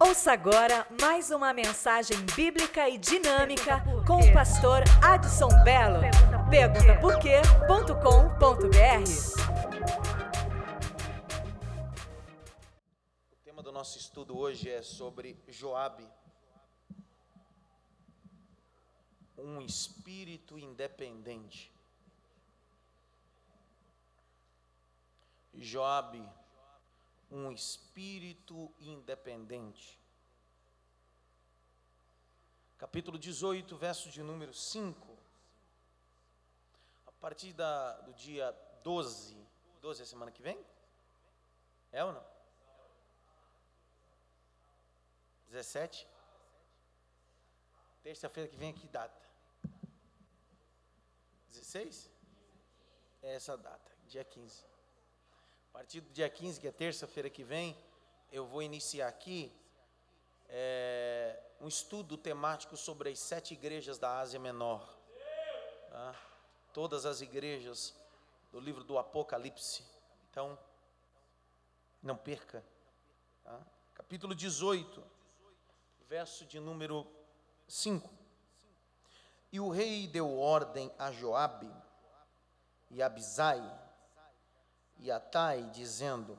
Ouça 0.00 0.30
agora 0.30 0.86
mais 1.00 1.32
uma 1.32 1.52
mensagem 1.52 2.16
bíblica 2.36 2.88
e 2.88 2.96
dinâmica 2.96 3.82
com 4.06 4.20
o 4.20 4.32
pastor 4.32 4.84
Adson 5.02 5.48
Belo. 5.64 5.98
Pergunta 6.48 7.00
por 7.00 7.18
quê.com.br. 7.18 8.68
O 13.32 13.36
tema 13.44 13.60
do 13.60 13.72
nosso 13.72 13.98
estudo 13.98 14.38
hoje 14.38 14.70
é 14.70 14.82
sobre 14.82 15.36
Joabe. 15.48 16.08
Um 19.36 19.60
espírito 19.62 20.56
independente. 20.56 21.72
Joabe 25.52 26.24
um 27.30 27.52
espírito 27.52 28.72
independente. 28.78 29.98
Capítulo 32.78 33.18
18, 33.18 33.76
verso 33.76 34.08
de 34.10 34.22
número 34.22 34.54
5. 34.54 35.18
A 37.06 37.12
partir 37.12 37.52
da, 37.52 38.00
do 38.00 38.12
dia 38.14 38.52
12, 38.82 39.36
12 39.80 40.02
é 40.02 40.04
semana 40.06 40.30
que 40.30 40.42
vem? 40.42 40.64
É 41.90 42.04
ou 42.04 42.12
não? 42.12 42.24
17? 45.48 46.06
Terça-feira 48.02 48.48
que 48.48 48.56
vem, 48.56 48.72
que 48.72 48.86
data? 48.88 49.28
16? 51.48 52.10
É 53.22 53.34
essa 53.34 53.56
data, 53.56 53.90
dia 54.06 54.24
15. 54.24 54.64
Partir 55.78 56.00
do 56.00 56.10
dia 56.10 56.28
15, 56.28 56.58
que 56.58 56.66
é 56.66 56.72
terça-feira 56.72 57.30
que 57.30 57.44
vem, 57.44 57.78
eu 58.32 58.44
vou 58.44 58.60
iniciar 58.60 59.06
aqui 59.06 59.56
é, 60.48 61.40
um 61.60 61.68
estudo 61.68 62.16
temático 62.16 62.76
sobre 62.76 63.10
as 63.10 63.20
sete 63.20 63.54
igrejas 63.54 63.96
da 63.96 64.18
Ásia 64.18 64.40
Menor. 64.40 64.98
Tá? 65.88 66.16
Todas 66.72 67.06
as 67.06 67.20
igrejas 67.20 67.94
do 68.50 68.58
livro 68.58 68.82
do 68.82 68.98
Apocalipse. 68.98 69.84
Então, 70.28 70.58
não 72.02 72.16
perca. 72.16 72.64
Tá? 73.44 73.60
Capítulo 73.94 74.34
18, 74.34 75.00
verso 76.08 76.44
de 76.44 76.58
número 76.58 77.06
5. 77.68 78.10
E 79.52 79.60
o 79.60 79.68
rei 79.68 80.08
deu 80.08 80.40
ordem 80.40 80.92
a 80.98 81.12
Joabe 81.12 81.72
e 82.90 83.00
a 83.00 83.06
Abisai, 83.06 83.62
e 84.98 85.10
Atai, 85.10 85.64
dizendo: 85.70 86.36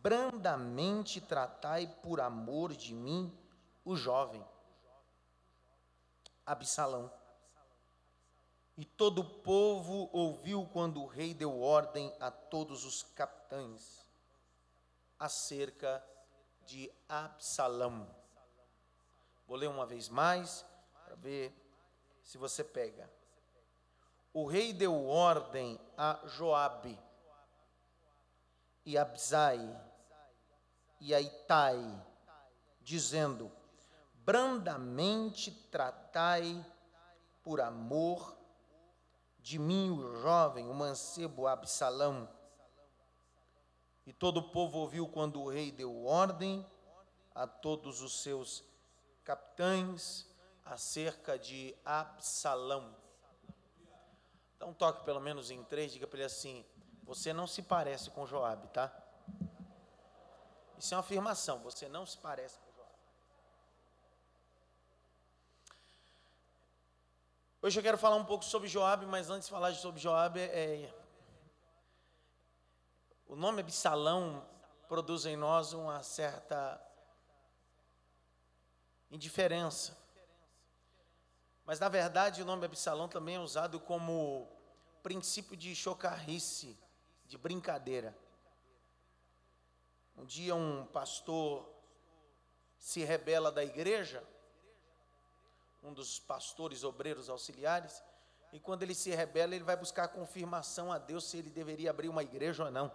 Brandamente 0.00 1.20
tratai 1.20 1.86
por 2.02 2.20
amor 2.20 2.74
de 2.74 2.94
mim 2.94 3.32
o 3.84 3.94
jovem, 3.94 4.44
Absalão. 6.44 7.12
E 8.76 8.84
todo 8.84 9.20
o 9.20 9.30
povo 9.42 10.08
ouviu 10.12 10.66
quando 10.72 11.02
o 11.02 11.06
rei 11.06 11.34
deu 11.34 11.60
ordem 11.60 12.12
a 12.18 12.30
todos 12.30 12.84
os 12.84 13.02
capitães 13.02 14.04
acerca 15.18 16.04
de 16.64 16.90
Absalão. 17.08 18.08
Vou 19.46 19.56
ler 19.56 19.68
uma 19.68 19.84
vez 19.84 20.08
mais 20.08 20.64
para 21.04 21.14
ver 21.16 21.54
se 22.22 22.38
você 22.38 22.64
pega. 22.64 23.08
O 24.32 24.46
rei 24.46 24.72
deu 24.72 25.06
ordem 25.06 25.78
a 25.96 26.18
Joabe 26.24 26.98
e 28.84 28.98
Abzai 28.98 29.60
e 31.00 31.14
a 31.14 31.20
Itai, 31.20 31.80
dizendo: 32.80 33.50
brandamente 34.14 35.50
tratai 35.70 36.64
por 37.42 37.60
amor 37.60 38.36
de 39.38 39.58
mim 39.58 39.90
o 39.90 40.20
jovem, 40.20 40.68
o 40.68 40.74
mancebo 40.74 41.46
Absalão. 41.46 42.28
E 44.06 44.12
todo 44.12 44.38
o 44.38 44.50
povo 44.50 44.78
ouviu 44.78 45.08
quando 45.08 45.40
o 45.40 45.48
rei 45.48 45.70
deu 45.70 46.04
ordem 46.04 46.66
a 47.34 47.46
todos 47.46 48.00
os 48.00 48.22
seus 48.22 48.64
capitães 49.24 50.26
acerca 50.64 51.38
de 51.38 51.74
Absalão. 51.84 52.96
Dá 54.58 54.66
um 54.66 54.74
toque 54.74 55.04
pelo 55.04 55.20
menos 55.20 55.50
em 55.50 55.62
três, 55.64 55.92
diga 55.92 56.06
para 56.06 56.18
ele 56.18 56.26
assim: 56.26 56.64
você 57.14 57.30
não 57.30 57.46
se 57.46 57.60
parece 57.60 58.10
com 58.10 58.26
Joabe, 58.26 58.68
tá? 58.68 58.90
Isso 60.78 60.94
é 60.94 60.96
uma 60.96 61.02
afirmação, 61.02 61.58
você 61.58 61.86
não 61.86 62.06
se 62.06 62.16
parece 62.16 62.58
com 62.58 62.72
Joabe. 62.72 62.94
Hoje 67.60 67.78
eu 67.78 67.82
quero 67.82 67.98
falar 67.98 68.16
um 68.16 68.24
pouco 68.24 68.42
sobre 68.46 68.66
Joabe, 68.66 69.04
mas 69.04 69.28
antes 69.28 69.46
de 69.46 69.52
falar 69.52 69.74
sobre 69.74 70.00
Joabe, 70.00 70.40
é, 70.40 70.90
o 73.26 73.36
nome 73.36 73.60
Absalão 73.60 74.42
produz 74.88 75.26
em 75.26 75.36
nós 75.36 75.74
uma 75.74 76.02
certa 76.02 76.82
indiferença. 79.10 79.98
Mas 81.62 81.78
na 81.78 81.90
verdade 81.90 82.40
o 82.40 82.46
nome 82.46 82.64
Absalão 82.64 83.06
também 83.06 83.34
é 83.34 83.40
usado 83.40 83.78
como 83.78 84.48
princípio 85.02 85.54
de 85.54 85.76
chocarrice 85.76 86.81
de 87.32 87.38
brincadeira. 87.38 88.14
Um 90.14 90.26
dia 90.26 90.54
um 90.54 90.84
pastor 90.84 91.66
se 92.78 93.02
rebela 93.04 93.50
da 93.50 93.64
igreja, 93.64 94.22
um 95.82 95.94
dos 95.94 96.18
pastores 96.18 96.84
obreiros 96.84 97.30
auxiliares, 97.30 98.02
e 98.52 98.60
quando 98.60 98.82
ele 98.82 98.94
se 98.94 99.08
rebela, 99.14 99.54
ele 99.54 99.64
vai 99.64 99.78
buscar 99.78 100.08
confirmação 100.08 100.92
a 100.92 100.98
Deus 100.98 101.24
se 101.24 101.38
ele 101.38 101.48
deveria 101.48 101.88
abrir 101.88 102.10
uma 102.10 102.22
igreja 102.22 102.66
ou 102.66 102.70
não. 102.70 102.92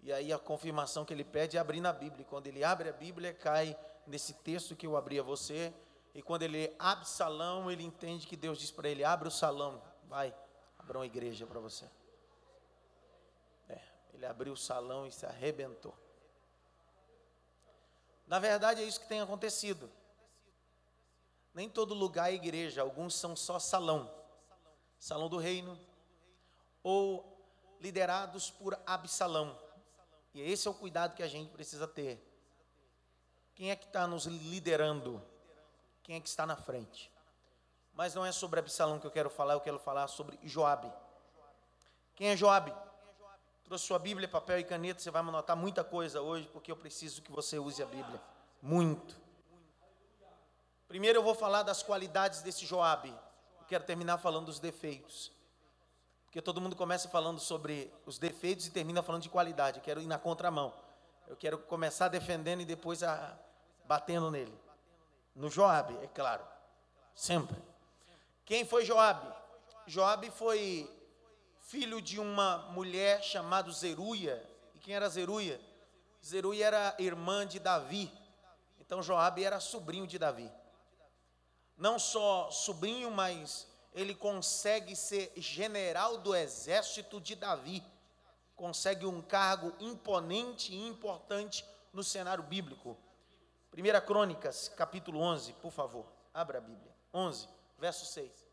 E 0.00 0.12
aí 0.12 0.32
a 0.32 0.38
confirmação 0.38 1.04
que 1.04 1.12
ele 1.12 1.24
pede 1.24 1.56
é 1.56 1.60
abrir 1.60 1.80
na 1.80 1.92
Bíblia. 1.92 2.22
E 2.22 2.24
quando 2.24 2.46
ele 2.46 2.62
abre 2.62 2.90
a 2.90 2.92
Bíblia, 2.92 3.34
cai 3.34 3.76
nesse 4.06 4.34
texto 4.34 4.76
que 4.76 4.86
eu 4.86 4.96
abri 4.96 5.18
a 5.18 5.22
você. 5.24 5.74
E 6.14 6.22
quando 6.22 6.44
ele 6.44 6.72
abre 6.78 7.08
salão, 7.08 7.68
ele 7.68 7.82
entende 7.82 8.24
que 8.24 8.36
Deus 8.36 8.56
diz 8.56 8.70
para 8.70 8.88
ele: 8.88 9.02
abre 9.02 9.26
o 9.26 9.32
salão, 9.32 9.82
vai, 10.04 10.32
abra 10.78 10.98
uma 10.98 11.06
igreja 11.06 11.44
para 11.44 11.58
você. 11.58 11.90
Ele 14.20 14.26
abriu 14.26 14.52
o 14.52 14.56
salão 14.56 15.06
e 15.06 15.10
se 15.10 15.24
arrebentou. 15.24 15.96
Na 18.26 18.38
verdade, 18.38 18.82
é 18.82 18.84
isso 18.84 19.00
que 19.00 19.08
tem 19.08 19.22
acontecido. 19.22 19.90
Nem 21.54 21.70
todo 21.70 21.94
lugar 21.94 22.30
é 22.30 22.34
igreja, 22.34 22.82
alguns 22.82 23.14
são 23.14 23.34
só 23.34 23.58
salão 23.58 24.20
salão 24.98 25.30
do 25.30 25.38
reino, 25.38 25.80
ou 26.82 27.42
liderados 27.80 28.50
por 28.50 28.78
Absalão. 28.86 29.58
E 30.34 30.42
esse 30.42 30.68
é 30.68 30.70
o 30.70 30.74
cuidado 30.74 31.16
que 31.16 31.22
a 31.22 31.26
gente 31.26 31.50
precisa 31.50 31.88
ter. 31.88 32.22
Quem 33.54 33.70
é 33.70 33.76
que 33.76 33.86
está 33.86 34.06
nos 34.06 34.26
liderando? 34.26 35.24
Quem 36.02 36.16
é 36.16 36.20
que 36.20 36.28
está 36.28 36.44
na 36.44 36.54
frente? 36.54 37.10
Mas 37.94 38.14
não 38.14 38.26
é 38.26 38.30
sobre 38.30 38.60
Absalão 38.60 39.00
que 39.00 39.06
eu 39.06 39.10
quero 39.10 39.30
falar, 39.30 39.54
eu 39.54 39.60
quero 39.62 39.78
falar 39.78 40.06
sobre 40.06 40.38
Joabe. 40.42 40.92
Quem 42.14 42.28
é 42.28 42.36
Joabe? 42.36 42.74
Trouxe 43.70 43.86
sua 43.86 44.00
Bíblia, 44.00 44.26
papel 44.26 44.58
e 44.58 44.64
caneta, 44.64 44.98
você 44.98 45.12
vai 45.12 45.22
anotar 45.22 45.56
muita 45.56 45.84
coisa 45.84 46.20
hoje, 46.20 46.50
porque 46.52 46.72
eu 46.72 46.76
preciso 46.76 47.22
que 47.22 47.30
você 47.30 47.56
use 47.56 47.80
a 47.80 47.86
Bíblia. 47.86 48.20
Muito. 48.60 49.14
Primeiro 50.88 51.20
eu 51.20 51.22
vou 51.22 51.36
falar 51.36 51.62
das 51.62 51.80
qualidades 51.80 52.42
desse 52.42 52.66
Joabe. 52.66 53.10
Eu 53.60 53.66
quero 53.68 53.84
terminar 53.84 54.18
falando 54.18 54.46
dos 54.46 54.58
defeitos. 54.58 55.30
Porque 56.24 56.42
todo 56.42 56.60
mundo 56.60 56.74
começa 56.74 57.08
falando 57.08 57.38
sobre 57.38 57.94
os 58.04 58.18
defeitos 58.18 58.66
e 58.66 58.72
termina 58.72 59.04
falando 59.04 59.22
de 59.22 59.28
qualidade. 59.28 59.78
Eu 59.78 59.84
quero 59.84 60.02
ir 60.02 60.06
na 60.08 60.18
contramão. 60.18 60.74
Eu 61.28 61.36
quero 61.36 61.56
começar 61.56 62.08
defendendo 62.08 62.62
e 62.62 62.64
depois 62.64 63.04
a, 63.04 63.38
batendo 63.84 64.32
nele. 64.32 64.60
No 65.32 65.48
Joabe, 65.48 65.96
é 66.02 66.08
claro. 66.08 66.42
Sempre. 67.14 67.62
Quem 68.44 68.64
foi 68.64 68.84
Joabe? 68.84 69.32
Joabe 69.86 70.28
foi 70.32 70.90
filho 71.70 72.02
de 72.02 72.18
uma 72.18 72.58
mulher 72.72 73.22
chamada 73.22 73.70
Zeruia. 73.70 74.44
E 74.74 74.80
quem 74.80 74.92
era 74.92 75.08
Zeruia? 75.08 75.60
Zeruia 76.24 76.66
era 76.66 76.96
irmã 76.98 77.46
de 77.46 77.60
Davi. 77.60 78.12
Então 78.80 79.00
Joabe 79.00 79.44
era 79.44 79.60
sobrinho 79.60 80.04
de 80.04 80.18
Davi. 80.18 80.50
Não 81.76 81.96
só 81.96 82.50
sobrinho, 82.50 83.08
mas 83.12 83.68
ele 83.94 84.16
consegue 84.16 84.96
ser 84.96 85.32
general 85.36 86.18
do 86.18 86.34
exército 86.34 87.20
de 87.20 87.36
Davi. 87.36 87.84
Consegue 88.56 89.06
um 89.06 89.22
cargo 89.22 89.72
imponente 89.78 90.74
e 90.74 90.88
importante 90.88 91.64
no 91.92 92.02
cenário 92.02 92.42
bíblico. 92.42 92.98
1 93.72 94.06
Crônicas, 94.06 94.68
capítulo 94.70 95.20
11, 95.20 95.52
por 95.54 95.70
favor. 95.70 96.04
Abra 96.34 96.58
a 96.58 96.60
Bíblia. 96.60 96.92
11, 97.14 97.48
verso 97.78 98.06
6. 98.06 98.49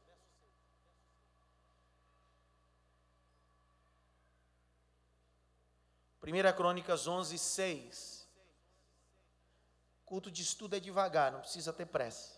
1 6.28 6.54
Crônicas 6.58 7.08
11, 7.08 7.38
6. 7.38 8.28
Culto 10.06 10.30
de 10.30 10.42
estudo 10.42 10.76
é 10.76 10.80
devagar, 10.80 11.32
não 11.32 11.40
precisa 11.40 11.72
ter 11.72 11.86
pressa. 11.86 12.38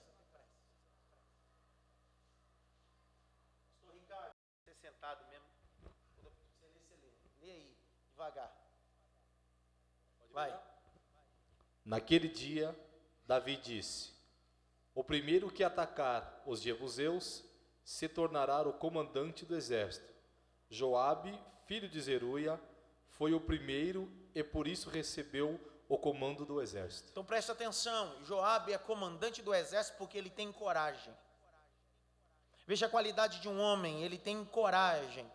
Ricardo, 3.91 4.35
sentado 4.79 5.27
mesmo. 5.27 5.47
Lê 7.41 7.51
aí, 7.51 7.77
devagar. 8.11 8.55
Vai. 10.31 10.55
Naquele 11.83 12.27
dia, 12.27 12.77
Davi 13.25 13.57
disse: 13.57 14.13
O 14.93 15.03
primeiro 15.03 15.51
que 15.51 15.63
atacar 15.63 16.43
os 16.45 16.61
jebuseus 16.61 17.43
se 17.83 18.07
tornará 18.07 18.61
o 18.61 18.73
comandante 18.73 19.47
do 19.47 19.55
exército. 19.55 20.13
Joabe, 20.69 21.35
filho 21.65 21.89
de 21.89 21.99
Zeruia, 21.99 22.61
foi 23.19 23.33
o 23.33 23.41
primeiro 23.41 24.09
e 24.33 24.41
por 24.41 24.65
isso 24.65 24.89
recebeu 24.89 25.59
o 25.89 25.97
comando 25.97 26.45
do 26.45 26.61
exército. 26.61 27.09
Então 27.11 27.25
preste 27.25 27.51
atenção, 27.51 28.15
Joabe 28.23 28.71
é 28.71 28.77
comandante 28.77 29.41
do 29.41 29.53
exército 29.53 29.97
porque 29.97 30.17
ele 30.17 30.29
tem 30.29 30.53
coragem. 30.53 31.13
Veja 32.65 32.85
a 32.85 32.89
qualidade 32.89 33.41
de 33.41 33.49
um 33.49 33.59
homem, 33.59 34.03
ele 34.03 34.17
tem 34.17 34.45
coragem. 34.45 35.29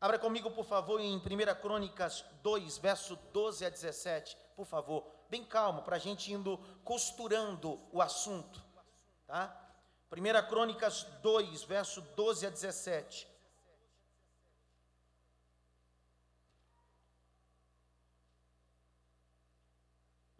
Abra 0.00 0.18
comigo, 0.18 0.50
por 0.52 0.64
favor, 0.64 1.00
em 1.00 1.18
1 1.18 1.20
Crônicas 1.60 2.24
2, 2.42 2.78
verso 2.78 3.14
12 3.30 3.66
a 3.66 3.68
17, 3.68 4.34
por 4.56 4.64
favor. 4.64 5.06
Bem 5.28 5.44
calmo, 5.44 5.82
para 5.82 5.96
a 5.96 5.98
gente 5.98 6.32
indo 6.32 6.56
costurando 6.82 7.78
o 7.92 8.00
assunto. 8.00 8.64
Tá? 9.26 9.54
1 10.10 10.48
Crônicas 10.48 11.02
2, 11.20 11.62
verso 11.64 12.00
12 12.16 12.46
a 12.46 12.50
17. 12.50 13.32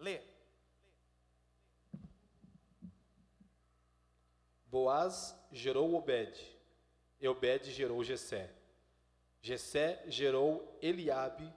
Lê. 0.03 0.21
Boaz 4.73 5.39
gerou 5.53 5.95
Obed, 5.95 6.35
e 7.21 7.29
Obed 7.29 7.71
gerou 7.71 8.03
Jessé. 8.03 8.51
Jessé 9.43 10.03
gerou 10.09 10.79
Eliabe 10.81 11.53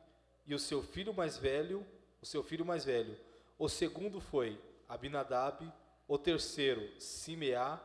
e 0.46 0.54
o 0.54 0.60
seu 0.60 0.84
filho 0.84 1.14
mais 1.14 1.38
velho, 1.38 1.88
o 2.22 2.26
seu 2.26 2.44
filho 2.44 2.66
mais 2.66 2.84
velho. 2.84 3.18
O 3.58 3.70
segundo 3.70 4.20
foi 4.20 4.62
Abinadab, 4.88 5.72
o 6.08 6.18
terceiro 6.18 7.00
Simeá, 7.00 7.82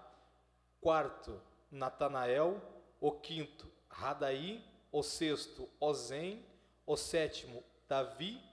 quarto 0.81 1.41
Natanael, 1.71 2.61
o 3.01 3.13
quinto 3.13 3.71
Radaí, 3.89 4.63
o 4.91 5.03
sexto 5.03 5.69
Ozem, 5.81 6.45
o 6.85 6.97
sétimo 6.97 7.63
Davi 7.89 8.51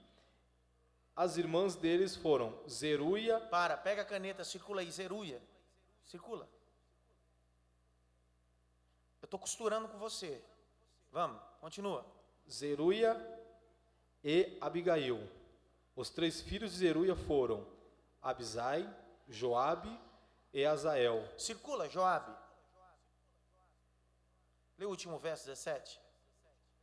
as 1.18 1.36
irmãs 1.36 1.74
deles 1.74 2.14
foram 2.14 2.56
Zeruia. 2.68 3.40
Para, 3.40 3.76
pega 3.76 4.02
a 4.02 4.04
caneta, 4.04 4.44
circula 4.44 4.82
aí, 4.82 4.88
Zeruia. 4.88 5.42
Circula. 6.04 6.48
Eu 9.20 9.26
estou 9.26 9.38
costurando 9.38 9.88
com 9.88 9.98
você. 9.98 10.42
Vamos, 11.10 11.40
continua. 11.60 12.04
Zeruia 12.48 13.16
e 14.22 14.56
Abigail. 14.60 15.28
Os 15.94 16.10
três 16.10 16.40
filhos 16.40 16.72
de 16.72 16.78
Zeruia 16.78 17.16
foram 17.16 17.66
Abisai, 18.22 18.88
Joabe 19.28 19.90
e 20.52 20.64
Azael. 20.64 21.26
Circula, 21.36 21.88
Joabe. 21.88 22.34
Lê 24.78 24.86
o 24.86 24.90
último 24.90 25.18
verso 25.18 25.46
17. 25.46 26.00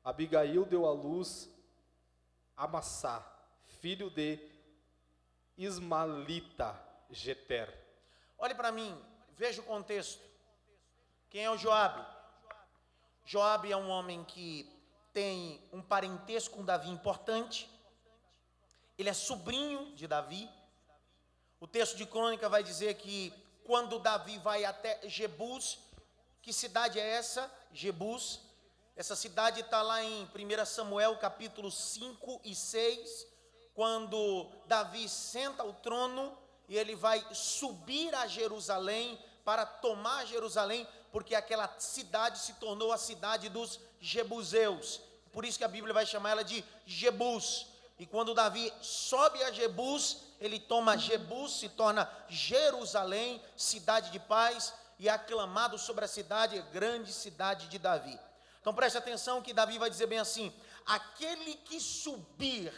Abigail 0.03 0.65
deu 0.65 0.85
à 0.85 0.91
luz 0.91 1.49
Amassá 2.55 3.31
filho 3.85 4.09
de 4.09 4.39
Ismalita 5.57 6.75
Jeter. 7.09 7.71
Olhe 8.37 8.55
para 8.55 8.71
mim, 8.71 8.99
veja 9.37 9.61
o 9.61 9.65
contexto. 9.65 10.21
Quem 11.29 11.45
é 11.45 11.51
o 11.51 11.57
Joabe? 11.57 12.14
Joabe 13.25 13.71
é 13.71 13.77
um 13.77 13.89
homem 13.89 14.23
que 14.23 14.71
tem 15.11 15.59
um 15.73 15.81
parentesco 15.81 16.57
com 16.57 16.63
Davi 16.63 16.89
importante. 16.89 17.67
Ele 18.97 19.09
é 19.09 19.13
sobrinho 19.13 19.95
de 19.95 20.07
Davi. 20.07 20.47
O 21.59 21.67
texto 21.67 21.97
de 21.97 22.05
crônica 22.05 22.47
vai 22.47 22.63
dizer 22.63 22.93
que 22.95 23.33
quando 23.63 23.97
Davi 23.97 24.37
vai 24.37 24.63
até 24.63 25.09
Jebus, 25.09 25.79
que 26.39 26.53
cidade 26.53 26.99
é 26.99 27.09
essa? 27.15 27.51
Jebus. 27.73 28.41
Essa 28.95 29.15
cidade 29.15 29.61
está 29.61 29.81
lá 29.81 30.03
em 30.03 30.23
1 30.25 30.65
Samuel 30.65 31.17
capítulo 31.17 31.71
5 31.71 32.41
e 32.43 32.53
6 32.53 33.27
quando 33.73 34.49
Davi 34.67 35.09
senta 35.09 35.63
ao 35.63 35.73
trono 35.73 36.37
e 36.69 36.77
ele 36.77 36.95
vai 36.95 37.25
subir 37.33 38.13
a 38.13 38.27
Jerusalém 38.27 39.19
para 39.45 39.65
tomar 39.65 40.25
Jerusalém, 40.25 40.87
porque 41.11 41.35
aquela 41.35 41.73
cidade 41.79 42.39
se 42.39 42.53
tornou 42.53 42.91
a 42.91 42.97
cidade 42.97 43.47
dos 43.47 43.79
Jebuseus. 44.01 44.99
Por 45.31 45.45
isso 45.45 45.57
que 45.57 45.63
a 45.63 45.69
Bíblia 45.69 45.93
vai 45.93 46.05
chamar 46.05 46.31
ela 46.31 46.43
de 46.43 46.65
Jebus. 46.85 47.67
E 47.97 48.05
quando 48.05 48.33
Davi 48.33 48.73
sobe 48.81 49.41
a 49.43 49.51
Jebus, 49.51 50.17
ele 50.41 50.59
toma 50.59 50.97
Jebus, 50.97 51.59
se 51.59 51.69
torna 51.69 52.11
Jerusalém, 52.27 53.41
cidade 53.55 54.11
de 54.11 54.19
paz, 54.19 54.73
e 54.99 55.07
é 55.07 55.11
aclamado 55.11 55.77
sobre 55.77 56.03
a 56.03 56.07
cidade, 56.07 56.59
grande 56.73 57.13
cidade 57.13 57.67
de 57.67 57.77
Davi. 57.77 58.19
Então 58.59 58.73
preste 58.73 58.97
atenção 58.97 59.41
que 59.41 59.53
Davi 59.53 59.77
vai 59.77 59.89
dizer 59.89 60.07
bem 60.07 60.19
assim: 60.19 60.53
aquele 60.85 61.55
que 61.55 61.79
subir 61.79 62.73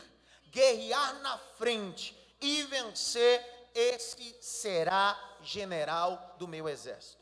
guerrear 0.51 1.21
na 1.21 1.37
frente 1.57 2.15
e 2.41 2.63
vencer, 2.63 3.56
esse 3.77 4.35
será 4.41 5.17
general 5.41 6.35
do 6.39 6.47
meu 6.47 6.67
exército. 6.67 7.21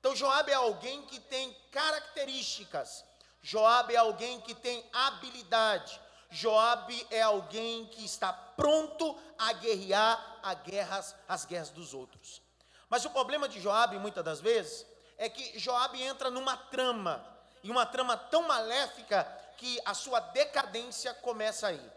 Então 0.00 0.16
Joabe 0.16 0.50
é 0.50 0.54
alguém 0.54 1.02
que 1.02 1.20
tem 1.20 1.54
características. 1.70 3.04
Joabe 3.42 3.94
é 3.94 3.98
alguém 3.98 4.40
que 4.40 4.54
tem 4.54 4.82
habilidade. 4.92 6.00
Joabe 6.30 7.06
é 7.10 7.20
alguém 7.20 7.86
que 7.86 8.04
está 8.04 8.32
pronto 8.32 9.16
a 9.38 9.52
guerrear 9.52 10.38
a 10.42 10.54
guerras, 10.54 11.14
as 11.28 11.44
guerras 11.44 11.70
dos 11.70 11.92
outros. 11.92 12.40
Mas 12.88 13.04
o 13.04 13.10
problema 13.10 13.48
de 13.48 13.60
Joabe 13.60 13.98
muitas 13.98 14.24
das 14.24 14.40
vezes 14.40 14.86
é 15.18 15.28
que 15.28 15.58
Joabe 15.58 16.02
entra 16.02 16.30
numa 16.30 16.56
trama, 16.56 17.24
e 17.62 17.70
uma 17.70 17.86
trama 17.86 18.16
tão 18.16 18.42
maléfica 18.42 19.24
que 19.56 19.80
a 19.84 19.94
sua 19.94 20.20
decadência 20.20 21.14
começa 21.14 21.68
aí. 21.68 21.92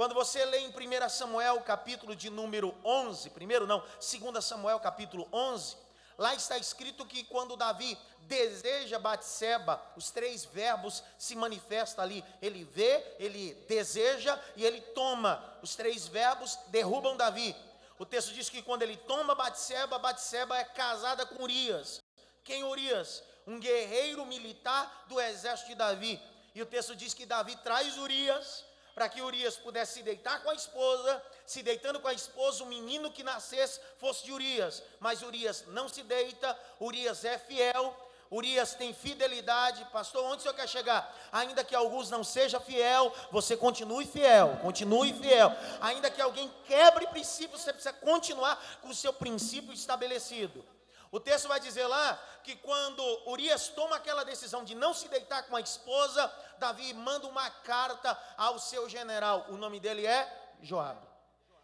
Quando 0.00 0.14
você 0.14 0.42
lê 0.46 0.60
em 0.60 0.70
1 0.70 1.08
Samuel, 1.10 1.60
capítulo 1.60 2.16
de 2.16 2.30
número 2.30 2.74
11, 2.82 3.28
primeiro 3.28 3.66
não, 3.66 3.84
2 4.00 4.42
Samuel, 4.42 4.80
capítulo 4.80 5.28
11, 5.30 5.76
lá 6.16 6.34
está 6.34 6.56
escrito 6.56 7.04
que 7.04 7.22
quando 7.24 7.54
Davi 7.54 7.98
deseja 8.20 8.98
Batseba, 8.98 9.78
os 9.94 10.10
três 10.10 10.46
verbos 10.46 11.04
se 11.18 11.36
manifestam 11.36 12.02
ali. 12.02 12.24
Ele 12.40 12.64
vê, 12.64 13.14
ele 13.18 13.52
deseja 13.68 14.40
e 14.56 14.64
ele 14.64 14.80
toma. 14.80 15.44
Os 15.60 15.76
três 15.76 16.08
verbos 16.08 16.58
derrubam 16.68 17.14
Davi. 17.14 17.54
O 17.98 18.06
texto 18.06 18.32
diz 18.32 18.48
que 18.48 18.62
quando 18.62 18.80
ele 18.80 18.96
toma 18.96 19.34
Batseba, 19.34 19.98
Batseba 19.98 20.56
é 20.56 20.64
casada 20.64 21.26
com 21.26 21.42
Urias. 21.42 22.00
Quem 22.42 22.64
Urias? 22.64 23.22
Um 23.46 23.60
guerreiro 23.60 24.24
militar 24.24 25.04
do 25.08 25.20
exército 25.20 25.68
de 25.68 25.74
Davi. 25.74 26.18
E 26.54 26.62
o 26.62 26.66
texto 26.66 26.96
diz 26.96 27.12
que 27.12 27.26
Davi 27.26 27.54
traz 27.56 27.98
Urias 27.98 28.69
para 28.94 29.08
que 29.08 29.22
Urias 29.22 29.56
pudesse 29.56 29.94
se 29.94 30.02
deitar 30.02 30.42
com 30.42 30.50
a 30.50 30.54
esposa, 30.54 31.22
se 31.46 31.62
deitando 31.62 32.00
com 32.00 32.08
a 32.08 32.12
esposa, 32.12 32.64
o 32.64 32.66
menino 32.66 33.10
que 33.10 33.22
nascesse 33.22 33.80
fosse 33.98 34.24
de 34.24 34.32
Urias. 34.32 34.82
Mas 34.98 35.22
Urias 35.22 35.64
não 35.68 35.88
se 35.88 36.02
deita, 36.02 36.58
Urias 36.80 37.24
é 37.24 37.38
fiel, 37.38 37.96
Urias 38.30 38.74
tem 38.74 38.94
fidelidade. 38.94 39.84
Pastor, 39.86 40.24
onde 40.24 40.38
o 40.38 40.40
senhor 40.42 40.54
quer 40.54 40.68
chegar? 40.68 41.12
Ainda 41.32 41.64
que 41.64 41.74
alguns 41.74 42.08
não 42.10 42.22
seja 42.22 42.60
fiel, 42.60 43.12
você 43.32 43.56
continue 43.56 44.06
fiel, 44.06 44.58
continue 44.62 45.12
fiel. 45.12 45.52
Ainda 45.80 46.10
que 46.10 46.22
alguém 46.22 46.50
quebre 46.66 47.06
princípios, 47.08 47.62
você 47.62 47.72
precisa 47.72 47.92
continuar 47.92 48.56
com 48.80 48.88
o 48.88 48.94
seu 48.94 49.12
princípio 49.12 49.72
estabelecido. 49.72 50.64
O 51.12 51.18
texto 51.18 51.48
vai 51.48 51.58
dizer 51.58 51.86
lá 51.86 52.14
que 52.44 52.54
quando 52.56 53.02
Urias 53.28 53.68
toma 53.68 53.96
aquela 53.96 54.24
decisão 54.24 54.62
de 54.64 54.74
não 54.74 54.94
se 54.94 55.08
deitar 55.08 55.42
com 55.44 55.56
a 55.56 55.60
esposa, 55.60 56.32
Davi 56.58 56.94
manda 56.94 57.26
uma 57.26 57.50
carta 57.50 58.16
ao 58.36 58.58
seu 58.58 58.88
general. 58.88 59.46
O 59.48 59.56
nome 59.56 59.80
dele 59.80 60.06
é 60.06 60.54
Joabe. 60.62 61.06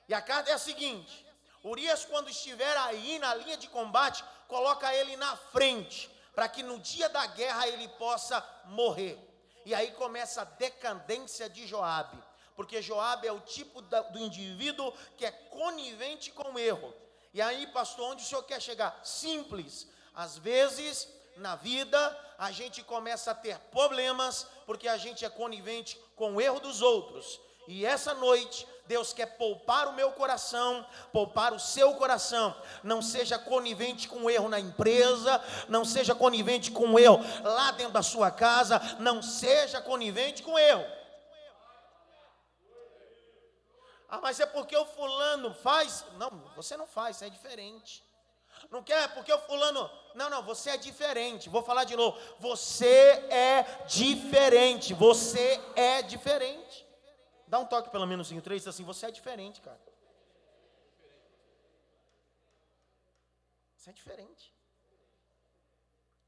E 0.09 0.15
a 0.15 0.21
carta 0.21 0.51
é 0.51 0.55
a 0.55 0.59
seguinte: 0.59 1.25
Urias, 1.63 2.05
quando 2.05 2.29
estiver 2.29 2.77
aí 2.79 3.21
na 3.21 3.35
linha 3.35 3.57
de 3.57 3.69
combate, 3.69 4.25
coloca 4.49 4.93
ele 4.93 5.17
na 5.17 5.37
frente, 5.37 6.11
para 6.35 6.49
que 6.49 6.63
no 6.63 6.79
dia 6.81 7.09
da 7.09 7.25
guerra 7.27 7.69
ele 7.69 7.89
possa 7.89 8.45
morrer. 8.65 9.17
E 9.65 9.75
aí 9.75 9.93
começa 9.93 10.43
a 10.43 10.45
decadência 10.45 11.49
de 11.49 11.67
Joabe, 11.67 12.21
porque 12.57 12.83
Joabe 12.83 13.29
é 13.29 13.33
o 13.33 13.41
tipo 13.41 13.81
do 13.81 14.19
indivíduo 14.19 14.93
que 15.17 15.25
é 15.25 15.31
conivente 15.31 16.33
com 16.33 16.53
o 16.53 16.59
erro. 16.59 16.93
E 17.37 17.43
aí, 17.43 17.67
pastor, 17.67 18.13
onde 18.13 18.23
o 18.23 18.27
senhor 18.27 18.43
quer 18.45 18.63
chegar? 18.63 18.99
Simples. 19.05 19.87
Às 20.15 20.39
vezes, 20.39 21.07
na 21.37 21.55
vida, 21.55 22.19
a 22.39 22.51
gente 22.51 22.83
começa 22.83 23.31
a 23.31 23.35
ter 23.35 23.59
problemas 23.71 24.47
porque 24.65 24.89
a 24.89 24.97
gente 24.97 25.23
é 25.23 25.29
conivente 25.29 26.01
com 26.17 26.37
o 26.37 26.41
erro 26.41 26.61
dos 26.61 26.81
outros. 26.81 27.39
E 27.69 27.85
essa 27.85 28.15
noite, 28.15 28.67
Deus 28.87 29.13
quer 29.13 29.37
poupar 29.37 29.87
o 29.87 29.93
meu 29.93 30.13
coração, 30.13 30.87
poupar 31.13 31.53
o 31.53 31.61
seu 31.61 31.93
coração. 31.97 32.57
Não 32.83 33.03
seja 33.03 33.39
conivente 33.39 34.09
com 34.09 34.21
o 34.21 34.31
erro 34.31 34.49
na 34.49 34.59
empresa, 34.59 35.39
não 35.69 35.85
seja 35.85 36.15
conivente 36.15 36.71
com 36.71 36.95
o 36.95 36.99
erro 36.99 37.21
lá 37.45 37.71
dentro 37.73 37.93
da 37.93 38.03
sua 38.03 38.31
casa, 38.31 38.81
não 38.99 39.21
seja 39.21 39.79
conivente 39.83 40.43
com 40.43 40.53
o 40.53 40.59
erro. 40.59 40.87
Ah, 44.09 44.21
mas 44.21 44.39
é 44.39 44.47
porque 44.47 44.77
o 44.77 44.87
fulano 44.87 45.53
faz? 45.55 46.05
Não, 46.17 46.31
você 46.55 46.77
não 46.77 46.87
faz, 46.87 47.17
você 47.17 47.27
é 47.27 47.31
diferente. 47.31 48.05
Não 48.71 48.83
quer 48.83 49.13
porque 49.15 49.33
o 49.33 49.39
fulano. 49.41 49.91
Não, 50.15 50.31
não, 50.31 50.43
você 50.43 50.71
é 50.71 50.77
diferente. 50.77 51.49
Vou 51.49 51.63
falar 51.63 51.85
de 51.85 51.97
novo. 51.97 52.19
Você 52.39 52.87
é 53.31 53.63
diferente. 53.87 54.95
Você 54.95 55.61
é 55.75 56.03
diferente. 56.03 56.87
Dá 57.47 57.59
um 57.59 57.67
toque 57.67 57.91
pelo 57.91 58.07
menos 58.07 58.33
em 58.33 58.41
três 58.41 58.67
assim. 58.67 58.85
Você 58.85 59.07
é 59.07 59.11
diferente, 59.11 59.61
cara. 59.61 59.81
Você 63.77 63.91
é 63.91 63.93
diferente. 63.93 64.55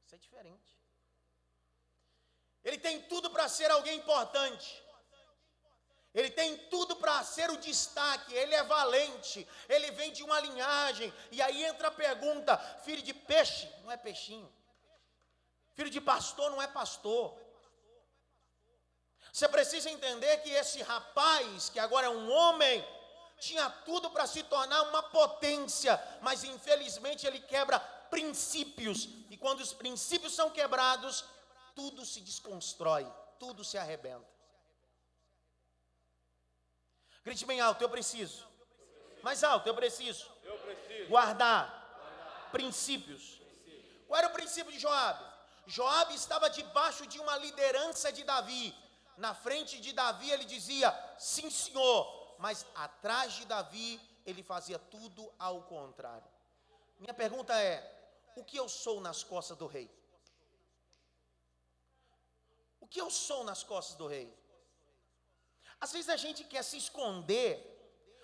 Você 0.05 0.15
é 0.15 0.17
diferente. 0.17 0.79
Ele 2.63 2.77
tem 2.77 3.01
tudo 3.03 3.29
para 3.31 3.47
ser 3.47 3.71
alguém 3.71 3.97
importante. 3.97 4.83
Ele 6.13 6.31
tem 6.31 6.57
tudo 6.69 6.95
para 6.95 7.23
ser 7.23 7.51
o 7.51 7.57
destaque, 7.57 8.33
ele 8.33 8.55
é 8.55 8.63
valente, 8.63 9.47
ele 9.67 9.91
vem 9.91 10.11
de 10.11 10.23
uma 10.23 10.39
linhagem. 10.39 11.13
E 11.31 11.41
aí 11.41 11.63
entra 11.63 11.89
a 11.89 11.91
pergunta: 11.91 12.57
filho 12.83 13.01
de 13.01 13.13
peixe 13.13 13.69
não 13.83 13.91
é 13.91 13.97
peixinho, 13.97 14.51
filho 15.75 15.89
de 15.89 16.01
pastor 16.01 16.49
não 16.49 16.61
é 16.61 16.67
pastor. 16.67 17.37
Você 19.31 19.47
precisa 19.47 19.89
entender 19.91 20.37
que 20.37 20.49
esse 20.49 20.81
rapaz, 20.81 21.69
que 21.69 21.79
agora 21.79 22.07
é 22.07 22.09
um 22.09 22.31
homem, 22.31 22.83
tinha 23.37 23.69
tudo 23.69 24.09
para 24.09 24.25
se 24.25 24.41
tornar 24.43 24.81
uma 24.83 25.03
potência, 25.03 26.01
mas 26.21 26.43
infelizmente 26.43 27.27
ele 27.27 27.39
quebra 27.39 27.79
princípios, 28.09 29.07
e 29.29 29.37
quando 29.37 29.59
os 29.59 29.71
princípios 29.71 30.33
são 30.33 30.49
quebrados, 30.49 31.23
tudo 31.75 32.03
se 32.03 32.19
desconstrói, 32.21 33.07
tudo 33.37 33.63
se 33.63 33.77
arrebenta. 33.77 34.38
Grite 37.23 37.45
bem 37.45 37.59
alto, 37.59 37.83
eu 37.83 37.89
preciso. 37.89 38.47
Mais 39.21 39.43
alto, 39.43 39.67
eu 39.67 39.75
preciso. 39.75 40.29
Eu 40.43 40.57
preciso. 40.59 41.09
Guardar, 41.09 42.49
princípios. 42.51 43.39
Qual 44.07 44.17
era 44.17 44.29
o 44.29 44.33
princípio 44.33 44.71
de 44.71 44.79
Joabe? 44.79 45.23
Joabe 45.67 46.15
estava 46.15 46.49
debaixo 46.49 47.05
de 47.05 47.19
uma 47.19 47.37
liderança 47.37 48.11
de 48.11 48.23
Davi. 48.23 48.75
Na 49.17 49.33
frente 49.35 49.79
de 49.79 49.93
Davi 49.93 50.31
ele 50.31 50.45
dizia: 50.45 50.91
"Sim, 51.17 51.49
senhor", 51.49 52.35
mas 52.39 52.65
atrás 52.73 53.33
de 53.33 53.45
Davi 53.45 53.99
ele 54.25 54.41
fazia 54.41 54.79
tudo 54.79 55.31
ao 55.37 55.63
contrário. 55.63 56.27
Minha 56.97 57.13
pergunta 57.13 57.53
é: 57.61 57.77
o 58.35 58.43
que 58.43 58.57
eu 58.57 58.69
sou 58.69 59.01
nas 59.01 59.23
costas 59.23 59.57
do 59.57 59.67
rei? 59.67 59.91
O 62.79 62.87
que 62.87 62.99
eu 62.99 63.11
sou 63.11 63.43
nas 63.43 63.63
costas 63.63 63.95
do 63.97 64.07
rei? 64.07 64.33
Às 65.79 65.91
vezes 65.91 66.09
a 66.09 66.17
gente 66.17 66.43
quer 66.43 66.63
se 66.63 66.77
esconder, 66.77 67.53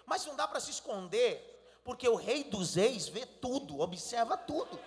mas 0.05 0.25
não 0.25 0.35
dá 0.35 0.47
para 0.47 0.59
se 0.59 0.71
esconder, 0.71 1.79
porque 1.83 2.07
o 2.07 2.15
rei 2.15 2.43
dos 2.43 2.75
reis 2.75 3.07
vê 3.07 3.25
tudo, 3.25 3.79
observa 3.79 4.37
tudo. 4.37 4.77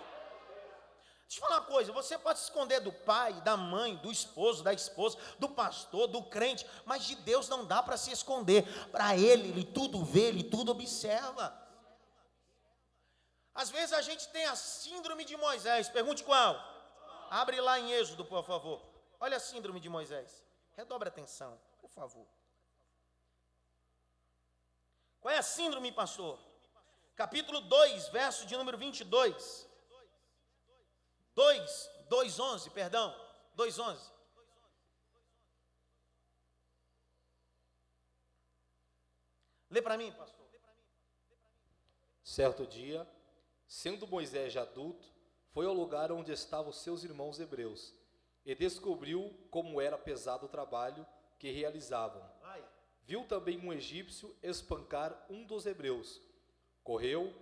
Deixa 1.29 1.43
eu 1.43 1.47
falar 1.47 1.61
uma 1.61 1.67
coisa: 1.67 1.91
você 1.91 2.17
pode 2.17 2.39
se 2.39 2.45
esconder 2.45 2.79
do 2.79 2.91
pai, 2.91 3.33
da 3.41 3.55
mãe, 3.55 3.95
do 3.97 4.11
esposo, 4.11 4.63
da 4.63 4.73
esposa, 4.73 5.17
do 5.37 5.47
pastor, 5.47 6.07
do 6.07 6.23
crente, 6.23 6.65
mas 6.85 7.03
de 7.03 7.15
Deus 7.15 7.47
não 7.47 7.65
dá 7.65 7.83
para 7.83 7.97
se 7.97 8.11
esconder. 8.11 8.65
Para 8.89 9.15
Ele, 9.15 9.49
Ele 9.49 9.63
tudo 9.63 10.03
vê, 10.03 10.27
Ele 10.29 10.43
tudo 10.43 10.71
observa. 10.71 11.55
Às 13.53 13.69
vezes 13.69 13.93
a 13.93 14.01
gente 14.01 14.27
tem 14.29 14.45
a 14.45 14.55
síndrome 14.55 15.23
de 15.23 15.37
Moisés, 15.37 15.89
pergunte 15.89 16.23
qual? 16.23 16.57
Abre 17.29 17.61
lá 17.61 17.79
em 17.79 17.91
Êxodo, 17.91 18.25
por 18.25 18.43
favor. 18.43 18.81
Olha 19.19 19.37
a 19.37 19.39
síndrome 19.39 19.79
de 19.79 19.89
Moisés. 19.89 20.43
Redobre 20.75 21.09
atenção, 21.09 21.59
por 21.79 21.89
favor. 21.89 22.25
Qual 25.21 25.33
é 25.33 25.37
a 25.37 25.43
síndrome, 25.43 25.91
pastor? 25.91 26.39
Capítulo 27.15 27.59
2, 27.61 28.09
verso 28.09 28.45
de 28.45 28.55
número 28.55 28.77
22. 28.77 29.67
2, 31.35 31.89
2, 32.09 32.39
11, 32.39 32.69
perdão. 32.69 33.15
2, 33.55 33.79
11. 33.79 34.11
Lê 39.69 39.81
para 39.81 39.97
mim, 39.97 40.11
pastor. 40.13 40.39
Certo 42.23 42.65
dia, 42.65 43.07
sendo 43.67 44.07
Moisés 44.07 44.53
já 44.53 44.61
adulto, 44.61 45.07
foi 45.51 45.65
ao 45.65 45.73
lugar 45.73 46.11
onde 46.11 46.31
estavam 46.31 46.71
seus 46.71 47.03
irmãos 47.03 47.39
hebreus 47.39 47.93
e 48.45 48.55
descobriu 48.55 49.35
como 49.49 49.81
era 49.81 49.97
pesado 49.97 50.45
o 50.45 50.49
trabalho 50.49 51.05
que 51.37 51.51
realizavam 51.51 52.21
Viu 53.09 53.25
também 53.25 53.57
um 53.57 53.73
egípcio 53.73 54.35
espancar 54.43 55.25
um 55.31 55.43
dos 55.43 55.65
hebreus. 55.65 56.21
Correu, 56.83 57.33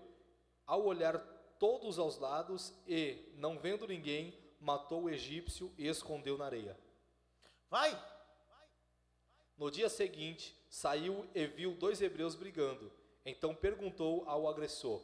ao 0.65 0.85
olhar 0.85 1.19
todos 1.59 1.99
aos 1.99 2.17
lados 2.17 2.73
e, 2.87 3.33
não 3.35 3.59
vendo 3.59 3.85
ninguém, 3.85 4.33
matou 4.61 5.03
o 5.03 5.09
egípcio 5.09 5.69
e 5.77 5.85
escondeu 5.85 6.37
na 6.37 6.45
areia. 6.45 6.79
Vai! 7.69 8.01
No 9.57 9.69
dia 9.69 9.89
seguinte, 9.89 10.55
saiu 10.69 11.27
e 11.35 11.45
viu 11.45 11.73
dois 11.75 12.01
hebreus 12.01 12.33
brigando. 12.33 12.89
Então 13.25 13.53
perguntou 13.53 14.23
ao 14.25 14.47
agressor: 14.47 15.01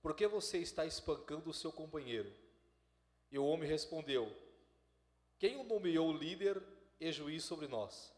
Por 0.00 0.14
que 0.14 0.28
você 0.28 0.58
está 0.58 0.86
espancando 0.86 1.50
o 1.50 1.54
seu 1.54 1.72
companheiro? 1.72 2.32
E 3.32 3.40
o 3.40 3.44
homem 3.44 3.68
respondeu: 3.68 4.32
Quem 5.36 5.56
o 5.56 5.64
nomeou 5.64 6.12
líder 6.12 6.62
e 7.00 7.10
juiz 7.10 7.42
sobre 7.42 7.66
nós? 7.66 8.14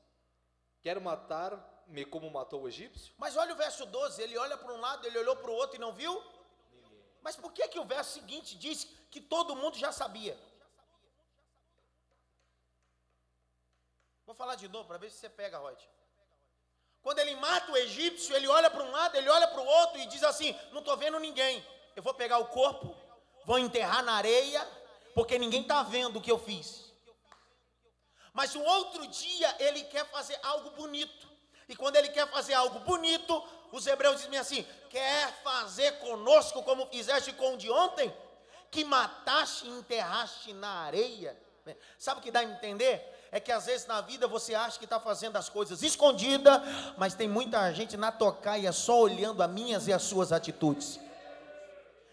Quer 0.83 1.00
matar 1.00 1.77
me 1.88 2.04
como 2.04 2.30
matou 2.30 2.62
o 2.62 2.68
egípcio? 2.68 3.12
Mas 3.18 3.37
olha 3.37 3.54
o 3.54 3.57
verso 3.57 3.85
12, 3.87 4.23
ele 4.23 4.37
olha 4.38 4.57
para 4.57 4.73
um 4.73 4.80
lado, 4.80 5.07
ele 5.07 5.18
olhou 5.18 5.37
para 5.37 5.50
o 5.50 5.54
outro 5.54 5.76
e 5.76 5.80
não 5.80 5.92
viu? 5.92 6.23
Mas 7.23 7.37
por 7.37 7.52
que 7.52 7.66
que 7.68 7.78
o 7.78 7.85
verso 7.85 8.12
seguinte 8.12 8.57
diz 8.57 8.87
que 9.11 9.21
todo 9.21 9.57
mundo 9.57 9.76
já 9.76 9.90
sabia? 9.90 10.38
Vou 14.26 14.35
falar 14.35 14.57
de 14.57 14.68
novo 14.68 14.87
para 14.87 14.99
ver 14.99 15.11
se 15.11 15.18
você 15.18 15.28
pega, 15.28 15.59
Rod. 15.59 15.78
Quando 17.02 17.18
ele 17.21 17.35
mata 17.37 17.73
o 17.73 17.76
egípcio, 17.76 18.37
ele 18.37 18.47
olha 18.47 18.71
para 18.71 18.83
um 18.83 18.90
lado, 18.90 19.16
ele 19.16 19.28
olha 19.28 19.49
para 19.49 19.61
o 19.61 19.66
outro 19.66 19.99
e 19.99 20.07
diz 20.07 20.23
assim: 20.23 20.54
Não 20.73 20.80
estou 20.80 20.97
vendo 20.97 21.18
ninguém. 21.18 21.64
Eu 21.97 22.02
vou 22.02 22.12
pegar 22.12 22.38
o 22.38 22.47
corpo, 22.47 22.95
vou 23.45 23.59
enterrar 23.59 24.02
na 24.02 24.12
areia, 24.14 24.66
porque 25.14 25.38
ninguém 25.38 25.62
está 25.62 25.83
vendo 25.83 26.18
o 26.18 26.23
que 26.23 26.30
eu 26.30 26.38
fiz. 26.38 26.92
Mas 28.33 28.54
o 28.54 28.62
outro 28.62 29.07
dia 29.07 29.57
ele 29.59 29.83
quer 29.85 30.07
fazer 30.11 30.38
algo 30.42 30.71
bonito. 30.71 31.27
E 31.68 31.76
quando 31.76 31.96
ele 31.96 32.08
quer 32.08 32.26
fazer 32.28 32.54
algo 32.54 32.80
bonito, 32.80 33.44
os 33.70 33.87
hebreus 33.87 34.22
dizem 34.22 34.38
assim: 34.38 34.66
quer 34.88 35.32
fazer 35.42 35.92
conosco 35.98 36.62
como 36.62 36.87
fizeste 36.87 37.32
com 37.32 37.54
o 37.54 37.56
de 37.56 37.70
ontem? 37.70 38.14
Que 38.70 38.84
mataste 38.84 39.66
e 39.66 39.70
enterraste 39.70 40.52
na 40.52 40.68
areia. 40.68 41.37
Sabe 41.98 42.20
o 42.20 42.22
que 42.22 42.30
dá 42.30 42.40
a 42.40 42.44
entender? 42.44 43.28
É 43.30 43.38
que 43.38 43.52
às 43.52 43.66
vezes 43.66 43.87
na 43.87 44.00
vida 44.00 44.26
você 44.26 44.54
acha 44.54 44.78
que 44.78 44.84
está 44.84 44.98
fazendo 44.98 45.37
as 45.37 45.50
coisas 45.50 45.82
escondida, 45.82 46.62
mas 46.96 47.14
tem 47.14 47.28
muita 47.28 47.70
gente 47.75 47.96
na 47.96 48.10
tocaia 48.10 48.72
só 48.72 49.00
olhando 49.00 49.42
as 49.42 49.50
minhas 49.50 49.87
e 49.87 49.92
as 49.92 50.02
suas 50.02 50.32
atitudes. 50.32 50.98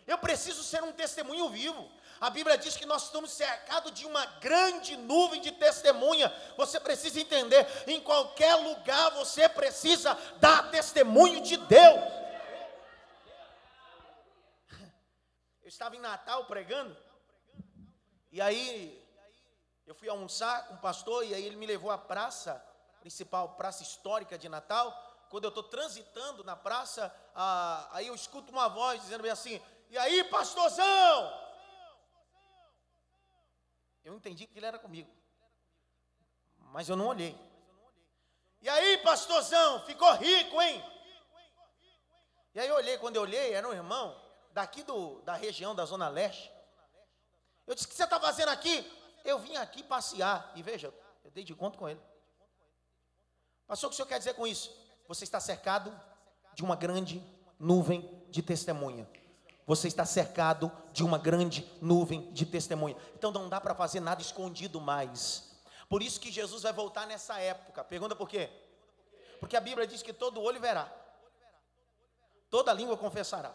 Eu 0.06 0.18
preciso 0.18 0.62
ser 0.62 0.84
um 0.84 0.92
testemunho 0.92 1.50
vivo. 1.50 1.90
A 2.20 2.30
Bíblia 2.30 2.58
diz 2.58 2.78
que 2.78 2.86
nós 2.86 3.04
estamos 3.04 3.32
cercados 3.32 3.92
de 3.92 4.06
uma 4.06 4.26
grande 4.26 4.96
nuvem 4.96 5.42
de 5.42 5.52
testemunha. 5.52 6.34
Você 6.56 6.80
precisa 6.80 7.20
entender, 7.20 7.68
em 7.88 8.00
qualquer 8.00 8.56
lugar 8.56 9.12
você 9.12 9.50
precisa 9.50 10.14
dar 10.40 10.72
testemunho 10.72 11.42
de 11.42 11.58
Deus. 11.58 12.00
Eu 15.62 15.68
estava 15.68 15.96
em 15.96 16.00
Natal 16.00 16.46
pregando, 16.46 16.96
e 18.32 18.40
aí 18.40 19.04
eu 19.86 19.94
fui 19.94 20.08
almoçar 20.08 20.68
com 20.68 20.76
o 20.76 20.80
pastor, 20.80 21.26
e 21.26 21.34
aí 21.34 21.44
ele 21.44 21.56
me 21.56 21.66
levou 21.66 21.92
à 21.92 21.98
praça 21.98 22.64
principal, 23.02 23.56
praça 23.56 23.84
histórica 23.84 24.38
de 24.38 24.48
Natal. 24.48 24.96
Quando 25.30 25.44
eu 25.44 25.50
estou 25.50 25.64
transitando 25.64 26.44
na 26.44 26.56
praça, 26.56 27.14
ah, 27.36 27.90
aí 27.92 28.08
eu 28.08 28.16
escuto 28.16 28.52
uma 28.52 28.70
voz 28.70 29.02
dizendo 29.02 29.24
bem 29.24 29.32
assim: 29.32 29.62
E 29.90 29.98
aí, 29.98 30.24
pastorzão? 30.26 31.45
Eu 34.06 34.16
entendi 34.16 34.48
que 34.48 34.58
ele 34.58 34.66
era 34.66 34.80
comigo. 34.80 35.12
Mas 36.72 36.88
eu 36.88 36.96
não 36.96 37.08
olhei. 37.08 37.38
E 38.62 38.70
aí, 38.70 38.98
pastorzão, 39.00 39.86
ficou 39.86 40.10
rico, 40.14 40.62
hein? 40.62 40.82
E 42.54 42.60
aí 42.62 42.70
eu 42.70 42.76
olhei, 42.76 42.98
quando 42.98 43.18
eu 43.18 43.24
olhei, 43.24 43.54
era 43.54 43.68
um 43.68 43.74
irmão 43.74 44.18
daqui 44.54 44.82
do, 44.84 45.22
da 45.24 45.34
região 45.34 45.76
da 45.76 45.84
Zona 45.84 46.08
Leste. 46.08 46.50
Eu 47.68 47.76
disse: 47.76 47.86
O 47.86 47.90
que 47.90 47.96
você 47.96 48.06
está 48.06 48.20
fazendo 48.20 48.50
aqui? 48.50 48.90
Eu 49.26 49.40
vim 49.40 49.58
aqui 49.58 49.84
passear. 49.84 50.54
E 50.56 50.64
veja, 50.64 50.94
eu 51.24 51.32
dei 51.32 51.44
de 51.44 51.54
conta 51.54 51.78
com 51.78 51.90
ele. 51.90 52.02
Pastor, 53.68 53.88
o 53.88 53.90
que 53.90 53.96
o 53.96 53.98
senhor 53.98 54.08
quer 54.08 54.20
dizer 54.20 54.36
com 54.36 54.48
isso? 54.48 54.86
você 55.08 55.24
está 55.24 55.40
cercado 55.40 55.94
de 56.54 56.64
uma 56.64 56.76
grande 56.76 57.24
nuvem 57.60 58.26
de 58.30 58.42
testemunha. 58.42 59.08
Você 59.66 59.88
está 59.88 60.06
cercado 60.06 60.72
de 60.94 61.04
uma 61.04 61.18
grande 61.18 61.68
nuvem 61.82 62.32
de 62.32 62.46
testemunha. 62.46 62.96
Então 63.16 63.32
não 63.32 63.50
dá 63.50 63.60
para 63.60 63.74
fazer 63.74 64.00
nada 64.00 64.22
escondido 64.22 64.80
mais. 64.80 65.56
Por 65.90 66.04
isso 66.04 66.20
que 66.20 66.32
Jesus 66.32 66.64
vai 66.64 66.74
voltar 66.74 67.08
nessa 67.08 67.40
época. 67.40 67.84
Pergunta 67.84 68.16
por 68.16 68.30
quê? 68.30 68.50
Porque 69.40 69.58
a 69.58 69.62
Bíblia 69.62 69.88
diz 69.88 70.02
que 70.02 70.14
todo 70.14 70.42
olho 70.42 70.60
verá, 70.60 70.92
toda 72.50 72.74
língua 72.74 72.98
confessará. 72.98 73.54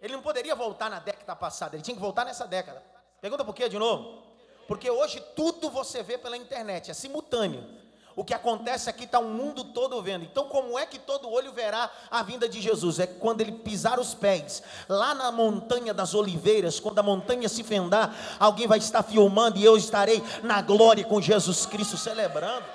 Ele 0.00 0.14
não 0.14 0.22
poderia 0.22 0.54
voltar 0.54 0.88
na 0.88 0.98
década 0.98 1.36
passada, 1.36 1.76
ele 1.76 1.82
tinha 1.82 1.94
que 1.94 2.00
voltar 2.00 2.24
nessa 2.24 2.46
década. 2.46 2.82
Pergunta 3.20 3.44
por 3.44 3.54
quê 3.54 3.68
de 3.68 3.78
novo? 3.78 4.22
Porque 4.66 4.90
hoje 4.90 5.20
tudo 5.36 5.68
você 5.68 6.02
vê 6.02 6.16
pela 6.16 6.36
internet, 6.36 6.90
é 6.90 6.94
simultâneo. 6.94 7.80
O 8.16 8.24
que 8.24 8.34
acontece 8.34 8.90
aqui 8.90 9.04
está 9.04 9.18
o 9.18 9.24
mundo 9.24 9.64
todo 9.64 10.02
vendo. 10.02 10.24
Então, 10.24 10.48
como 10.48 10.78
é 10.78 10.84
que 10.84 10.98
todo 10.98 11.30
olho 11.30 11.52
verá 11.52 11.90
a 12.10 12.22
vinda 12.22 12.48
de 12.48 12.60
Jesus? 12.60 12.98
É 12.98 13.06
quando 13.06 13.40
ele 13.40 13.52
pisar 13.52 13.98
os 14.00 14.14
pés 14.14 14.62
lá 14.88 15.14
na 15.14 15.30
montanha 15.30 15.94
das 15.94 16.12
oliveiras, 16.12 16.80
quando 16.80 16.98
a 16.98 17.02
montanha 17.02 17.48
se 17.48 17.62
fendar, 17.62 18.14
alguém 18.38 18.66
vai 18.66 18.78
estar 18.78 19.02
filmando 19.02 19.58
e 19.58 19.64
eu 19.64 19.76
estarei 19.76 20.22
na 20.42 20.60
glória 20.60 21.04
com 21.04 21.20
Jesus 21.20 21.66
Cristo 21.66 21.96
celebrando. 21.96 22.66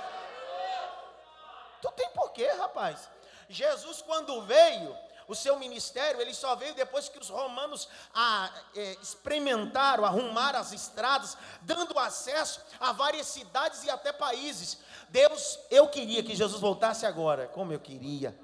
Tu 1.81 1.91
tem 1.91 2.09
porquê, 2.11 2.47
rapaz? 2.51 3.09
Jesus, 3.49 4.01
quando 4.01 4.41
veio, 4.41 4.95
o 5.27 5.35
seu 5.35 5.57
ministério 5.57 6.21
ele 6.21 6.33
só 6.33 6.55
veio 6.55 6.75
depois 6.75 7.09
que 7.09 7.17
os 7.17 7.29
romanos 7.29 7.87
a, 8.13 8.49
é, 8.75 8.97
experimentaram, 9.01 10.05
arrumaram 10.05 10.59
as 10.59 10.71
estradas, 10.71 11.37
dando 11.61 11.97
acesso 11.97 12.61
a 12.79 12.91
várias 12.91 13.27
cidades 13.27 13.83
e 13.83 13.89
até 13.89 14.11
países. 14.11 14.77
Deus, 15.09 15.59
eu 15.69 15.87
queria 15.87 16.23
que 16.23 16.35
Jesus 16.35 16.61
voltasse 16.61 17.05
agora, 17.05 17.47
como 17.47 17.71
eu 17.71 17.79
queria. 17.79 18.37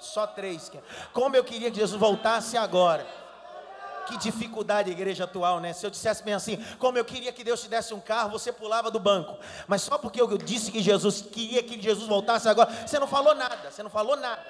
Só 0.00 0.26
três. 0.26 0.70
Como 1.12 1.34
eu 1.36 1.44
queria 1.44 1.70
que 1.70 1.76
Jesus 1.76 1.98
voltasse 1.98 2.56
agora. 2.56 3.06
Que 4.06 4.16
dificuldade 4.16 4.90
a 4.90 4.92
igreja 4.92 5.24
atual, 5.24 5.60
né? 5.60 5.72
Se 5.72 5.84
eu 5.84 5.90
dissesse 5.90 6.22
bem 6.22 6.32
assim, 6.32 6.56
como 6.76 6.96
eu 6.96 7.04
queria 7.04 7.32
que 7.32 7.44
Deus 7.44 7.60
te 7.60 7.68
desse 7.68 7.92
um 7.92 8.00
carro, 8.00 8.30
você 8.30 8.50
pulava 8.50 8.90
do 8.90 8.98
banco. 8.98 9.38
Mas 9.66 9.82
só 9.82 9.98
porque 9.98 10.20
eu 10.20 10.38
disse 10.38 10.72
que 10.72 10.80
Jesus 10.80 11.20
queria 11.20 11.62
que 11.62 11.80
Jesus 11.80 12.08
voltasse 12.08 12.48
agora, 12.48 12.70
você 12.86 12.98
não 12.98 13.06
falou 13.06 13.34
nada, 13.34 13.70
você 13.70 13.82
não 13.82 13.90
falou 13.90 14.16
nada. 14.16 14.44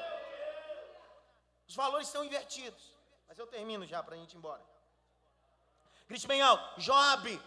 Os 1.67 1.75
valores 1.75 2.07
estão 2.07 2.25
invertidos. 2.25 2.97
Mas 3.29 3.39
eu 3.39 3.47
termino 3.47 3.87
já 3.87 4.03
para 4.03 4.15
a 4.15 4.19
gente 4.19 4.33
ir 4.33 4.37
embora. 4.37 4.63
Grite 6.09 6.27
bem 6.27 6.41
alto. 6.41 6.81
Joab, 6.81 7.41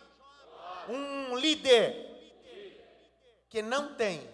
um 0.90 1.36
líder 1.36 2.12
que 3.52 3.62
não 3.62 3.94
tem 3.96 4.28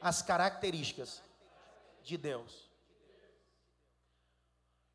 as 0.00 0.22
características 0.22 1.20
de 2.02 2.16
Deus. 2.16 2.70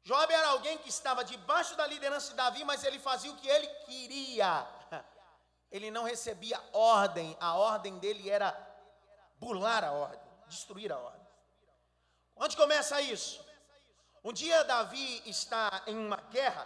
Joab 0.03 0.33
era 0.33 0.47
alguém 0.47 0.77
que 0.77 0.87
estava 0.87 1.23
debaixo 1.23 1.75
da 1.75 1.85
liderança 1.85 2.29
de 2.29 2.37
Davi, 2.37 2.63
mas 2.63 2.83
ele 2.85 2.97
fazia 2.97 3.29
o 3.31 3.35
que 3.35 3.47
ele 3.47 3.67
queria. 3.85 4.65
Ele 5.69 5.91
não 5.91 6.03
recebia 6.03 6.61
ordem, 6.71 7.35
a 7.39 7.55
ordem 7.55 7.99
dele 7.99 8.29
era 8.29 8.55
burlar 9.37 9.83
a 9.83 9.91
ordem, 9.91 10.31
destruir 10.47 10.91
a 10.91 10.97
ordem. 10.97 11.27
Onde 12.37 12.55
começa 12.55 13.01
isso? 13.01 13.43
Um 14.23 14.31
dia 14.31 14.63
Davi 14.63 15.21
está 15.25 15.83
em 15.87 15.97
uma 15.97 16.17
guerra, 16.17 16.65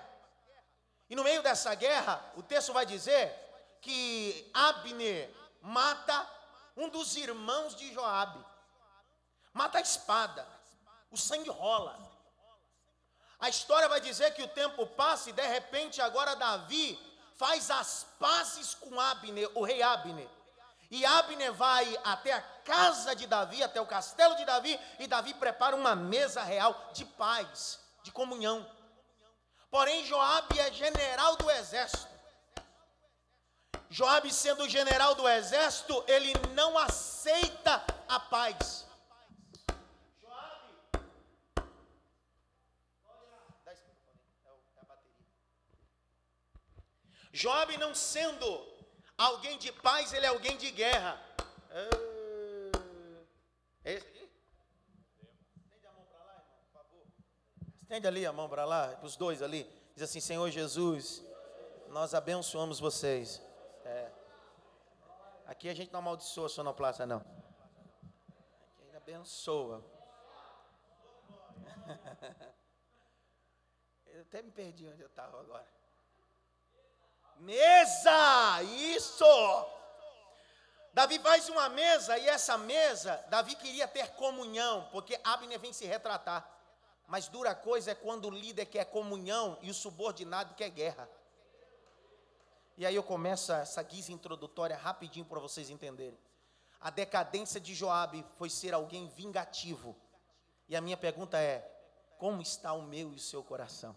e 1.09 1.15
no 1.15 1.23
meio 1.23 1.41
dessa 1.41 1.73
guerra, 1.73 2.23
o 2.35 2.43
texto 2.43 2.71
vai 2.71 2.85
dizer 2.85 3.33
que 3.81 4.51
Abner 4.53 5.33
mata 5.61 6.38
um 6.79 6.87
dos 6.87 7.15
irmãos 7.17 7.75
de 7.75 7.93
Joabe. 7.93 8.43
Mata 9.53 9.79
a 9.79 9.81
espada, 9.81 10.47
o 11.11 11.17
sangue 11.17 11.49
rola. 11.49 11.99
A 13.39 13.49
história 13.49 13.89
vai 13.89 13.99
dizer 13.99 14.33
que 14.33 14.41
o 14.41 14.47
tempo 14.47 14.87
passa 14.87 15.29
e 15.29 15.33
de 15.33 15.45
repente 15.45 16.01
agora 16.01 16.35
Davi 16.35 16.97
faz 17.35 17.69
as 17.69 18.05
pazes 18.17 18.73
com 18.75 18.99
Abner, 18.99 19.51
o 19.55 19.63
rei 19.63 19.81
Abner. 19.81 20.29
E 20.89 21.05
Abner 21.05 21.53
vai 21.53 21.99
até 22.03 22.33
a 22.33 22.41
casa 22.41 23.15
de 23.15 23.27
Davi, 23.27 23.61
até 23.61 23.79
o 23.79 23.85
castelo 23.85 24.35
de 24.35 24.45
Davi, 24.45 24.79
e 24.97 25.05
Davi 25.05 25.33
prepara 25.33 25.75
uma 25.75 25.95
mesa 25.95 26.41
real 26.41 26.89
de 26.93 27.05
paz, 27.05 27.79
de 28.03 28.11
comunhão. 28.11 28.67
Porém, 29.69 30.05
Joabe 30.05 30.59
é 30.59 30.71
general 30.71 31.35
do 31.35 31.51
exército. 31.51 32.08
Joabe, 33.89 34.31
sendo 34.31 34.69
general 34.69 35.15
do 35.15 35.27
exército, 35.27 36.03
ele 36.07 36.31
não 36.53 36.77
aceita 36.77 37.83
a 38.07 38.19
paz. 38.19 38.87
Joabe 47.31 47.77
não 47.77 47.95
sendo 47.95 48.67
alguém 49.17 49.57
de 49.57 49.71
paz, 49.71 50.13
ele 50.13 50.25
é 50.25 50.29
alguém 50.29 50.57
de 50.57 50.69
guerra. 50.71 51.19
Esse 53.83 54.05
Estende 55.55 55.87
a 55.87 55.91
mão 55.93 56.05
para 56.05 56.19
lá, 56.19 56.33
irmão, 56.33 56.57
por 56.63 56.71
favor. 56.73 57.07
Estende 57.81 58.07
ali 58.07 58.25
a 58.25 58.33
mão 58.33 58.49
para 58.49 58.65
lá, 58.65 58.99
os 59.01 59.15
dois 59.15 59.41
ali. 59.41 59.63
Diz 59.93 60.03
assim: 60.03 60.19
Senhor 60.19 60.49
Jesus, 60.51 61.23
nós 61.87 62.13
abençoamos 62.13 62.79
vocês. 62.79 63.41
Aqui 65.49 65.67
a 65.67 65.73
gente 65.73 65.91
não 65.91 65.99
amaldiçoa 65.99 66.45
a 66.45 66.49
sonoplasta, 66.49 67.07
não. 67.07 67.17
Aqui 67.17 68.83
ainda 68.83 68.97
abençoa. 68.97 69.83
Eu 74.05 74.21
até 74.21 74.43
me 74.43 74.51
perdi 74.51 74.87
onde 74.87 75.01
eu 75.01 75.07
estava 75.07 75.39
agora. 75.39 75.67
Mesa! 77.37 78.61
Isso! 78.61 79.25
Davi 80.93 81.17
faz 81.17 81.49
uma 81.49 81.67
mesa 81.69 82.17
e 82.17 82.27
essa 82.27 82.55
mesa, 82.57 83.15
Davi 83.29 83.55
queria 83.55 83.87
ter 83.87 84.11
comunhão, 84.15 84.87
porque 84.91 85.19
Abner 85.23 85.59
vem 85.59 85.73
se 85.73 85.85
retratar. 85.85 86.47
Mas 87.07 87.27
dura 87.27 87.55
coisa 87.55 87.91
é 87.91 87.95
quando 87.95 88.25
o 88.25 88.31
líder 88.31 88.65
quer 88.65 88.85
comunhão 88.85 89.57
e 89.61 89.71
o 89.71 89.73
subordinado 89.73 90.53
quer 90.53 90.69
guerra. 90.69 91.09
E 92.79 92.85
aí 92.85 92.95
eu 92.95 93.03
começo 93.03 93.51
essa 93.51 93.83
guisa 93.83 94.13
introdutória 94.13 94.77
rapidinho 94.77 95.25
para 95.25 95.37
vocês 95.37 95.69
entenderem. 95.69 96.17
A 96.79 96.89
decadência 96.89 97.59
de 97.59 97.75
Joabe 97.75 98.25
foi 98.37 98.49
ser 98.49 98.73
alguém 98.73 99.05
vingativo. 99.09 99.97
E 100.65 100.77
a 100.77 100.79
minha 100.79 100.95
pergunta 100.95 101.37
é: 101.37 101.59
como 102.17 102.41
está 102.41 102.71
o 102.71 102.81
meu 102.81 103.11
e 103.11 103.17
o 103.17 103.19
seu 103.19 103.43
coração? 103.43 103.93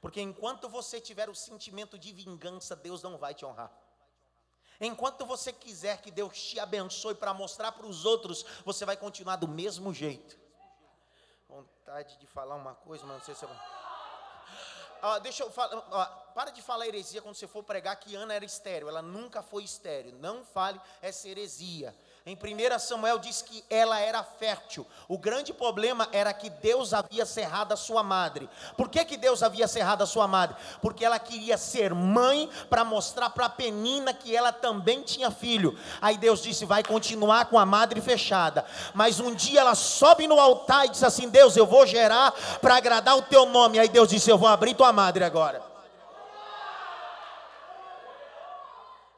Porque 0.00 0.22
enquanto 0.22 0.70
você 0.70 1.02
tiver 1.02 1.28
o 1.28 1.34
sentimento 1.34 1.98
de 1.98 2.14
vingança, 2.14 2.74
Deus 2.74 3.02
não 3.02 3.18
vai 3.18 3.34
te 3.34 3.44
honrar. 3.44 3.70
Enquanto 4.80 5.26
você 5.26 5.52
quiser 5.52 6.00
que 6.00 6.10
Deus 6.10 6.42
te 6.42 6.58
abençoe 6.58 7.14
para 7.14 7.34
mostrar 7.34 7.72
para 7.72 7.84
os 7.84 8.06
outros, 8.06 8.42
você 8.64 8.86
vai 8.86 8.96
continuar 8.96 9.36
do 9.36 9.46
mesmo 9.46 9.92
jeito. 9.92 10.38
Vontade 11.46 12.16
de 12.16 12.26
falar 12.26 12.54
uma 12.54 12.74
coisa, 12.74 13.04
mas 13.04 13.18
não 13.18 13.22
sei 13.22 13.34
se 13.34 13.44
eu 13.44 13.50
ah, 15.02 15.18
deixa 15.18 15.42
eu 15.42 15.50
falar, 15.50 15.82
ah, 15.92 16.29
para 16.34 16.50
de 16.50 16.62
falar 16.62 16.86
heresia 16.86 17.20
quando 17.20 17.34
você 17.34 17.46
for 17.46 17.62
pregar 17.62 17.96
que 17.96 18.14
Ana 18.14 18.34
era 18.34 18.44
estéreo. 18.44 18.88
Ela 18.88 19.02
nunca 19.02 19.42
foi 19.42 19.64
estéreo. 19.64 20.14
Não 20.20 20.44
fale 20.44 20.80
essa 21.02 21.28
heresia. 21.28 21.94
Em 22.26 22.36
1 22.36 22.78
Samuel 22.78 23.18
diz 23.18 23.40
que 23.40 23.64
ela 23.70 23.98
era 23.98 24.22
fértil. 24.22 24.86
O 25.08 25.16
grande 25.16 25.54
problema 25.54 26.06
era 26.12 26.34
que 26.34 26.50
Deus 26.50 26.92
havia 26.92 27.24
cerrado 27.24 27.72
a 27.72 27.76
sua 27.76 28.02
madre. 28.02 28.48
Por 28.76 28.90
que, 28.90 29.04
que 29.06 29.16
Deus 29.16 29.42
havia 29.42 29.66
cerrado 29.66 30.02
a 30.02 30.06
sua 30.06 30.28
madre? 30.28 30.54
Porque 30.82 31.04
ela 31.04 31.18
queria 31.18 31.56
ser 31.56 31.94
mãe 31.94 32.48
para 32.68 32.84
mostrar 32.84 33.30
para 33.30 33.48
Penina 33.48 34.12
que 34.12 34.36
ela 34.36 34.52
também 34.52 35.02
tinha 35.02 35.30
filho. 35.30 35.78
Aí 36.00 36.18
Deus 36.18 36.42
disse: 36.42 36.66
vai 36.66 36.84
continuar 36.84 37.46
com 37.46 37.58
a 37.58 37.64
madre 37.64 38.02
fechada. 38.02 38.66
Mas 38.92 39.18
um 39.18 39.34
dia 39.34 39.60
ela 39.60 39.74
sobe 39.74 40.28
no 40.28 40.38
altar 40.38 40.86
e 40.86 40.90
diz 40.90 41.02
assim: 41.02 41.28
Deus, 41.28 41.56
eu 41.56 41.66
vou 41.66 41.86
gerar 41.86 42.32
para 42.60 42.76
agradar 42.76 43.16
o 43.16 43.22
teu 43.22 43.46
nome. 43.46 43.78
Aí 43.78 43.88
Deus 43.88 44.10
disse: 44.10 44.30
Eu 44.30 44.36
vou 44.36 44.48
abrir 44.48 44.74
tua 44.74 44.92
madre 44.92 45.24
agora. 45.24 45.69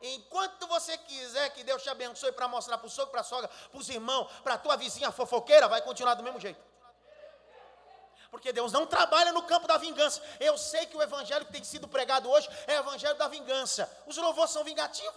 Enquanto 0.03 0.67
você 0.67 0.99
quiser 0.99 1.51
que 1.51 1.63
Deus 1.63 1.81
te 1.81 1.89
abençoe 1.89 2.33
para 2.33 2.49
mostrar 2.49 2.77
para 2.77 2.89
o 2.89 2.91
sogro, 2.91 3.13
para 3.13 3.21
a 3.21 3.25
sogra, 3.25 3.49
para 3.49 3.79
os 3.79 3.89
irmãos, 3.89 4.31
para 4.43 4.55
a 4.55 4.59
tua 4.59 4.77
vizinha 4.77 5.13
fofoqueira, 5.13 5.69
vai 5.69 5.81
continuar 5.81 6.15
do 6.15 6.25
mesmo 6.25 6.41
jeito. 6.41 6.61
Porque 8.29 8.53
Deus 8.53 8.73
não 8.73 8.85
trabalha 8.85 9.31
no 9.31 9.43
campo 9.43 9.69
da 9.69 9.77
vingança. 9.77 10.21
Eu 10.41 10.59
sei 10.59 10.87
que 10.87 10.97
o 10.97 11.03
evangelho 11.03 11.47
que 11.47 11.53
tem 11.53 11.63
sido 11.63 11.87
pregado 11.87 12.29
hoje 12.29 12.49
é 12.67 12.77
o 12.77 12.81
evangelho 12.81 13.15
da 13.15 13.29
vingança. 13.29 13.89
Os 14.07 14.17
louvores 14.17 14.51
são 14.51 14.65
vingativos. 14.65 15.15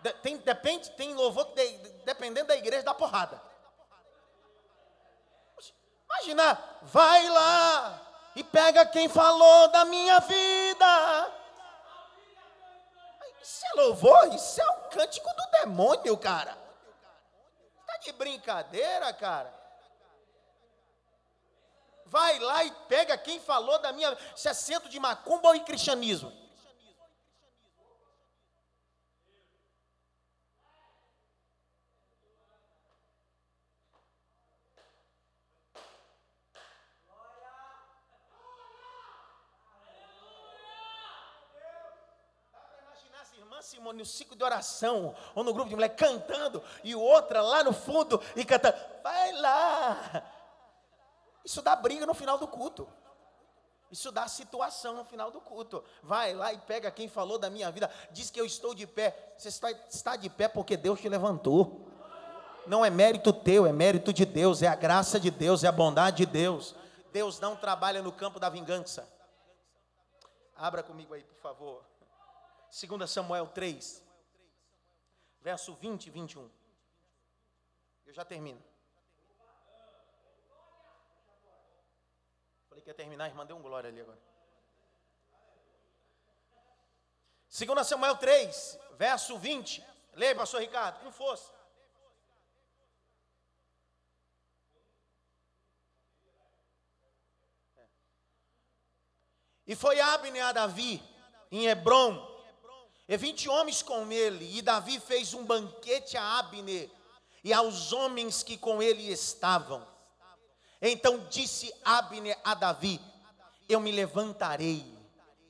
De, 0.00 0.12
tem, 0.14 0.36
depende, 0.36 0.90
tem 0.90 1.14
louvor 1.14 1.46
que, 1.46 1.54
de, 1.54 1.88
dependendo 2.04 2.48
da 2.48 2.56
igreja, 2.56 2.84
dá 2.84 2.94
porrada. 2.94 3.42
Imagina, 6.04 6.62
vai 6.82 7.28
lá 7.28 8.00
e 8.36 8.44
pega 8.44 8.86
quem 8.86 9.08
falou 9.08 9.68
da 9.68 9.84
minha 9.86 10.20
vida. 10.20 11.41
Isso 13.42 13.64
é 13.66 13.80
louvor? 13.80 14.34
Isso 14.34 14.60
é 14.60 14.66
o 14.66 14.88
cântico 14.90 15.28
do 15.34 15.60
demônio, 15.60 16.16
cara. 16.16 16.56
de 18.02 18.12
brincadeira, 18.12 19.12
cara. 19.12 19.52
Vai 22.06 22.38
lá 22.38 22.64
e 22.64 22.70
pega 22.88 23.16
quem 23.16 23.40
falou 23.40 23.78
da 23.78 23.92
minha. 23.92 24.16
Se 24.36 24.48
é 24.48 24.54
centro 24.54 24.88
de 24.88 25.00
macumba 25.00 25.48
ou 25.48 25.54
em 25.54 25.64
Simone, 43.62 43.98
no 43.98 44.04
ciclo 44.04 44.36
de 44.36 44.44
oração, 44.44 45.14
ou 45.34 45.42
no 45.44 45.52
grupo 45.52 45.68
de 45.68 45.74
mulher 45.74 45.96
cantando, 45.96 46.62
e 46.82 46.94
outra 46.94 47.40
lá 47.40 47.64
no 47.64 47.72
fundo 47.72 48.20
e 48.36 48.44
cantando. 48.44 48.76
Vai 49.02 49.32
lá. 49.32 50.24
Isso 51.44 51.62
dá 51.62 51.74
briga 51.74 52.06
no 52.06 52.14
final 52.14 52.38
do 52.38 52.46
culto. 52.46 52.88
Isso 53.90 54.10
dá 54.10 54.26
situação 54.26 54.94
no 54.94 55.04
final 55.04 55.30
do 55.30 55.40
culto. 55.40 55.84
Vai 56.02 56.34
lá 56.34 56.52
e 56.52 56.58
pega 56.58 56.90
quem 56.90 57.08
falou 57.08 57.38
da 57.38 57.50
minha 57.50 57.70
vida, 57.70 57.90
diz 58.10 58.30
que 58.30 58.40
eu 58.40 58.46
estou 58.46 58.74
de 58.74 58.86
pé. 58.86 59.34
Você 59.36 59.48
está, 59.48 59.70
está 59.70 60.16
de 60.16 60.30
pé 60.30 60.48
porque 60.48 60.76
Deus 60.76 60.98
te 60.98 61.08
levantou. 61.08 61.88
Não 62.66 62.84
é 62.84 62.88
mérito 62.88 63.32
teu, 63.32 63.66
é 63.66 63.72
mérito 63.72 64.12
de 64.12 64.24
Deus, 64.24 64.62
é 64.62 64.68
a 64.68 64.74
graça 64.74 65.20
de 65.20 65.30
Deus, 65.30 65.62
é 65.62 65.68
a 65.68 65.72
bondade 65.72 66.18
de 66.18 66.26
Deus. 66.26 66.74
Deus 67.12 67.38
não 67.38 67.54
trabalha 67.54 68.00
no 68.00 68.12
campo 68.12 68.40
da 68.40 68.48
vingança. 68.48 69.06
Abra 70.56 70.82
comigo 70.82 71.12
aí, 71.12 71.22
por 71.22 71.36
favor. 71.42 71.91
2 72.72 73.10
Samuel 73.10 73.48
3, 73.48 74.02
verso 75.42 75.74
20 75.74 76.06
e 76.06 76.10
21. 76.10 76.50
Eu 78.06 78.14
já 78.14 78.24
termino. 78.24 78.62
Falei 82.70 82.82
que 82.82 82.88
ia 82.88 82.94
terminar, 82.94 83.28
irmã, 83.28 83.44
deu 83.44 83.58
um 83.58 83.62
glória 83.62 83.90
ali 83.90 84.00
agora. 84.00 84.18
2 87.50 87.86
Samuel 87.86 88.16
3, 88.16 88.78
verso 88.92 89.36
20. 89.36 89.86
Leia, 90.14 90.34
pastor 90.34 90.62
Ricardo, 90.62 90.98
como 91.00 91.12
fosse. 91.12 91.52
É. 97.76 97.86
E 99.66 99.76
foi 99.76 100.00
Abner 100.00 100.46
a 100.46 100.52
Davi 100.52 101.02
em 101.50 101.66
Hebron 101.66 102.31
e 103.08 103.16
vinte 103.16 103.48
homens 103.48 103.82
com 103.82 104.10
ele, 104.10 104.56
e 104.56 104.62
Davi 104.62 105.00
fez 105.00 105.34
um 105.34 105.44
banquete 105.44 106.16
a 106.16 106.38
Abner 106.38 106.88
e 107.44 107.52
aos 107.52 107.92
homens 107.92 108.42
que 108.42 108.56
com 108.56 108.82
ele 108.82 109.10
estavam. 109.10 109.86
Então 110.80 111.26
disse 111.28 111.72
Abner 111.84 112.38
a 112.44 112.54
Davi: 112.54 113.00
Eu 113.68 113.80
me 113.80 113.92
levantarei, 113.92 114.84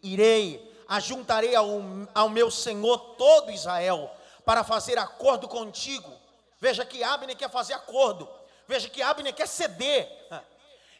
irei, 0.02 0.76
ajuntarei 0.88 1.54
ao, 1.54 1.68
ao 2.14 2.28
meu 2.28 2.50
senhor 2.50 2.98
todo 3.16 3.50
Israel, 3.50 4.10
para 4.44 4.64
fazer 4.64 4.98
acordo 4.98 5.46
contigo. 5.48 6.10
Veja 6.58 6.84
que 6.84 7.02
Abner 7.02 7.36
quer 7.36 7.50
fazer 7.50 7.74
acordo, 7.74 8.28
veja 8.66 8.88
que 8.88 9.02
Abner 9.02 9.34
quer 9.34 9.48
ceder 9.48 10.08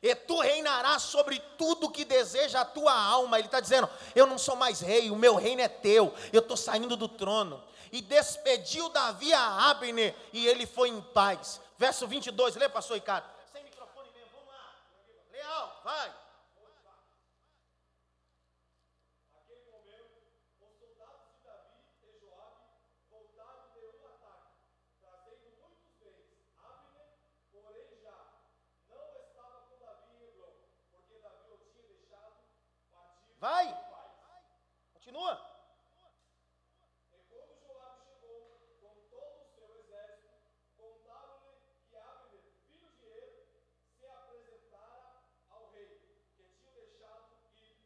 e 0.03 0.15
tu 0.17 0.41
reinarás 0.41 1.03
sobre 1.03 1.39
tudo 1.57 1.91
que 1.91 2.05
deseja 2.05 2.63
a 2.63 2.65
tua 2.65 2.93
alma. 2.93 3.39
Ele 3.39 3.47
está 3.47 3.61
dizendo: 3.61 3.89
Eu 4.15 4.27
não 4.27 4.37
sou 4.37 4.57
mais 4.57 4.81
rei, 4.81 5.11
o 5.11 5.17
meu 5.17 5.37
reino 5.37 5.63
é 5.63 5.69
teu, 5.69 6.13
eu 6.33 6.41
estou 6.41 6.57
saindo 6.57 6.97
do 6.97 7.09
trono. 7.09 7.63
E 7.93 8.01
despediu 8.01 8.89
Davi 8.89 9.33
a 9.33 9.71
Abner, 9.71 10.17
e 10.33 10.45
ele 10.47 10.67
foi 10.67 10.89
em 10.89 11.01
paz. 11.01 11.61
Verso 11.79 12.09
22, 12.09 12.57
lê, 12.57 12.69
pastor 12.69 12.97
Ricardo. 12.97 13.27
Sem 13.53 13.63
microfone 13.63 14.11
mesmo, 14.13 14.31
vamos 14.33 14.49
lá. 14.49 14.75
Leal, 15.31 15.81
vai. 15.85 16.09
Vai. 16.09 16.15
Continua. 19.33 19.79
E 20.49 20.53
quando 20.71 20.87
Joabe 20.97 21.27
chegou 21.35 21.53
com 21.59 21.71
todo 21.71 21.81
o 21.81 21.83
seu 22.01 22.11
exército, 22.11 22.67
contaram-lhe 23.11 23.79
que 23.79 23.85
Abner, 26.63 27.09
filho 27.29 27.53
de 27.53 27.61
Er, 28.89 28.89
se 28.89 28.97
apresentara 30.97 31.37
ao 31.37 31.43
rei, 31.49 31.59
que 31.59 31.69
tinha 31.75 31.89
deixado 31.89 32.33
ir 32.41 32.49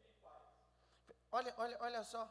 em 0.03 0.13
paz. 0.19 0.53
Olha, 1.31 1.53
olha, 1.57 1.77
olha 1.79 2.03
só. 2.03 2.29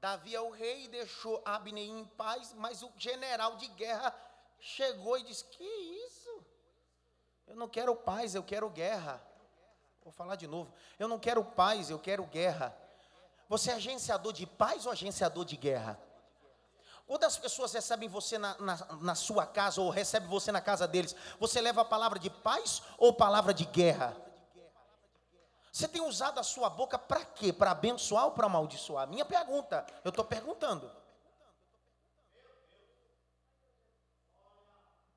Davi 0.00 0.34
é 0.34 0.40
o 0.40 0.50
rei 0.50 0.84
e 0.84 0.88
deixou 0.88 1.40
Abner 1.44 1.84
em 1.84 2.04
paz, 2.04 2.52
mas 2.54 2.82
o 2.82 2.92
general 2.96 3.56
de 3.56 3.68
guerra 3.68 4.14
chegou 4.58 5.16
e 5.16 5.22
disse: 5.22 5.44
Que 5.44 5.64
isso? 5.64 6.44
Eu 7.46 7.56
não 7.56 7.68
quero 7.68 7.94
paz, 7.94 8.34
eu 8.34 8.42
quero 8.42 8.68
guerra. 8.68 9.24
Vou 10.08 10.12
falar 10.14 10.36
de 10.36 10.46
novo. 10.46 10.72
Eu 10.98 11.06
não 11.06 11.18
quero 11.18 11.44
paz, 11.44 11.90
eu 11.90 11.98
quero 11.98 12.24
guerra. 12.24 12.74
Você 13.46 13.70
é 13.70 13.74
agenciador 13.74 14.32
de 14.32 14.46
paz 14.46 14.86
ou 14.86 14.92
agenciador 14.92 15.44
de 15.44 15.54
guerra? 15.54 16.00
Quando 17.06 17.24
as 17.24 17.36
pessoas 17.36 17.74
recebem 17.74 18.08
você 18.08 18.38
na, 18.38 18.56
na, 18.58 18.76
na, 19.02 19.14
sua 19.14 19.46
casa 19.46 19.82
ou 19.82 19.90
recebem 19.90 20.26
você 20.26 20.50
na 20.50 20.62
casa 20.62 20.88
deles, 20.88 21.14
você 21.38 21.60
leva 21.60 21.82
a 21.82 21.84
palavra 21.84 22.18
de 22.18 22.30
paz 22.30 22.82
ou 22.96 23.12
palavra 23.12 23.52
de 23.52 23.66
guerra? 23.66 24.16
Você 25.70 25.86
tem 25.86 26.00
usado 26.00 26.40
a 26.40 26.42
sua 26.42 26.70
boca 26.70 26.98
para 26.98 27.22
quê? 27.26 27.52
Para 27.52 27.72
abençoar 27.72 28.24
ou 28.24 28.30
para 28.30 28.46
amaldiçoar? 28.46 29.06
Minha 29.06 29.26
pergunta, 29.26 29.86
eu 30.02 30.08
estou 30.08 30.24
perguntando. 30.24 30.90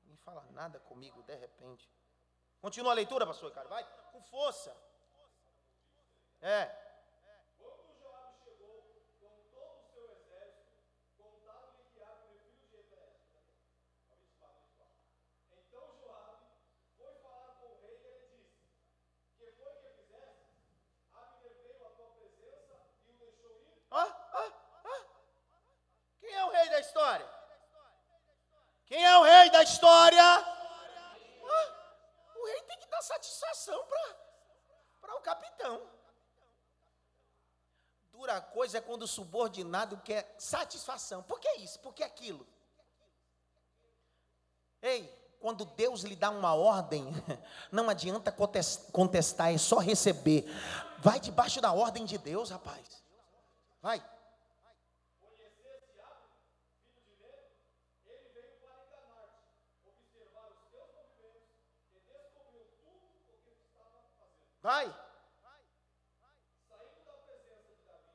Não 0.04 0.18
fala 0.18 0.44
nada 0.50 0.78
comigo 0.80 1.22
de 1.22 1.34
repente. 1.34 1.90
Continua 2.62 2.92
a 2.92 2.94
leitura, 2.94 3.26
pastor 3.26 3.50
vai 3.68 3.84
com 4.12 4.22
força. 4.22 4.72
É. 6.40 6.70
Ah, 23.90 24.06
ah. 24.34 24.52
Quem 28.86 29.04
é 29.04 29.18
o 29.18 29.22
rei 29.22 29.50
da 29.50 29.64
história? 29.64 30.61
Satisfação 33.02 33.84
para 35.00 35.16
o 35.16 35.20
capitão. 35.20 35.82
Dura 38.12 38.40
coisa 38.40 38.78
é 38.78 38.80
quando 38.80 39.02
o 39.02 39.08
subordinado 39.08 39.96
quer 39.98 40.34
satisfação. 40.38 41.22
Por 41.22 41.40
que 41.40 41.50
isso? 41.56 41.80
Por 41.80 41.92
que 41.92 42.04
aquilo? 42.04 42.46
Ei, 44.80 45.08
quando 45.40 45.64
Deus 45.64 46.02
lhe 46.02 46.14
dá 46.14 46.30
uma 46.30 46.54
ordem, 46.54 47.12
não 47.72 47.90
adianta 47.90 48.30
contestar, 48.92 49.52
é 49.52 49.58
só 49.58 49.78
receber. 49.78 50.44
Vai 50.98 51.18
debaixo 51.18 51.60
da 51.60 51.72
ordem 51.72 52.04
de 52.04 52.16
Deus, 52.18 52.50
rapaz. 52.50 53.02
Vai. 53.80 54.04
Vai. 64.62 64.86
Saindo 66.68 67.04
da 67.04 67.12
presença 67.26 67.74
de 67.74 67.82
Davi, 67.84 68.14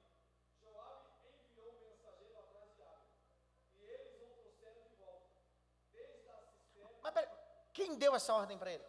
enviou 1.27 1.73
mensageiro 1.81 2.39
atrás 2.39 2.69
de 2.73 2.83
e 3.75 3.83
eles 3.83 4.13
o 4.15 4.27
trouxeram 4.39 4.81
de 4.87 4.95
volta. 4.95 5.25
Mas 7.03 7.13
quem 7.73 7.97
deu 7.97 8.15
essa 8.15 8.33
ordem 8.33 8.57
para 8.57 8.71
ele? 8.71 8.85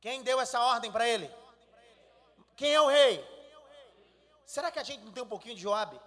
Quem 0.00 0.22
deu 0.22 0.40
essa 0.40 0.60
ordem 0.60 0.90
para 0.90 1.06
ele? 1.06 1.30
Quem 2.56 2.74
é 2.74 2.80
o 2.80 2.86
rei? 2.86 3.22
Será 4.46 4.70
que 4.70 4.78
a 4.78 4.82
gente 4.82 5.04
não 5.04 5.12
tem 5.12 5.22
um 5.22 5.28
pouquinho 5.28 5.54
de 5.54 5.60
Joabe? 5.60 6.00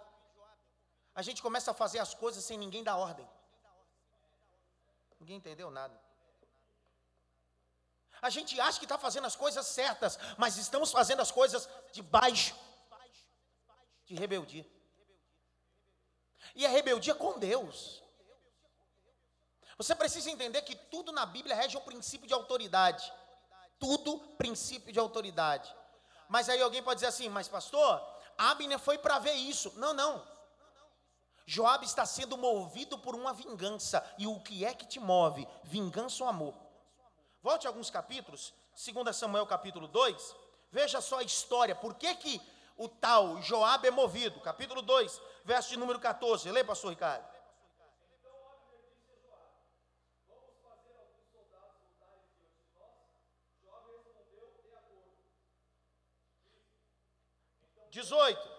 A 1.13 1.21
gente 1.21 1.43
começa 1.43 1.71
a 1.71 1.75
fazer 1.75 1.99
as 1.99 2.15
coisas 2.15 2.43
sem 2.43 2.57
ninguém 2.57 2.83
dar 2.83 2.97
ordem. 2.97 3.29
Ninguém 5.19 5.37
entendeu 5.37 5.69
nada. 5.69 6.08
A 8.21 8.29
gente 8.29 8.59
acha 8.59 8.79
que 8.79 8.85
está 8.85 8.97
fazendo 8.97 9.27
as 9.27 9.35
coisas 9.35 9.65
certas, 9.65 10.19
mas 10.37 10.57
estamos 10.57 10.91
fazendo 10.91 11.21
as 11.21 11.31
coisas 11.31 11.69
debaixo 11.91 12.55
de 14.05 14.15
rebeldia. 14.15 14.65
E 16.55 16.65
a 16.65 16.69
rebeldia 16.69 17.15
com 17.15 17.37
Deus. 17.37 18.03
Você 19.77 19.95
precisa 19.95 20.29
entender 20.29 20.61
que 20.63 20.75
tudo 20.75 21.11
na 21.11 21.25
Bíblia 21.25 21.55
rege 21.55 21.77
um 21.77 21.81
princípio 21.81 22.27
de 22.27 22.33
autoridade. 22.33 23.11
Tudo 23.79 24.19
princípio 24.37 24.91
de 24.91 24.99
autoridade. 24.99 25.73
Mas 26.27 26.49
aí 26.49 26.61
alguém 26.61 26.83
pode 26.83 26.97
dizer 26.97 27.07
assim, 27.07 27.29
mas 27.29 27.47
pastor, 27.47 28.05
Abner 28.37 28.77
foi 28.77 28.97
para 28.97 29.19
ver 29.19 29.33
isso. 29.33 29.71
Não, 29.77 29.93
não. 29.93 30.27
Joabe 31.45 31.85
está 31.85 32.05
sendo 32.05 32.37
movido 32.37 32.99
por 32.99 33.15
uma 33.15 33.33
vingança. 33.33 34.05
E 34.17 34.27
o 34.27 34.39
que 34.41 34.65
é 34.65 34.73
que 34.73 34.85
te 34.85 34.99
move? 34.99 35.47
Vingança 35.63 36.23
ou 36.23 36.29
amor? 36.29 36.68
Volte 37.41 37.67
alguns 37.67 37.89
capítulos, 37.89 38.53
2 38.75 39.15
Samuel 39.15 39.45
capítulo 39.45 39.87
2. 39.87 40.35
Veja 40.71 40.99
só 41.01 41.19
a 41.19 41.23
história. 41.23 41.73
Por 41.73 41.95
que 41.95 42.13
que 42.15 42.41
o 42.77 42.87
tal 42.87 43.41
Joabe 43.41 43.87
é 43.87 43.91
movido? 43.91 44.39
Capítulo 44.41 44.81
2, 44.81 45.21
verso 45.45 45.69
de 45.69 45.77
número 45.77 45.99
14. 45.99 46.51
Lê, 46.51 46.63
pastor 46.63 46.91
Ricardo. 46.91 47.27
Dezoito. 57.89 58.58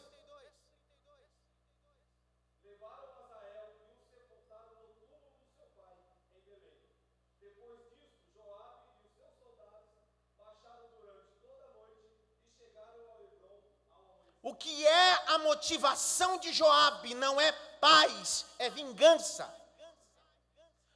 O 14.43 14.55
que 14.55 14.85
é 14.85 15.23
a 15.27 15.37
motivação 15.39 16.39
de 16.39 16.51
Joabe 16.51 17.13
não 17.13 17.39
é 17.39 17.51
paz, 17.79 18.45
é 18.57 18.69
vingança. 18.69 19.47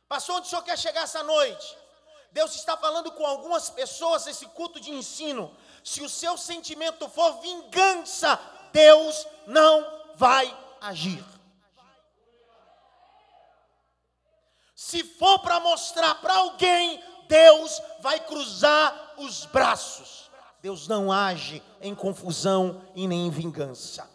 Pastor, 0.07 0.37
onde 0.37 0.47
o 0.47 0.49
senhor 0.49 0.63
quer 0.63 0.77
chegar 0.77 1.03
essa 1.03 1.21
noite? 1.23 1.77
Deus 2.31 2.55
está 2.55 2.75
falando 2.75 3.11
com 3.11 3.25
algumas 3.25 3.69
pessoas 3.69 4.25
nesse 4.25 4.45
culto 4.47 4.79
de 4.79 4.91
ensino. 4.91 5.55
Se 5.83 6.01
o 6.01 6.09
seu 6.09 6.37
sentimento 6.37 7.07
for 7.07 7.39
vingança, 7.39 8.39
Deus 8.73 9.25
não 9.47 10.03
vai 10.15 10.45
agir. 10.81 11.23
Se 14.75 15.03
for 15.03 15.39
para 15.39 15.59
mostrar 15.59 16.15
para 16.15 16.35
alguém, 16.35 17.01
Deus 17.27 17.81
vai 18.01 18.19
cruzar 18.19 19.13
os 19.17 19.45
braços. 19.45 20.24
Deus 20.65 20.87
não 20.87 21.11
age 21.11 21.61
em 21.79 21.93
confusão 21.93 22.81
e 22.95 23.07
nem 23.07 23.27
em 23.27 23.29
vingança. 23.29 24.09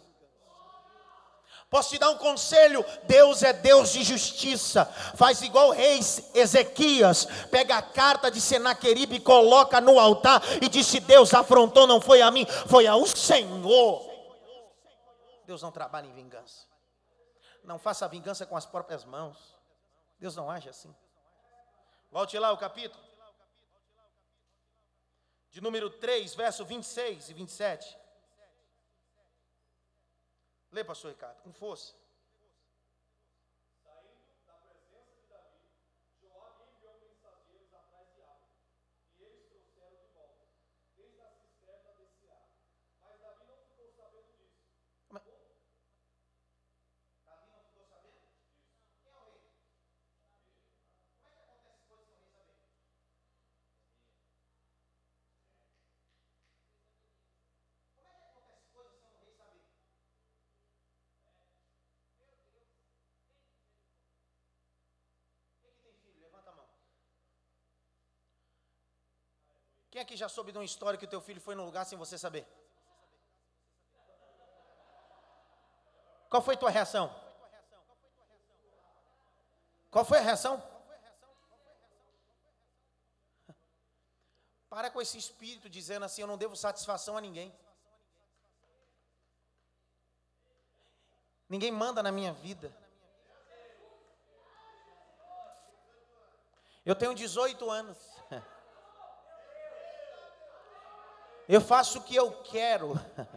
Posso 1.71 1.91
te 1.91 1.99
dar 2.01 2.11
um 2.11 2.19
conselho? 2.19 2.85
Deus 3.05 3.45
é 3.45 3.53
Deus 3.53 3.93
de 3.93 4.03
justiça. 4.03 4.85
Faz 5.15 5.43
igual 5.43 5.69
o 5.69 5.71
rei 5.71 6.01
Ezequias. 6.35 7.25
Pega 7.53 7.77
a 7.77 7.83
carta 7.83 8.33
de 8.33 8.41
Senaqueribe 8.41 9.15
e 9.15 9.21
coloca 9.21 9.81
no 9.81 10.01
altar 10.01 10.43
e 10.61 10.69
disse: 10.69 10.99
Deus 10.99 11.33
afrontou, 11.33 11.87
não 11.87 12.01
foi 12.01 12.21
a 12.21 12.33
mim, 12.33 12.45
foi 12.67 12.85
ao 12.85 13.07
Senhor. 13.07 14.11
Deus 15.47 15.63
não 15.63 15.71
trabalha 15.71 16.09
em 16.09 16.13
vingança. 16.13 16.67
Não 17.63 17.79
faça 17.79 18.09
vingança 18.09 18.45
com 18.45 18.57
as 18.57 18.67
próprias 18.67 19.05
mãos. 19.05 19.39
Deus 20.19 20.35
não 20.35 20.51
age 20.51 20.69
assim. 20.69 20.93
Volte 22.11 22.37
lá 22.41 22.51
o 22.51 22.59
capítulo. 22.59 23.10
De 25.51 25.61
número 25.61 25.91
3, 25.91 26.35
verso 26.35 26.65
26 26.65 27.29
e 27.31 27.35
27. 27.35 27.99
Lê, 30.71 30.85
pastor 30.85 31.11
Ricardo, 31.11 31.43
com 31.43 31.53
força. 31.53 31.93
Saindo 33.83 34.33
da 34.47 34.55
presença 34.55 35.13
de 35.17 35.27
Davi, 35.27 35.67
Joabe 36.23 36.63
enviou 36.71 37.01
mensageiros 37.01 37.75
atrás 37.75 38.07
de 38.15 38.23
Abner, 38.23 38.55
e 39.19 39.23
eles 39.25 39.49
trouxeram 39.49 39.97
de 39.99 40.13
volta, 40.15 40.47
desde 40.97 41.21
a 41.21 41.31
cisterna 41.33 41.91
de 41.99 42.07
Sirá. 42.07 42.41
Mas 43.01 43.19
Davi 43.21 43.45
não 43.49 43.59
ficou 43.67 43.91
sabendo 43.91 44.33
disso. 44.39 44.63
Davi 47.27 47.47
não 47.51 47.63
ficou 47.65 47.85
sabendo? 47.91 48.23
Quem 49.03 49.13
é 49.13 49.17
o 49.17 49.31
rei? 49.33 49.51
Como 51.19 51.29
é 51.29 51.33
que 51.33 51.43
acontece 51.43 51.83
coisas 51.89 52.07
sem 52.07 52.17
o 52.17 52.23
rei 52.23 52.31
saber? 52.31 52.55
Como 57.99 58.09
é 58.09 58.23
que 58.23 58.23
acontece 58.31 58.69
coisas 58.71 58.95
sem 58.95 59.09
o 59.09 59.19
rei 59.19 59.33
saber? 59.35 59.67
Quem 65.61 65.73
que 65.73 65.83
tem 65.83 65.95
filho? 65.95 66.21
Levanta 66.21 66.51
a 66.51 66.55
mão. 66.55 66.69
Quem 70.01 70.05
aqui 70.05 70.17
já 70.17 70.31
soube 70.31 70.51
de 70.51 70.57
uma 70.57 70.65
história 70.65 70.99
que 70.99 71.05
o 71.05 71.09
teu 71.09 71.21
filho 71.21 71.43
foi 71.43 71.55
num 71.55 71.67
lugar 71.67 71.85
sem 71.85 71.99
você 71.99 72.17
saber? 72.17 72.49
Qual 76.31 76.41
foi 76.41 76.57
tua 76.57 76.71
reação? 76.71 77.15
Qual 79.91 80.03
foi 80.03 80.17
a 80.17 80.23
reação? 80.23 80.57
Para 84.71 84.91
com 84.91 85.03
esse 85.03 85.19
espírito 85.19 85.69
dizendo 85.69 86.07
assim: 86.07 86.23
eu 86.23 86.27
não 86.27 86.39
devo 86.39 86.57
satisfação 86.57 87.19
a 87.19 87.21
ninguém. 87.21 87.55
Ninguém 91.47 91.71
manda 91.71 92.03
na 92.03 92.11
minha 92.11 92.33
vida. 92.33 92.75
Eu 96.87 96.95
tenho 96.97 97.15
18 97.15 97.71
anos. 97.71 98.10
Eu 101.51 101.61
faço 101.61 101.99
o 101.99 102.03
que 102.03 102.15
eu 102.15 102.31
quero. 102.45 102.99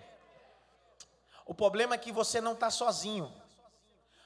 O 1.46 1.54
problema 1.54 1.94
é 1.94 1.98
que 1.98 2.10
você 2.10 2.40
não 2.40 2.54
está 2.54 2.70
sozinho. 2.70 3.30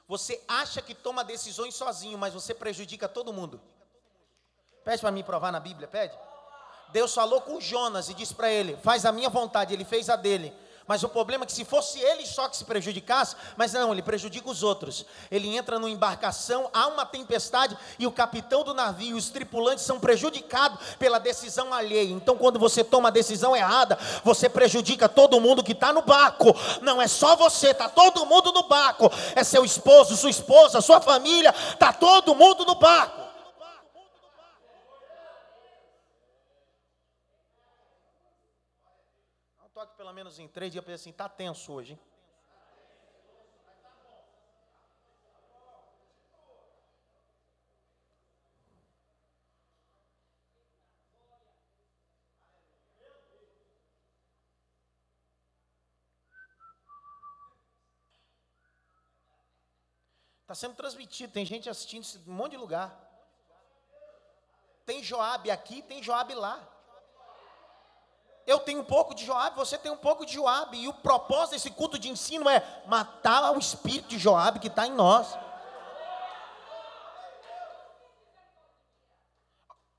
Você 0.08 0.39
acha 0.47 0.84
que 0.84 0.93
toma 0.93 1.23
decisões 1.23 1.73
sozinho, 1.73 2.15
mas 2.15 2.32
você 2.32 2.54
prejudica 2.54 3.10
todo 3.10 3.34
mundo. 3.34 3.60
Pede 4.86 5.02
para 5.02 5.10
mim 5.10 5.23
provar 5.23 5.52
na 5.52 5.60
Bíblia, 5.60 5.88
pede. 5.88 6.15
Deus 6.89 7.15
falou 7.15 7.41
com 7.41 7.60
Jonas 7.60 8.08
e 8.08 8.13
disse 8.13 8.36
para 8.36 8.52
ele: 8.52 8.78
Faz 8.78 9.04
a 9.04 9.12
minha 9.12 9.30
vontade, 9.30 9.73
ele 9.73 9.84
fez 9.84 10.12
a 10.12 10.15
dele. 10.15 10.54
Mas 10.88 11.04
o 11.04 11.10
problema 11.10 11.43
é 11.43 11.47
que 11.47 11.52
se 11.52 11.65
fosse 11.65 12.00
ele 12.00 12.26
só 12.26 12.47
que 12.47 12.56
se 12.56 12.63
prejudicasse, 12.63 13.36
mas 13.58 13.73
não, 13.73 13.91
ele 13.91 14.02
prejudica 14.02 14.50
os 14.50 14.63
outros. 14.63 15.06
Ele 15.30 15.56
entra 15.56 15.78
numa 15.78 15.89
embarcação, 15.89 16.69
há 16.73 16.88
uma 16.88 17.06
tempestade 17.06 17.78
e 18.00 18.08
o 18.08 18.12
capitão 18.12 18.63
do 18.63 18.73
navio 18.73 19.10
e 19.10 19.13
os 19.19 19.30
tripulantes 19.30 19.84
são 19.84 20.00
prejudicados 20.00 20.80
pela 20.97 21.19
decisão 21.19 21.73
alheia. 21.73 22.13
Então, 22.13 22.38
quando 22.38 22.58
você 22.58 22.84
toma 22.84 23.10
a 23.10 23.12
decisão 23.12 23.56
errada, 23.56 23.97
você 24.23 24.47
prejudica 24.47 25.10
todo 25.10 25.41
mundo 25.41 25.63
que 25.63 25.73
está 25.73 25.91
no 25.91 26.02
barco. 26.02 26.56
Não 26.82 27.02
é 27.02 27.08
só 27.08 27.36
você, 27.36 27.71
está 27.71 27.89
todo 27.89 28.26
mundo 28.26 28.52
no 28.52 28.63
barco. 28.63 29.12
É 29.36 29.43
seu 29.43 29.65
esposo, 29.65 30.15
sua 30.15 30.30
esposa, 30.30 30.80
sua 30.80 31.02
família, 31.02 31.54
está 31.73 31.91
todo 31.91 32.34
mundo 32.34 32.65
no 32.65 32.76
barco. 32.76 33.28
Não 39.60 39.69
toque 39.73 39.97
pelo 40.08 40.15
menos 40.15 40.39
em 40.39 40.48
três 40.48 40.72
dias 40.72 40.86
para 40.86 40.93
assim, 40.93 41.12
tá 41.12 41.28
tenso 41.28 41.74
hoje, 41.74 41.91
hein? 41.91 42.00
Está 60.43 60.56
sendo 60.56 60.76
transmitido, 60.76 61.34
tem 61.34 61.46
gente 61.46 61.70
assistindo 61.70 62.06
em 62.26 62.32
um 62.32 62.34
monte 62.34 62.52
de 62.52 62.58
lugar. 62.58 62.98
Tem 64.86 65.04
Joabe 65.04 65.52
aqui, 65.52 65.82
tem 65.82 66.02
Joabe 66.02 66.34
lá. 66.34 66.77
Eu 68.48 68.60
tenho 68.60 68.80
um 68.80 68.86
pouco 68.86 69.14
de 69.14 69.26
Joabe, 69.26 69.58
você 69.58 69.78
tem 69.78 69.92
um 69.92 69.98
pouco 69.98 70.26
de 70.26 70.34
Joabe. 70.36 70.78
E 70.78 70.88
o 70.88 70.94
propósito 70.94 71.52
desse 71.52 71.70
culto 71.70 72.00
de 72.00 72.08
ensino 72.08 72.50
é 72.50 72.66
matar 72.86 73.52
o 73.52 73.60
espírito 73.60 74.08
de 74.08 74.18
Joabe 74.18 74.60
que 74.60 74.68
está 74.68 74.88
em 74.88 74.94
nós. 74.94 75.38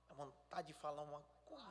A 0.08 0.14
vontade 0.14 0.68
de 0.68 0.72
falar 0.80 1.02
uma 1.02 1.22
coisa. 1.44 1.66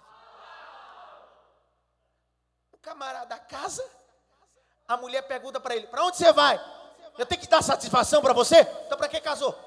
O 2.71 2.77
camarada 2.77 3.39
casa, 3.39 3.83
a 4.87 4.95
mulher 4.95 5.23
pergunta 5.23 5.59
para 5.59 5.75
ele: 5.75 5.87
Para 5.87 6.05
onde 6.05 6.17
você 6.17 6.31
vai? 6.31 6.63
Eu 7.17 7.25
tenho 7.25 7.41
que 7.41 7.47
dar 7.47 7.63
satisfação 7.63 8.21
para 8.21 8.33
você? 8.33 8.61
Então 8.85 8.95
para 8.95 9.09
que 9.09 9.19
casou? 9.19 9.57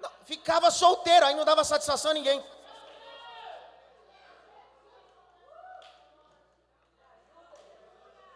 Não, 0.00 0.10
ficava 0.46 0.70
solteiro, 0.70 1.26
aí 1.26 1.34
não 1.34 1.44
dava 1.44 1.64
satisfação 1.64 2.12
a 2.12 2.14
ninguém. 2.14 2.40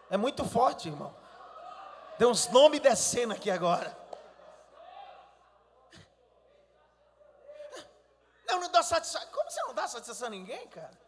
É 0.09 0.17
muito 0.17 0.43
forte, 0.43 0.89
irmão. 0.89 1.15
Tem 2.17 2.27
uns 2.27 2.49
nomes 2.49 2.81
descendo 2.81 3.33
aqui 3.33 3.49
agora. 3.49 3.97
Não, 8.45 8.59
não 8.59 8.69
dá 8.69 8.83
satisfação. 8.83 9.29
Como 9.31 9.49
você 9.49 9.61
não 9.61 9.73
dá 9.73 9.87
satisfação 9.87 10.27
a 10.27 10.31
ninguém, 10.31 10.67
cara? 10.67 10.99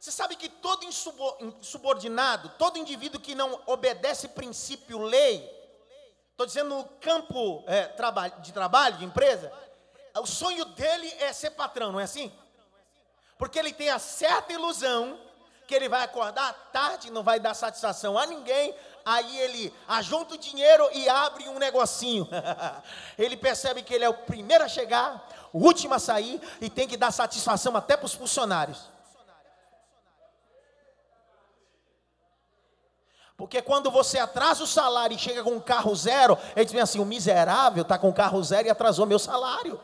Você 0.00 0.10
sabe 0.10 0.34
que 0.34 0.48
todo 0.48 0.84
insubordinado, 0.84 2.48
todo 2.58 2.78
indivíduo 2.78 3.20
que 3.20 3.36
não 3.36 3.62
obedece 3.64 4.26
princípio, 4.26 4.98
lei, 4.98 5.63
estou 6.34 6.46
dizendo 6.46 6.74
no 6.74 6.84
campo 7.00 7.62
é, 7.66 7.86
de 8.40 8.52
trabalho, 8.52 8.96
de 8.98 9.04
empresa, 9.04 9.52
o 10.18 10.26
sonho 10.26 10.64
dele 10.64 11.08
é 11.20 11.32
ser 11.32 11.50
patrão, 11.50 11.92
não 11.92 12.00
é 12.00 12.04
assim? 12.04 12.32
Porque 13.38 13.58
ele 13.58 13.72
tem 13.72 13.88
a 13.88 14.00
certa 14.00 14.52
ilusão 14.52 15.18
que 15.66 15.74
ele 15.74 15.88
vai 15.88 16.02
acordar 16.02 16.52
tarde, 16.72 17.10
não 17.10 17.22
vai 17.22 17.38
dar 17.38 17.54
satisfação 17.54 18.18
a 18.18 18.26
ninguém, 18.26 18.74
aí 19.04 19.38
ele 19.38 19.72
ajunta 19.86 20.34
o 20.34 20.38
dinheiro 20.38 20.88
e 20.92 21.08
abre 21.08 21.48
um 21.48 21.58
negocinho. 21.58 22.28
ele 23.16 23.36
percebe 23.36 23.82
que 23.82 23.94
ele 23.94 24.04
é 24.04 24.08
o 24.08 24.14
primeiro 24.14 24.64
a 24.64 24.68
chegar, 24.68 25.26
o 25.52 25.58
último 25.64 25.94
a 25.94 25.98
sair 26.00 26.40
e 26.60 26.68
tem 26.68 26.88
que 26.88 26.96
dar 26.96 27.12
satisfação 27.12 27.76
até 27.76 27.96
para 27.96 28.06
os 28.06 28.14
funcionários. 28.14 28.93
Porque 33.44 33.60
quando 33.60 33.90
você 33.90 34.18
atrasa 34.18 34.64
o 34.64 34.66
salário 34.66 35.14
e 35.14 35.18
chega 35.18 35.44
com 35.44 35.50
um 35.50 35.60
carro 35.60 35.94
zero, 35.94 36.38
ele 36.56 36.64
diz 36.64 36.80
assim: 36.80 36.98
o 36.98 37.04
miserável 37.04 37.82
está 37.82 37.98
com 37.98 38.10
carro 38.10 38.42
zero 38.42 38.68
e 38.68 38.70
atrasou 38.70 39.04
meu 39.04 39.18
salário. 39.18 39.78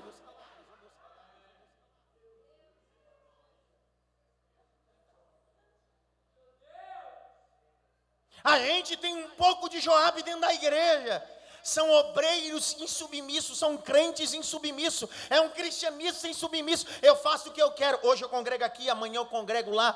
A 8.43 8.59
gente 8.61 8.97
tem 8.97 9.15
um 9.15 9.29
pouco 9.33 9.69
de 9.69 9.79
Joabe 9.79 10.23
dentro 10.23 10.41
da 10.41 10.55
igreja. 10.55 11.23
São 11.63 11.91
obreiros 11.91 12.75
insubmissos, 12.81 13.59
são 13.59 13.77
crentes 13.77 14.33
insubmissos. 14.33 15.11
É 15.29 15.39
um 15.39 15.51
cristianismo 15.51 16.19
sem 16.19 16.33
submisso. 16.33 16.87
Eu 17.03 17.15
faço 17.15 17.51
o 17.51 17.53
que 17.53 17.61
eu 17.61 17.73
quero. 17.73 17.99
Hoje 18.05 18.25
eu 18.25 18.29
congrego 18.31 18.65
aqui, 18.65 18.89
amanhã 18.89 19.17
eu 19.17 19.27
congrego 19.27 19.71
lá. 19.71 19.95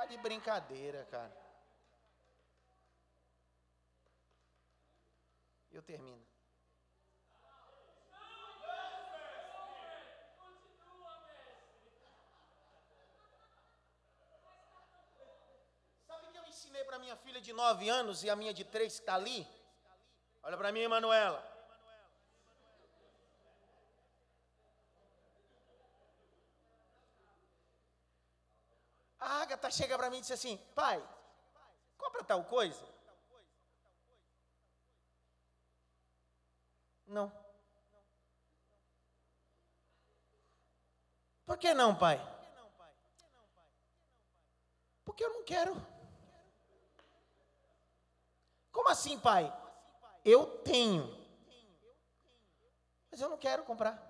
Está 0.00 0.14
de 0.14 0.16
brincadeira, 0.16 1.06
cara. 1.10 1.30
Eu 5.70 5.82
termino. 5.82 6.26
Sabe 16.06 16.28
o 16.28 16.30
que 16.30 16.38
eu 16.38 16.46
ensinei 16.46 16.82
para 16.84 16.98
minha 16.98 17.16
filha 17.16 17.42
de 17.42 17.52
9 17.52 17.90
anos 17.90 18.24
e 18.24 18.30
a 18.30 18.36
minha 18.36 18.54
de 18.54 18.64
3 18.64 18.90
que 18.94 19.00
está 19.00 19.16
ali? 19.16 19.46
Olha 20.42 20.56
para 20.56 20.72
mim, 20.72 20.88
Manuela. 20.88 21.49
Chega 29.70 29.96
para 29.96 30.10
mim 30.10 30.18
e 30.18 30.20
diz 30.20 30.30
assim: 30.30 30.56
Pai, 30.74 31.02
compra 31.96 32.24
tal 32.24 32.44
coisa. 32.44 32.84
Não. 37.06 37.32
Por 41.46 41.58
que 41.58 41.74
não, 41.74 41.96
pai? 41.96 42.18
Porque 45.04 45.24
eu 45.24 45.32
não 45.32 45.44
quero. 45.44 45.74
Como 48.70 48.88
assim, 48.88 49.18
pai? 49.18 49.52
Eu 50.24 50.58
tenho. 50.62 51.04
Mas 53.10 53.20
eu 53.20 53.28
não 53.28 53.36
quero 53.36 53.64
comprar. 53.64 54.00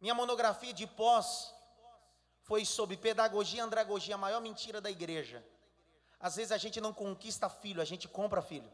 Minha 0.00 0.14
monografia 0.14 0.72
de 0.72 0.86
pós 0.86 1.52
foi 2.42 2.64
sobre 2.64 2.96
pedagogia 2.96 3.60
e 3.60 3.62
andragogia, 3.62 4.14
a 4.14 4.18
maior 4.18 4.40
mentira 4.40 4.80
da 4.80 4.90
igreja. 4.90 5.44
Às 6.20 6.36
vezes 6.36 6.52
a 6.52 6.58
gente 6.58 6.80
não 6.80 6.92
conquista 6.92 7.48
filho, 7.48 7.80
a 7.80 7.84
gente 7.84 8.06
compra 8.08 8.42
filho. 8.42 8.70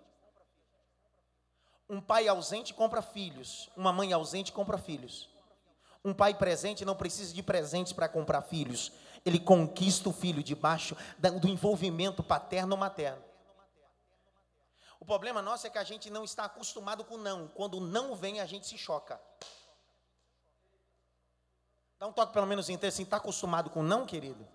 Um 1.88 2.00
pai 2.00 2.28
ausente 2.28 2.74
compra 2.74 3.00
filhos, 3.00 3.70
uma 3.76 3.92
mãe 3.92 4.12
ausente 4.12 4.52
compra 4.52 4.76
filhos. 4.76 5.28
Um 6.04 6.12
pai 6.12 6.35
presente 6.35 6.85
não 6.85 6.94
precisa 6.94 7.33
de 7.35 7.42
presentes 7.42 7.92
para 7.92 8.09
comprar 8.09 8.42
filhos. 8.42 8.92
Ele 9.24 9.38
conquista 9.38 10.09
o 10.09 10.12
filho 10.12 10.42
debaixo 10.42 10.96
do 11.40 11.48
envolvimento 11.48 12.22
paterno 12.22 12.72
ou 12.72 12.78
materno. 12.78 13.22
O 15.00 15.04
problema 15.04 15.40
nosso 15.40 15.66
é 15.66 15.70
que 15.70 15.78
a 15.78 15.85
gente 15.85 16.11
não 16.11 16.24
está 16.24 16.44
acostumado 16.44 17.04
com 17.04 17.16
não. 17.16 17.48
Quando 17.48 17.81
não 17.81 18.14
vem, 18.14 18.40
a 18.40 18.46
gente 18.46 18.66
se 18.66 18.76
choca. 18.76 19.20
Dá 21.98 22.06
um 22.06 22.12
toque 22.12 22.32
pelo 22.32 22.46
menos 22.46 22.68
em 22.68 22.78
ter 22.78 22.88
assim, 22.88 23.02
está 23.02 23.16
acostumado 23.16 23.70
com 23.70 23.82
não, 23.82 24.06
querido? 24.06 24.46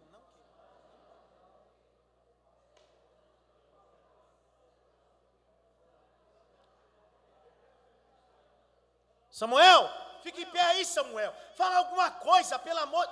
Samuel, 9.30 9.90
fique 10.22 10.44
em 10.44 10.50
pé 10.52 10.62
aí, 10.62 10.86
Samuel. 10.86 11.36
Fala 11.56 11.78
alguma 11.78 12.10
coisa, 12.12 12.58
pelo 12.60 12.80
amor. 12.80 13.10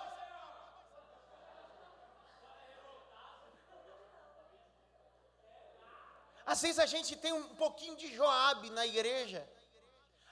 Às 6.46 6.62
vezes 6.62 6.80
a 6.80 6.86
gente 6.86 7.16
tem 7.18 7.34
um 7.34 7.56
pouquinho 7.56 7.98
de 7.98 8.14
Joabe 8.16 8.70
na 8.70 8.86
igreja. 8.86 9.46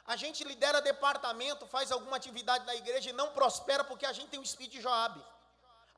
A 0.09 0.15
gente 0.15 0.43
lidera 0.43 0.81
departamento, 0.81 1.67
faz 1.67 1.91
alguma 1.91 2.17
atividade 2.17 2.65
na 2.65 2.73
igreja 2.73 3.11
e 3.11 3.13
não 3.13 3.31
prospera 3.31 3.83
porque 3.83 4.07
a 4.07 4.11
gente 4.11 4.29
tem 4.29 4.39
o 4.39 4.43
espírito 4.43 4.71
de 4.71 4.81
Joabe. 4.81 5.23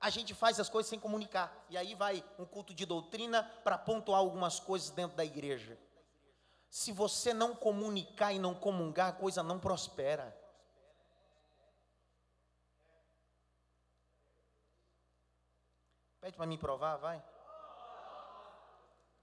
A 0.01 0.09
gente 0.09 0.33
faz 0.33 0.59
as 0.59 0.67
coisas 0.67 0.89
sem 0.89 0.99
comunicar. 0.99 1.49
E 1.69 1.77
aí 1.77 1.95
vai 1.95 2.21
um 2.37 2.43
culto 2.43 2.73
de 2.73 2.85
doutrina 2.85 3.41
para 3.63 3.77
pontuar 3.77 4.19
algumas 4.19 4.59
coisas 4.59 4.89
dentro 4.89 5.15
da 5.15 5.23
igreja. 5.23 5.79
Se 6.69 6.91
você 6.91 7.33
não 7.33 7.55
comunicar 7.55 8.33
e 8.33 8.39
não 8.39 8.53
comungar, 8.53 9.07
a 9.07 9.13
coisa 9.13 9.41
não 9.41 9.57
prospera. 9.57 10.37
Pede 16.19 16.35
para 16.35 16.45
me 16.45 16.57
provar, 16.57 16.97
vai. 16.97 17.23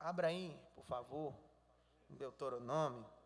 Abra 0.01 0.29
aí, 0.29 0.59
por 0.75 0.87
favor, 0.87 1.35
Deuteronômio. 2.09 3.18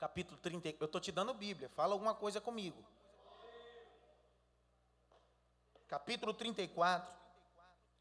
Capítulo 0.00 0.40
30. 0.40 0.76
Eu 0.80 0.86
estou 0.86 1.00
te 1.00 1.12
dando 1.12 1.34
Bíblia, 1.34 1.68
fala 1.68 1.92
alguma 1.92 2.14
coisa 2.14 2.40
comigo. 2.40 2.82
Capítulo 5.86 6.32
34, 6.32 7.14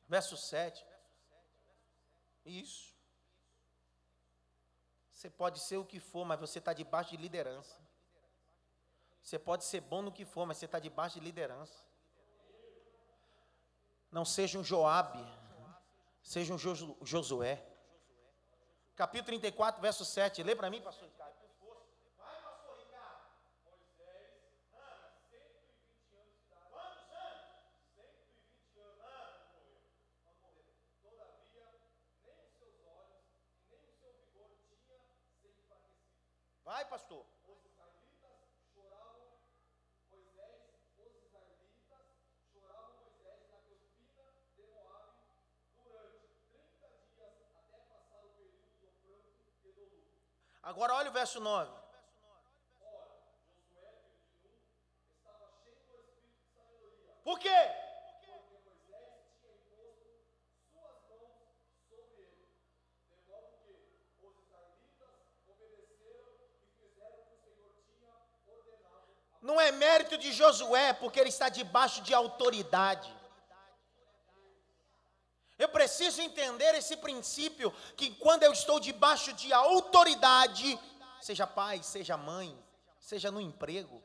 verso 0.07 0.37
7. 0.37 0.85
Isso. 2.45 2.95
Você 5.11 5.29
pode 5.29 5.59
ser 5.59 5.75
o 5.75 5.83
que 5.83 5.99
for, 5.99 6.23
mas 6.23 6.39
você 6.39 6.59
está 6.59 6.71
debaixo 6.71 7.09
de 7.11 7.17
liderança. 7.17 7.77
Você 9.21 9.37
pode 9.37 9.65
ser 9.65 9.81
bom 9.81 10.01
no 10.01 10.13
que 10.13 10.23
for, 10.23 10.45
mas 10.45 10.57
você 10.57 10.65
está 10.65 10.79
debaixo 10.79 11.19
de 11.19 11.25
liderança. 11.25 11.83
Não 14.09 14.23
seja 14.23 14.57
um 14.57 14.63
Joabe, 14.63 15.23
seja 16.23 16.53
um 16.53 16.57
Josué. 16.57 17.61
Capítulo 18.95 19.25
34, 19.25 19.81
verso 19.81 20.05
7. 20.05 20.41
Lê 20.43 20.55
para 20.55 20.69
mim, 20.69 20.81
pastor 20.81 21.09
Ricardo. 21.09 21.29
Vai, 22.17 22.41
pastor. 22.41 22.75
Os 23.79 23.87
israelitas 23.93 24.49
choravam 24.57 25.05
Moisés, 26.83 27.39
os 27.85 27.97
israelitas 27.97 28.55
choravam 28.73 29.51
Moisés 29.55 30.17
na 30.25 30.33
campina 30.41 30.71
de 30.73 30.89
Moabe 30.93 31.19
durante 32.23 32.51
30 32.59 32.85
dias 32.99 33.29
até 33.69 33.77
passar 33.77 34.09
o 34.09 34.19
período 34.33 34.67
do 34.67 34.75
pranto 34.85 35.15
e 35.43 36.58
do 49.69 49.83
luto. 49.83 50.19
Agora 50.61 50.93
olha 50.93 51.09
o 51.09 51.13
verso 51.13 51.39
9. 51.39 51.71
Ora, 51.71 51.81
Josué, 53.49 53.89
filho 54.39 54.59
de 54.61 54.69
Nun, 54.77 55.09
estava 55.17 55.49
cheio 55.63 55.75
do 55.89 55.97
espírito 55.97 56.37
de 56.37 56.53
sabedoria, 56.53 57.13
Por 57.23 57.39
quê? 57.39 57.49
porque 58.29 58.59
Moisés 58.61 59.09
tinha 59.41 59.49
imposto 59.49 60.21
suas 60.77 61.17
mãos 61.17 61.49
sobre 61.89 62.21
ele. 62.21 62.53
De 63.09 63.17
modo 63.25 63.57
que 63.65 63.73
os 64.21 64.37
israelitas 64.45 65.15
obedeceram 65.47 66.37
e 66.61 66.69
fizeram 66.77 67.17
o 67.17 67.25
que 67.25 67.33
o 67.33 67.41
Senhor 67.41 67.73
tinha 67.89 68.13
ordenado 68.45 69.17
a 69.33 69.38
Não 69.49 69.59
é 69.59 69.71
mérito 69.71 70.15
de 70.15 70.31
Josué, 70.31 70.93
porque 70.93 71.19
ele 71.19 71.29
está 71.29 71.49
debaixo 71.49 72.03
de 72.03 72.13
autoridade. 72.13 73.11
Eu 75.57 75.67
preciso 75.69 76.21
entender 76.21 76.75
esse 76.75 76.95
princípio 76.95 77.71
que 77.97 78.11
quando 78.11 78.43
eu 78.43 78.53
estou 78.53 78.79
debaixo 78.79 79.33
de 79.33 79.51
autoridade, 79.51 80.79
seja 81.19 81.47
pai, 81.47 81.81
seja 81.81 82.15
mãe, 82.15 82.55
seja 82.99 83.31
no 83.31 83.41
emprego, 83.41 84.03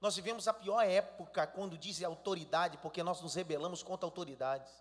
nós 0.00 0.16
vivemos 0.16 0.48
a 0.48 0.54
pior 0.54 0.80
época 0.80 1.46
quando 1.46 1.76
diz 1.76 2.02
autoridade, 2.02 2.78
porque 2.78 3.02
nós 3.02 3.20
nos 3.20 3.34
rebelamos 3.34 3.82
contra 3.82 4.06
autoridades. 4.06 4.72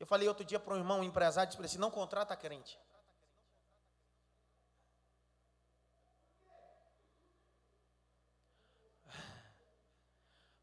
Eu 0.00 0.06
falei 0.06 0.26
outro 0.26 0.46
dia 0.46 0.58
para 0.58 0.72
um 0.72 0.78
irmão 0.78 1.00
um 1.00 1.04
empresário, 1.04 1.48
disse 1.48 1.58
para 1.58 1.66
ele 1.66 1.72
assim, 1.72 1.78
não 1.78 1.90
contrata 1.90 2.34
crente. 2.34 2.80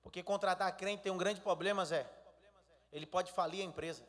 Porque 0.09 0.23
contratar 0.23 0.75
crente 0.75 1.03
tem 1.03 1.11
um 1.11 1.17
grande 1.19 1.39
problema, 1.39 1.85
Zé. 1.85 2.09
Ele 2.91 3.05
pode 3.05 3.31
falir 3.31 3.61
a 3.61 3.63
empresa. 3.63 4.03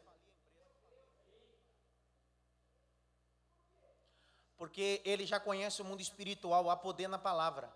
Porque 4.56 5.02
ele 5.04 5.26
já 5.26 5.38
conhece 5.38 5.82
o 5.82 5.84
mundo 5.84 6.00
espiritual, 6.00 6.70
há 6.70 6.74
poder 6.74 7.06
na 7.06 7.18
palavra. 7.18 7.70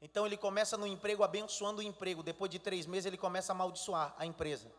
Então 0.00 0.24
ele 0.24 0.38
começa 0.38 0.78
no 0.78 0.86
emprego 0.86 1.22
abençoando 1.22 1.80
o 1.80 1.82
emprego. 1.82 2.22
Depois 2.22 2.50
de 2.50 2.58
três 2.58 2.86
meses 2.86 3.04
ele 3.04 3.18
começa 3.18 3.52
a 3.52 3.54
amaldiçoar 3.54 4.14
a 4.16 4.24
empresa. 4.24 4.72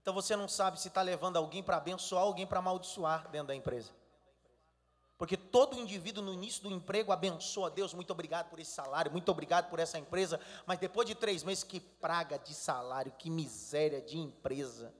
Então 0.00 0.14
você 0.14 0.36
não 0.36 0.46
sabe 0.46 0.80
se 0.80 0.86
está 0.86 1.02
levando 1.02 1.38
alguém 1.38 1.60
para 1.60 1.78
abençoar, 1.78 2.22
alguém 2.22 2.46
para 2.46 2.60
amaldiçoar 2.60 3.28
dentro 3.30 3.48
da 3.48 3.54
empresa. 3.56 3.92
Porque 5.18 5.36
todo 5.36 5.78
indivíduo 5.78 6.22
no 6.22 6.32
início 6.32 6.62
do 6.62 6.70
emprego 6.70 7.10
abençoa 7.10 7.70
Deus, 7.70 7.94
muito 7.94 8.10
obrigado 8.10 8.50
por 8.50 8.60
esse 8.60 8.72
salário, 8.72 9.10
muito 9.10 9.30
obrigado 9.30 9.70
por 9.70 9.78
essa 9.78 9.98
empresa, 9.98 10.38
mas 10.66 10.78
depois 10.78 11.08
de 11.08 11.14
três 11.14 11.42
meses, 11.42 11.64
que 11.64 11.80
praga 11.80 12.38
de 12.38 12.54
salário, 12.54 13.12
que 13.18 13.30
miséria 13.30 14.00
de 14.02 14.18
empresa. 14.18 14.92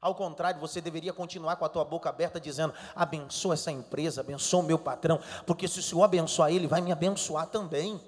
Ao 0.00 0.14
contrário, 0.14 0.60
você 0.60 0.80
deveria 0.80 1.12
continuar 1.12 1.56
com 1.56 1.64
a 1.64 1.68
tua 1.68 1.84
boca 1.84 2.08
aberta, 2.08 2.40
dizendo: 2.40 2.72
abençoa 2.94 3.54
essa 3.54 3.72
empresa, 3.72 4.20
abençoa 4.20 4.60
o 4.60 4.62
meu 4.62 4.78
patrão, 4.78 5.20
porque 5.44 5.66
se 5.66 5.80
o 5.80 5.82
Senhor 5.82 6.04
abençoar 6.04 6.52
ele, 6.52 6.68
vai 6.68 6.80
me 6.80 6.92
abençoar 6.92 7.48
também. 7.48 8.00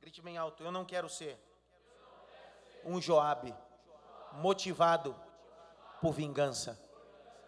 Grite 0.00 0.22
bem 0.22 0.38
alto, 0.38 0.62
eu 0.62 0.72
não 0.72 0.86
quero 0.86 1.10
ser 1.10 1.38
um 2.82 2.98
Joabe 2.98 3.54
motivado 4.32 5.14
por 6.00 6.12
vingança. 6.12 6.87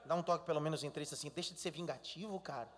Dá 0.05 0.15
um 0.15 0.23
toque 0.23 0.45
pelo 0.45 0.61
menos 0.61 0.83
em 0.83 0.91
três 0.91 1.13
assim, 1.13 1.31
deixa 1.31 1.55
de 1.55 1.61
ser 1.61 1.71
vingativo, 1.71 2.39
cara. 2.41 2.71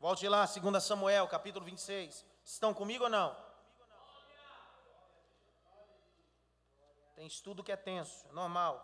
Volte 0.00 0.26
lá, 0.26 0.44
2 0.46 0.82
Samuel, 0.82 1.28
capítulo 1.28 1.64
26. 1.64 2.26
Estão 2.44 2.74
comigo 2.74 3.04
ou 3.04 3.10
não? 3.10 3.36
Tem 7.14 7.24
estudo 7.24 7.62
que 7.62 7.70
é 7.70 7.76
tenso, 7.76 8.26
é 8.28 8.32
normal. 8.32 8.74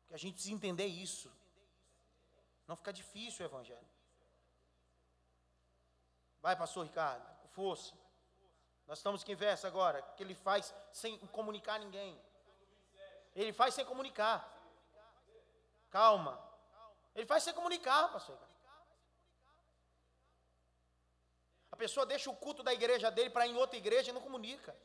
Porque 0.00 0.14
a 0.14 0.18
gente 0.18 0.34
precisa 0.34 0.52
entender 0.52 0.86
isso. 0.86 1.30
Não 2.66 2.74
fica 2.74 2.92
difícil 2.92 3.46
o 3.46 3.48
evangelho. 3.48 3.91
Vai, 6.42 6.56
pastor 6.56 6.84
Ricardo, 6.84 7.24
com 7.40 7.48
força. 7.48 7.94
Nós 8.86 8.98
estamos 8.98 9.22
que 9.22 9.34
verso 9.34 9.66
agora, 9.66 10.02
que 10.16 10.22
ele 10.22 10.34
faz 10.34 10.74
sem 10.92 11.16
comunicar 11.28 11.78
ninguém. 11.78 12.20
Ele 13.34 13.52
faz 13.52 13.74
sem 13.74 13.84
comunicar. 13.84 14.46
Calma. 15.88 16.38
Ele 17.14 17.26
faz 17.26 17.44
sem 17.44 17.54
comunicar, 17.54 18.10
pastor 18.12 18.34
Ricardo. 18.34 18.52
A 21.70 21.76
pessoa 21.76 22.04
deixa 22.04 22.28
o 22.28 22.36
culto 22.36 22.62
da 22.62 22.74
igreja 22.74 23.10
dele 23.10 23.30
para 23.30 23.46
ir 23.46 23.52
em 23.52 23.56
outra 23.56 23.76
igreja 23.76 24.10
e 24.10 24.12
não 24.12 24.20
comunica. 24.20 24.76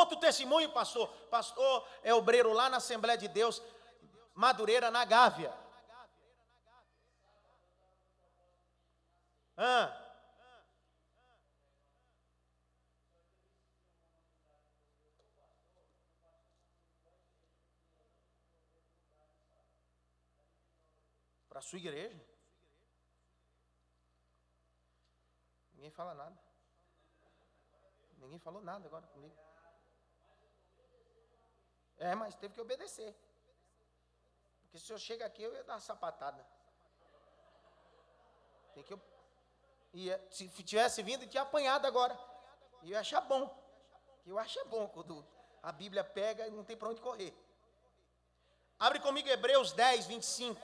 Conta 0.00 0.14
o 0.14 0.18
testemunho, 0.18 0.72
pastor. 0.72 1.08
Pastor 1.28 1.86
é 2.02 2.14
obreiro 2.14 2.54
lá 2.54 2.70
na 2.70 2.78
Assembleia 2.78 3.18
de 3.18 3.28
Deus, 3.28 3.62
Madureira, 4.34 4.90
na 4.90 5.04
Gávea. 5.04 5.52
Ah. 9.58 9.94
Para 21.46 21.58
a 21.58 21.62
sua 21.62 21.78
igreja. 21.78 22.18
Ninguém 25.74 25.90
fala 25.90 26.14
nada. 26.14 26.38
Ninguém 28.16 28.38
falou 28.38 28.62
nada 28.62 28.86
agora 28.86 29.06
comigo. 29.08 29.49
É, 32.00 32.14
mas 32.14 32.34
teve 32.34 32.54
que 32.54 32.60
obedecer. 32.60 33.14
Porque 34.62 34.78
se 34.78 34.90
eu 34.92 34.98
chego 34.98 35.22
aqui, 35.22 35.42
eu 35.42 35.52
ia 35.52 35.62
dar 35.62 35.74
uma 35.74 35.80
sapatada. 35.80 36.44
Tem 38.74 38.82
que. 38.82 38.98
Ia, 39.92 40.26
se 40.30 40.48
tivesse 40.48 41.02
vindo, 41.02 41.26
tinha 41.26 41.42
apanhado 41.42 41.86
agora. 41.86 42.18
E 42.82 42.86
eu 42.86 42.90
ia 42.92 43.00
achar 43.00 43.20
bom. 43.20 43.54
Eu 44.26 44.38
acho 44.38 44.64
bom 44.66 44.88
quando 44.88 45.26
a 45.62 45.70
Bíblia 45.72 46.02
pega 46.02 46.46
e 46.46 46.50
não 46.50 46.64
tem 46.64 46.76
para 46.76 46.88
onde 46.88 47.00
correr. 47.00 47.34
Abre 48.78 48.98
comigo 49.00 49.28
Hebreus 49.28 49.72
10, 49.72 50.06
25. 50.06 50.60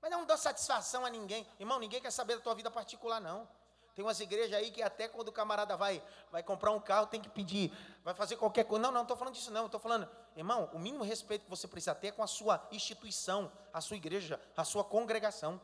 Mas 0.00 0.10
não 0.10 0.24
dá 0.24 0.36
satisfação 0.36 1.04
a 1.04 1.10
ninguém. 1.10 1.48
Irmão, 1.58 1.80
ninguém 1.80 2.00
quer 2.00 2.12
saber 2.12 2.36
da 2.36 2.42
tua 2.42 2.54
vida 2.54 2.70
particular, 2.70 3.20
não. 3.20 3.48
Tem 3.94 4.04
umas 4.04 4.18
igrejas 4.18 4.58
aí 4.58 4.70
que 4.72 4.82
até 4.82 5.06
quando 5.06 5.28
o 5.28 5.32
camarada 5.32 5.76
vai, 5.76 6.02
vai 6.30 6.42
comprar 6.42 6.72
um 6.72 6.80
carro, 6.80 7.06
tem 7.06 7.20
que 7.20 7.28
pedir, 7.28 7.72
vai 8.02 8.12
fazer 8.12 8.36
qualquer 8.36 8.64
coisa. 8.64 8.82
Não, 8.82 8.90
não, 8.90 8.96
não 8.96 9.02
estou 9.02 9.16
falando 9.16 9.34
disso, 9.34 9.52
não. 9.52 9.66
Estou 9.66 9.78
falando, 9.78 10.08
irmão, 10.36 10.68
o 10.72 10.78
mínimo 10.78 11.04
respeito 11.04 11.44
que 11.44 11.50
você 11.50 11.68
precisa 11.68 11.94
ter 11.94 12.08
é 12.08 12.12
com 12.12 12.22
a 12.22 12.26
sua 12.26 12.66
instituição, 12.72 13.52
a 13.72 13.80
sua 13.80 13.96
igreja, 13.96 14.40
a 14.56 14.64
sua 14.64 14.82
congregação. 14.84 15.60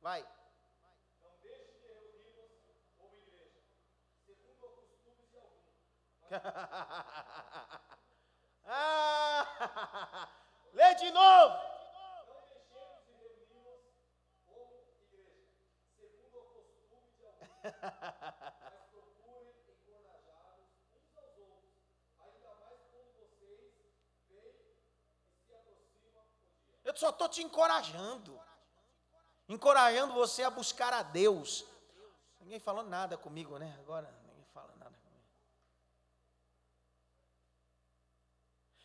Vai. 0.00 0.24
Ah, 8.70 10.28
lê 10.74 10.94
de 10.96 11.10
novo. 11.10 11.54
Não 11.54 12.26
deixemos 12.26 12.68
de 13.06 13.14
reunir-nos 13.16 13.88
como 14.44 14.76
igreja, 15.08 15.48
segundo 15.96 16.36
o 16.36 16.42
costume 16.52 17.10
de 17.16 17.24
alguns. 17.26 17.47
Eu 26.84 26.96
só 26.96 27.10
estou 27.10 27.28
te 27.28 27.42
encorajando. 27.42 28.40
Encorajando 29.48 30.14
você 30.14 30.42
a 30.42 30.50
buscar 30.50 30.92
a 30.92 31.02
Deus. 31.02 31.66
Ninguém 32.40 32.58
falou 32.58 32.82
nada 32.82 33.16
comigo, 33.18 33.58
né? 33.58 33.76
Agora 33.80 34.10
ninguém 34.26 34.44
fala 34.46 34.74
nada 34.76 34.96
comigo. 34.96 35.24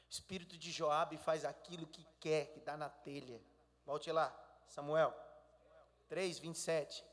Espírito 0.10 0.58
de 0.58 0.72
Joabe 0.72 1.18
faz 1.18 1.46
aquilo 1.46 1.88
que 1.88 2.06
quer, 2.20 2.48
que 2.54 2.60
dá 2.60 2.76
na 2.76 2.90
telha. 2.90 3.42
Volte 3.86 4.12
lá, 4.12 4.34
Samuel 4.68 5.14
3, 6.08 6.40
27. 6.40 7.13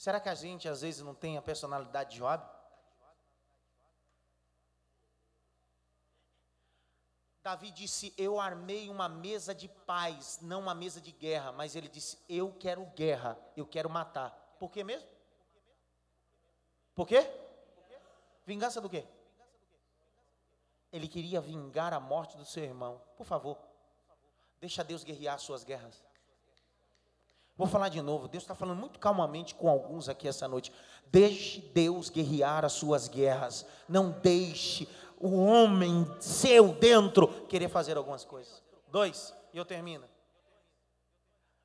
Será 0.00 0.18
que 0.18 0.30
a 0.30 0.34
gente 0.34 0.66
às 0.66 0.80
vezes 0.80 1.02
não 1.02 1.14
tem 1.14 1.36
a 1.36 1.42
personalidade 1.42 2.12
de 2.12 2.16
Job? 2.20 2.42
Davi 7.42 7.70
disse: 7.70 8.14
Eu 8.16 8.40
armei 8.40 8.88
uma 8.88 9.10
mesa 9.10 9.54
de 9.54 9.68
paz, 9.68 10.38
não 10.40 10.60
uma 10.60 10.74
mesa 10.74 11.02
de 11.02 11.12
guerra. 11.12 11.52
Mas 11.52 11.76
ele 11.76 11.86
disse: 11.86 12.18
Eu 12.26 12.50
quero 12.54 12.86
guerra, 12.96 13.38
eu 13.54 13.66
quero 13.66 13.90
matar. 13.90 14.30
Por 14.58 14.70
quê 14.70 14.82
mesmo? 14.82 15.06
Por 16.94 17.06
quê? 17.06 17.30
Vingança 18.46 18.80
do 18.80 18.88
quê? 18.88 19.06
Ele 20.90 21.08
queria 21.08 21.42
vingar 21.42 21.92
a 21.92 22.00
morte 22.00 22.38
do 22.38 22.44
seu 22.46 22.64
irmão. 22.64 23.02
Por 23.18 23.26
favor, 23.26 23.58
deixa 24.58 24.82
Deus 24.82 25.04
guerrear 25.04 25.38
suas 25.38 25.62
guerras. 25.62 26.02
Vou 27.60 27.68
falar 27.68 27.90
de 27.90 28.00
novo. 28.00 28.26
Deus 28.26 28.42
está 28.42 28.54
falando 28.54 28.78
muito 28.78 28.98
calmamente 28.98 29.54
com 29.54 29.68
alguns 29.68 30.08
aqui 30.08 30.26
essa 30.26 30.48
noite. 30.48 30.72
Deixe 31.08 31.60
Deus 31.60 32.08
guerrear 32.08 32.64
as 32.64 32.72
suas 32.72 33.06
guerras. 33.06 33.66
Não 33.86 34.12
deixe 34.12 34.88
o 35.18 35.44
homem 35.44 36.06
seu 36.20 36.72
dentro 36.72 37.28
querer 37.48 37.68
fazer 37.68 37.98
algumas 37.98 38.24
coisas. 38.24 38.62
Dois, 38.88 39.34
e 39.52 39.58
eu 39.58 39.66
termino. 39.66 40.08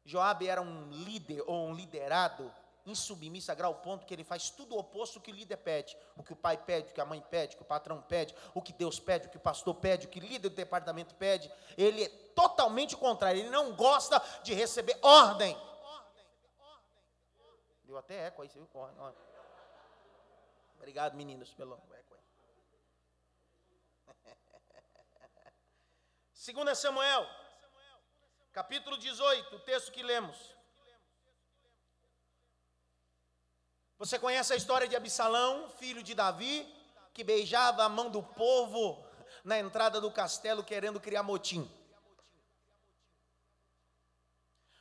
Joabe 0.04 0.50
era 0.50 0.62
um 0.62 0.90
líder 0.92 1.42
ou 1.48 1.70
um 1.70 1.74
liderado 1.74 2.52
insubmisso 2.86 3.50
a 3.50 3.56
grau 3.56 3.76
ponto 3.76 4.06
que 4.06 4.14
ele 4.14 4.26
faz 4.26 4.50
tudo 4.50 4.76
o 4.76 4.80
oposto 4.80 5.22
que 5.22 5.32
o 5.32 5.34
líder 5.34 5.56
pede. 5.56 5.96
O 6.18 6.24
que 6.24 6.34
o 6.34 6.36
pai 6.36 6.58
pede, 6.58 6.92
o 6.92 6.94
que 6.94 7.00
a 7.00 7.06
mãe 7.06 7.24
pede, 7.32 7.56
o 7.56 7.60
que 7.60 7.64
o 7.64 7.66
patrão 7.66 8.02
pede, 8.02 8.36
o 8.54 8.62
que 8.62 8.74
Deus 8.74 9.00
pede, 9.00 9.28
o 9.28 9.30
que 9.30 9.38
o 9.38 9.40
pastor 9.40 9.74
pede, 9.76 10.08
o 10.08 10.10
que 10.10 10.20
o 10.20 10.22
líder 10.22 10.50
do 10.50 10.56
departamento 10.58 11.16
pede. 11.16 11.50
Ele 11.78 12.04
é 12.04 12.10
totalmente 12.36 12.96
o 12.96 12.98
contrário. 12.98 13.40
Ele 13.40 13.50
não 13.50 13.74
gosta 13.74 14.22
de 14.44 14.54
receber 14.54 15.00
ordem. 15.02 15.58
Deu 17.86 17.98
até 17.98 18.26
eco 18.26 18.42
aí, 18.42 18.50
você 18.50 18.58
viu? 18.58 18.68
Obrigado, 20.78 21.16
meninos, 21.16 21.54
pelo 21.54 21.76
eco. 21.94 22.18
2 26.34 26.78
Samuel, 26.78 27.28
capítulo 28.52 28.98
18, 28.98 29.56
o 29.56 29.60
texto 29.60 29.92
que 29.92 30.02
lemos. 30.02 30.56
Você 34.00 34.18
conhece 34.18 34.52
a 34.52 34.56
história 34.56 34.88
de 34.88 34.96
Absalão, 34.96 35.70
filho 35.70 36.02
de 36.02 36.14
Davi, 36.16 36.68
que 37.14 37.24
beijava 37.24 37.84
a 37.84 37.90
mão 37.90 38.10
do 38.10 38.22
povo 38.22 39.06
na 39.44 39.60
entrada 39.60 40.02
do 40.02 40.12
castelo 40.12 40.64
querendo 40.64 41.00
criar 41.00 41.24
motim. 41.24 41.72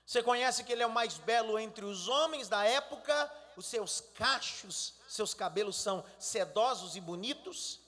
Você 0.07 0.23
conhece 0.23 0.65
que 0.65 0.73
ele 0.73 0.83
é 0.83 0.87
o 0.87 0.93
mais 0.93 1.19
belo 1.19 1.59
entre 1.59 1.85
os 1.85 2.09
homens 2.09 2.49
da 2.49 2.65
época, 2.65 3.33
os 3.57 3.67
seus 3.67 4.01
cachos, 4.01 4.95
seus 5.09 5.33
cabelos 5.33 5.77
são 5.77 6.05
sedosos 6.19 6.97
e 6.97 7.01
bonitos. 7.01 7.81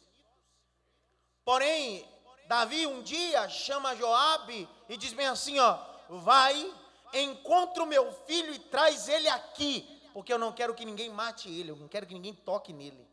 Porém, 1.45 2.09
Davi 2.47 2.87
um 2.87 3.03
dia 3.03 3.49
chama 3.49 3.95
Joabe 3.95 4.69
e 4.89 4.97
diz 4.97 5.13
bem 5.13 5.27
assim, 5.27 5.59
ó, 5.59 5.79
vai, 6.09 6.75
encontra 7.13 7.83
o 7.83 7.87
meu 7.87 8.13
filho 8.27 8.55
e 8.55 8.59
traz 8.59 9.09
ele 9.09 9.29
aqui 9.29 9.97
porque 10.17 10.33
eu 10.33 10.39
não 10.39 10.51
quero 10.51 10.75
que 10.75 10.87
ninguém 10.87 11.11
mate 11.11 11.47
ele, 11.51 11.73
eu 11.73 11.77
não 11.77 11.89
quero 11.89 12.07
que 12.07 12.15
ninguém 12.15 12.35
toque 12.35 12.73
nele. 12.73 13.07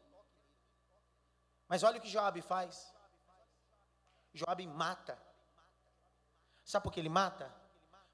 Mas 1.67 1.83
olha 1.83 1.97
o 1.97 2.01
que 2.01 2.07
Joabe 2.07 2.41
faz. 2.41 2.95
Joabe 4.33 4.65
mata. 4.65 5.21
Sabe 6.63 6.81
por 6.81 6.93
que 6.93 7.01
ele 7.01 7.09
mata? 7.09 7.53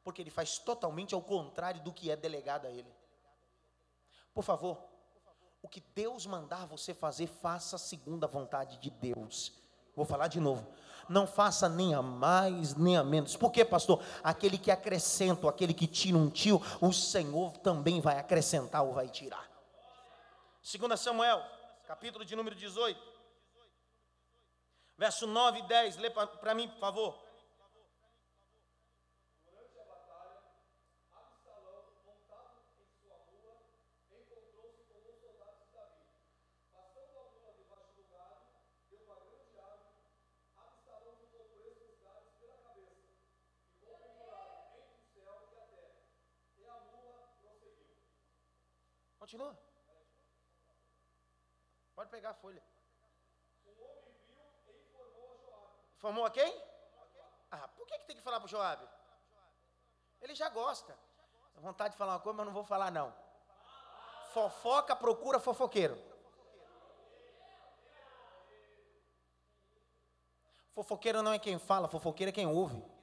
Porque 0.09 0.23
ele 0.23 0.31
faz 0.31 0.57
totalmente 0.57 1.13
ao 1.13 1.21
contrário 1.21 1.83
do 1.83 1.93
que 1.93 2.09
é 2.09 2.15
delegado 2.15 2.65
a 2.65 2.71
ele. 2.71 2.91
Por 4.33 4.43
favor, 4.43 4.83
o 5.61 5.69
que 5.69 5.79
Deus 5.93 6.25
mandar 6.25 6.65
você 6.65 6.95
fazer, 6.95 7.27
faça 7.27 7.77
segundo 7.77 8.23
a 8.23 8.27
vontade 8.27 8.79
de 8.79 8.89
Deus. 8.89 9.53
Vou 9.95 10.05
falar 10.05 10.27
de 10.27 10.39
novo 10.39 10.67
não 11.07 11.25
faça 11.25 11.67
nem 11.67 11.95
a 11.95 12.01
mais 12.03 12.75
nem 12.75 12.95
a 12.95 13.03
menos. 13.03 13.35
Por 13.35 13.51
quê, 13.51 13.65
pastor? 13.65 14.03
Aquele 14.23 14.59
que 14.59 14.69
acrescenta, 14.69 15.49
aquele 15.49 15.73
que 15.73 15.87
tira 15.87 16.15
um 16.15 16.29
tio, 16.29 16.61
o 16.79 16.93
Senhor 16.93 17.57
também 17.57 17.99
vai 17.99 18.19
acrescentar 18.19 18.83
ou 18.83 18.93
vai 18.93 19.09
tirar. 19.09 19.49
2 20.61 20.99
Samuel, 20.99 21.43
capítulo 21.87 22.23
de 22.23 22.35
número 22.35 22.55
18, 22.55 23.01
verso 24.97 25.25
9 25.25 25.59
e 25.59 25.63
10, 25.63 25.97
lê 25.97 26.11
para 26.11 26.53
mim, 26.53 26.67
por 26.67 26.79
favor. 26.79 27.28
Continua. 49.39 49.57
Pode 51.95 52.09
pegar 52.09 52.31
a 52.31 52.33
folha. 52.33 52.61
Informou 55.95 56.25
a 56.25 56.31
quem? 56.31 56.61
Ah, 57.51 57.67
por 57.69 57.87
que, 57.87 57.99
que 57.99 58.05
tem 58.05 58.15
que 58.17 58.21
falar 58.21 58.39
para 58.39 58.45
o 58.47 58.49
Joabe? 58.49 58.87
Ele 60.21 60.35
já 60.35 60.49
gosta. 60.49 60.97
Tenho 61.53 61.65
vontade 61.65 61.93
de 61.93 61.97
falar 61.97 62.13
uma 62.13 62.19
coisa, 62.19 62.37
mas 62.37 62.45
não 62.45 62.53
vou 62.53 62.65
falar 62.65 62.91
não. 62.91 63.13
Fofoca 64.33 64.95
procura 64.95 65.39
fofoqueiro. 65.39 65.97
Fofoqueiro 70.73 71.21
não 71.21 71.33
é 71.33 71.39
quem 71.39 71.57
fala, 71.57 71.87
fofoqueiro 71.87 72.29
é 72.29 72.33
quem 72.33 72.45
ouve. 72.45 72.98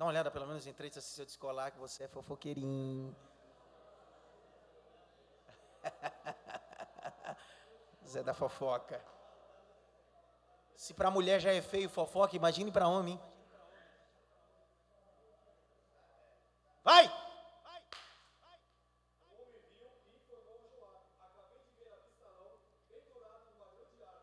Dá 0.00 0.06
uma 0.06 0.12
olhada 0.12 0.30
pelo 0.30 0.46
menos 0.46 0.66
em 0.66 0.72
três 0.72 0.94
se 0.94 1.20
eu 1.20 1.26
descolar 1.26 1.70
que 1.70 1.78
você 1.78 2.04
é 2.04 2.08
fofoqueirinho. 2.08 3.14
Zé 8.08 8.22
da 8.22 8.32
fofoca. 8.32 8.98
Se 10.74 10.94
para 10.94 11.10
mulher 11.10 11.38
já 11.38 11.52
é 11.52 11.60
feio 11.60 11.90
fofoca, 11.90 12.34
imagine 12.34 12.72
para 12.72 12.88
homem. 12.88 13.20
Vai! 16.82 17.12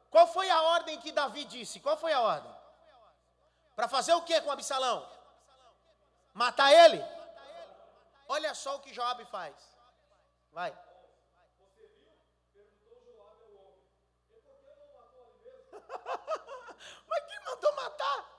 Qual 0.10 0.26
foi 0.26 0.50
a 0.50 0.60
ordem 0.60 1.00
que 1.00 1.12
Davi 1.12 1.46
disse? 1.46 1.80
Qual 1.80 1.96
foi 1.96 2.14
a 2.14 2.22
ordem? 2.22 2.56
Para 3.76 3.88
fazer 3.88 4.16
o 4.16 4.24
que 4.24 4.42
com 4.42 4.50
Absalão? 4.50 5.17
Matar 6.38 6.72
ele? 6.72 7.04
Olha 8.28 8.54
só 8.54 8.76
o 8.76 8.80
que 8.80 8.94
Joab 8.94 9.26
faz. 9.26 9.56
Vai. 10.52 10.70
Mas 17.10 17.26
quem 17.26 17.40
mandou 17.44 17.76
matar? 17.76 18.30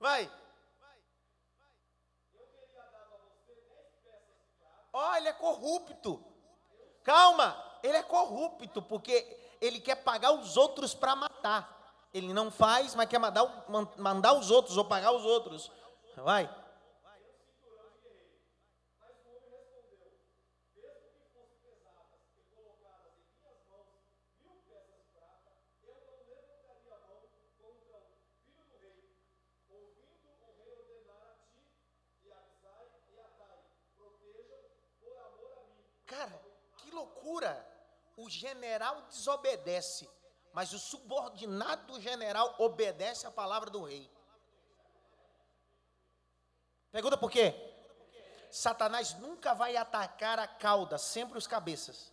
Vai. 0.00 0.32
Olha, 4.94 5.18
ele 5.18 5.28
é 5.28 5.32
corrupto. 5.34 6.24
Calma, 7.04 7.78
ele 7.82 7.98
é 7.98 8.02
corrupto 8.02 8.80
porque 8.80 9.58
ele 9.60 9.78
quer 9.78 9.96
pagar 9.96 10.32
os 10.32 10.56
outros 10.56 10.94
para 10.94 11.14
matar. 11.14 12.00
Ele 12.14 12.32
não 12.32 12.50
faz, 12.50 12.94
mas 12.94 13.08
quer 13.08 13.18
mandar, 13.18 13.66
mandar 13.98 14.32
os 14.32 14.50
outros 14.50 14.78
ou 14.78 14.86
pagar 14.86 15.12
os 15.12 15.26
outros. 15.26 15.70
Vai. 16.16 16.48
Cara, 36.06 36.42
que 36.76 36.90
loucura! 36.90 37.66
O 38.18 38.28
general 38.28 39.00
desobedece, 39.08 40.06
mas 40.52 40.74
o 40.74 40.78
subordinado 40.78 41.86
do 41.86 42.00
general 42.00 42.54
obedece 42.58 43.26
à 43.26 43.30
palavra 43.30 43.70
do 43.70 43.82
rei. 43.82 44.10
Pergunta 46.92 47.16
por 47.16 47.30
quê? 47.30 47.54
Satanás 48.50 49.14
nunca 49.14 49.54
vai 49.54 49.76
atacar 49.78 50.38
a 50.38 50.46
cauda, 50.46 50.98
sempre 50.98 51.38
os 51.38 51.46
cabeças. 51.46 52.12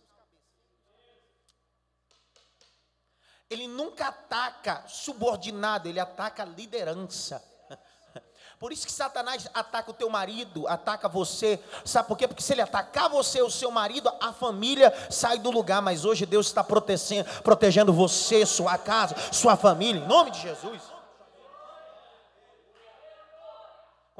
Ele 3.50 3.68
nunca 3.68 4.08
ataca 4.08 4.84
subordinado, 4.88 5.86
ele 5.86 6.00
ataca 6.00 6.44
liderança. 6.44 7.44
Por 8.58 8.72
isso 8.72 8.86
que 8.86 8.92
Satanás 8.92 9.48
ataca 9.52 9.90
o 9.90 9.94
teu 9.94 10.08
marido, 10.08 10.68
ataca 10.68 11.08
você. 11.08 11.58
Sabe 11.84 12.08
por 12.08 12.16
quê? 12.16 12.28
Porque 12.28 12.42
se 12.42 12.52
ele 12.52 12.60
atacar 12.60 13.08
você, 13.08 13.40
o 13.40 13.50
seu 13.50 13.70
marido, 13.70 14.12
a 14.20 14.32
família 14.34 14.92
sai 15.10 15.38
do 15.38 15.50
lugar. 15.50 15.80
Mas 15.80 16.04
hoje 16.04 16.26
Deus 16.26 16.46
está 16.46 16.62
protegendo, 16.62 17.28
protegendo 17.42 17.92
você, 17.92 18.44
sua 18.44 18.76
casa, 18.76 19.16
sua 19.32 19.56
família, 19.56 20.00
em 20.00 20.06
nome 20.06 20.30
de 20.30 20.40
Jesus. 20.40 20.99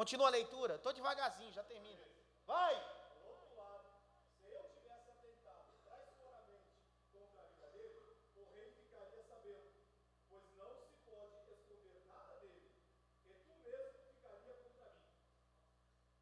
Continua 0.01 0.29
a 0.29 0.31
leitura. 0.31 0.77
Estou 0.77 0.95
devagarzinho, 0.95 1.53
já 1.53 1.63
termina. 1.63 2.03
Vai! 2.47 2.75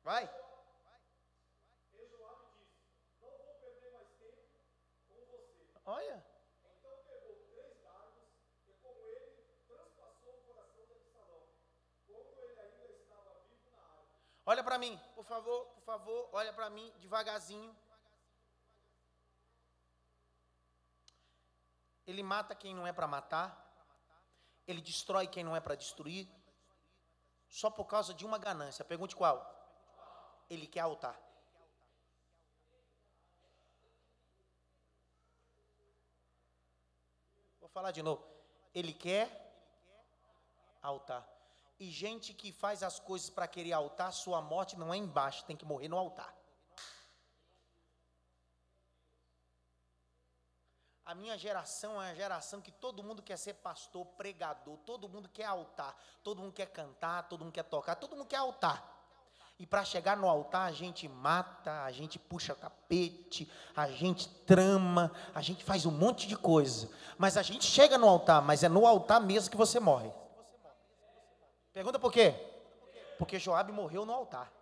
Vai. 0.02 0.28
Olha. 5.84 6.26
Então 6.64 6.98
pegou 7.06 7.36
três 7.52 7.80
dardos 7.82 8.28
e 8.66 8.72
com 8.82 9.06
ele 9.06 9.44
transpassou 9.68 10.34
o 10.34 10.42
coração 10.46 10.84
de 10.84 10.92
Absalão, 10.94 11.48
quando 12.06 12.38
ele 12.42 12.60
ainda 12.60 12.84
estava 12.92 13.40
vivo 13.48 13.70
na 13.70 13.80
árvore. 13.80 14.18
Olha 14.50 14.64
para 14.64 14.78
mim, 14.78 14.98
por 15.14 15.26
favor, 15.26 15.66
por 15.66 15.82
favor, 15.82 16.30
olha 16.32 16.50
para 16.54 16.70
mim 16.70 16.90
devagarzinho. 17.00 17.76
Ele 22.06 22.22
mata 22.22 22.54
quem 22.54 22.74
não 22.74 22.86
é 22.86 22.90
para 22.90 23.06
matar. 23.06 23.50
Ele 24.66 24.80
destrói 24.80 25.26
quem 25.26 25.44
não 25.44 25.54
é 25.54 25.60
para 25.60 25.74
destruir. 25.74 26.26
Só 27.46 27.68
por 27.68 27.84
causa 27.84 28.14
de 28.14 28.24
uma 28.24 28.38
ganância. 28.38 28.82
Pergunte 28.86 29.14
qual? 29.14 29.36
Ele 30.48 30.66
quer 30.66 30.80
altar. 30.80 31.20
Vou 37.60 37.68
falar 37.68 37.90
de 37.90 38.02
novo. 38.02 38.26
Ele 38.74 38.94
quer 38.94 39.28
altar. 40.80 41.37
E 41.78 41.90
gente 41.90 42.34
que 42.34 42.50
faz 42.50 42.82
as 42.82 42.98
coisas 42.98 43.30
para 43.30 43.46
querer 43.46 43.72
altar, 43.72 44.12
sua 44.12 44.42
morte 44.42 44.76
não 44.76 44.92
é 44.92 44.96
embaixo, 44.96 45.44
tem 45.44 45.56
que 45.56 45.64
morrer 45.64 45.88
no 45.88 45.96
altar. 45.96 46.34
A 51.08 51.14
minha 51.14 51.38
geração 51.38 52.02
é 52.02 52.08
uma 52.08 52.14
geração 52.14 52.60
que 52.60 52.70
todo 52.70 53.02
mundo 53.02 53.22
quer 53.22 53.38
ser 53.38 53.54
pastor, 53.54 54.04
pregador, 54.04 54.76
todo 54.78 55.08
mundo 55.08 55.26
quer 55.28 55.44
altar, 55.44 55.96
todo 56.22 56.42
mundo 56.42 56.52
quer 56.52 56.66
cantar, 56.66 57.28
todo 57.28 57.44
mundo 57.44 57.52
quer 57.54 57.62
tocar, 57.62 57.94
todo 57.94 58.14
mundo 58.14 58.26
quer 58.26 58.36
altar. 58.36 58.98
E 59.58 59.66
para 59.66 59.84
chegar 59.84 60.16
no 60.16 60.28
altar, 60.28 60.68
a 60.68 60.72
gente 60.72 61.08
mata, 61.08 61.84
a 61.84 61.90
gente 61.90 62.18
puxa 62.18 62.54
tapete, 62.54 63.50
a 63.74 63.88
gente 63.88 64.28
trama, 64.44 65.10
a 65.34 65.40
gente 65.40 65.64
faz 65.64 65.86
um 65.86 65.90
monte 65.90 66.28
de 66.28 66.36
coisa. 66.36 66.90
Mas 67.16 67.36
a 67.36 67.42
gente 67.42 67.64
chega 67.64 67.96
no 67.96 68.06
altar, 68.06 68.42
mas 68.42 68.62
é 68.62 68.68
no 68.68 68.86
altar 68.86 69.20
mesmo 69.20 69.50
que 69.50 69.56
você 69.56 69.80
morre. 69.80 70.12
Pergunta 71.78 71.96
por 72.00 72.12
quê? 72.12 72.34
Porque 73.18 73.38
Joabe 73.38 73.70
morreu 73.70 74.04
no 74.04 74.12
altar. 74.12 74.52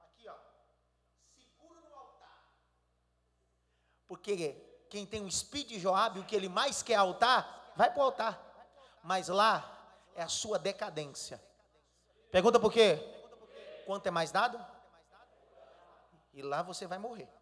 Aqui, 0.00 0.28
ó. 0.28 0.34
Segura 1.32 1.80
no 1.88 1.94
altar. 1.94 2.42
Porque 4.08 4.50
quem 4.90 5.06
tem 5.06 5.22
o 5.22 5.28
espírito 5.28 5.68
de 5.68 5.78
Joabe, 5.78 6.18
o 6.18 6.24
que 6.24 6.34
ele 6.34 6.48
mais 6.48 6.82
quer 6.82 6.94
é 6.94 6.96
altar, 6.96 7.72
vai 7.76 7.88
para 7.88 8.00
o 8.00 8.02
altar. 8.02 8.36
Mas 9.04 9.28
lá 9.28 9.62
é 10.16 10.24
a 10.24 10.28
sua 10.28 10.58
decadência. 10.58 11.40
Pergunta 12.32 12.58
por 12.58 12.72
quê? 12.72 12.98
Quanto 13.86 14.08
é 14.08 14.10
mais 14.10 14.32
dado? 14.32 14.58
E 16.32 16.42
lá 16.42 16.62
você 16.62 16.84
vai 16.84 16.98
morrer. 16.98 17.32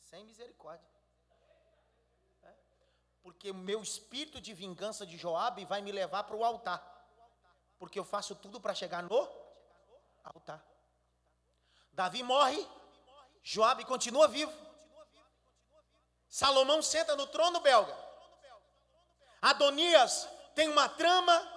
Sem 0.00 0.24
misericórdia. 0.24 0.93
Porque 3.24 3.50
o 3.50 3.54
meu 3.54 3.82
espírito 3.82 4.38
de 4.38 4.52
vingança 4.52 5.06
de 5.06 5.16
Joabe 5.16 5.64
vai 5.64 5.80
me 5.80 5.90
levar 5.90 6.24
para 6.24 6.36
o 6.36 6.44
altar. 6.44 6.78
Porque 7.78 7.98
eu 7.98 8.04
faço 8.04 8.34
tudo 8.34 8.60
para 8.60 8.74
chegar 8.74 9.02
no 9.02 9.28
altar. 10.22 10.62
Davi 11.90 12.22
morre, 12.22 12.68
Joabe 13.42 13.86
continua 13.86 14.28
vivo. 14.28 14.52
Salomão 16.28 16.82
senta 16.82 17.16
no 17.16 17.26
trono 17.26 17.60
belga. 17.60 17.96
Adonias 19.40 20.28
tem 20.54 20.68
uma 20.68 20.86
trama. 20.86 21.50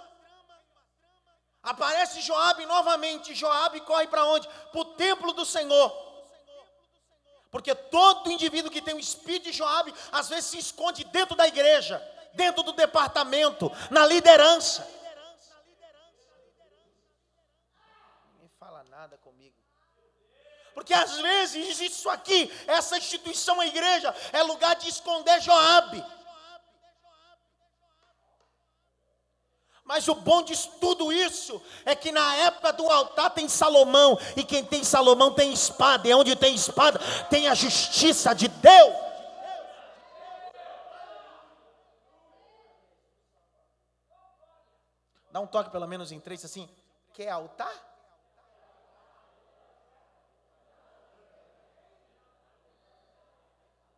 Aparece 1.62 2.22
Joabe 2.22 2.64
novamente. 2.64 3.34
Joabe 3.34 3.82
corre 3.82 4.06
para 4.06 4.24
onde? 4.24 4.48
Para 4.48 4.80
o 4.80 4.94
templo 4.94 5.34
do 5.34 5.44
Senhor. 5.44 6.07
Porque 7.50 7.74
todo 7.74 8.30
indivíduo 8.30 8.70
que 8.70 8.82
tem 8.82 8.94
o 8.94 9.00
espírito 9.00 9.44
de 9.44 9.52
Joabe, 9.52 9.94
às 10.12 10.28
vezes 10.28 10.46
se 10.46 10.58
esconde 10.58 11.04
dentro 11.04 11.34
da 11.34 11.48
igreja, 11.48 12.02
dentro 12.34 12.62
do 12.62 12.72
departamento, 12.72 13.70
na 13.90 14.06
liderança. 14.06 14.86
Ninguém 18.34 18.50
fala 18.58 18.84
nada 18.84 19.16
comigo. 19.18 19.56
Porque 20.74 20.92
às 20.92 21.18
vezes 21.18 21.80
isso 21.80 22.08
aqui, 22.08 22.52
essa 22.66 22.98
instituição, 22.98 23.60
a 23.60 23.66
igreja, 23.66 24.14
é 24.32 24.42
lugar 24.42 24.76
de 24.76 24.88
esconder 24.88 25.40
Joabe. 25.40 26.04
Mas 29.88 30.06
o 30.06 30.14
bom 30.14 30.42
de 30.42 30.54
tudo 30.78 31.10
isso 31.10 31.62
é 31.86 31.96
que 31.96 32.12
na 32.12 32.36
época 32.36 32.74
do 32.74 32.90
altar 32.90 33.30
tem 33.30 33.48
Salomão, 33.48 34.18
e 34.36 34.44
quem 34.44 34.62
tem 34.62 34.84
Salomão 34.84 35.32
tem 35.32 35.50
espada, 35.50 36.06
e 36.06 36.12
onde 36.12 36.36
tem 36.36 36.54
espada 36.54 37.00
tem 37.30 37.48
a 37.48 37.54
justiça 37.54 38.34
de 38.34 38.48
Deus. 38.48 38.94
Dá 45.30 45.40
um 45.40 45.46
toque 45.46 45.70
pelo 45.70 45.86
menos 45.86 46.12
em 46.12 46.20
três 46.20 46.44
assim. 46.44 46.68
Quer 47.14 47.30
altar? 47.30 47.72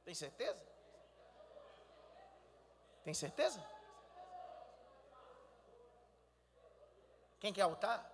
Tem 0.04 0.14
certeza? 0.14 0.64
Tem 3.02 3.12
certeza? 3.12 3.60
Quem 7.40 7.52
quer 7.52 7.62
altar? 7.62 8.06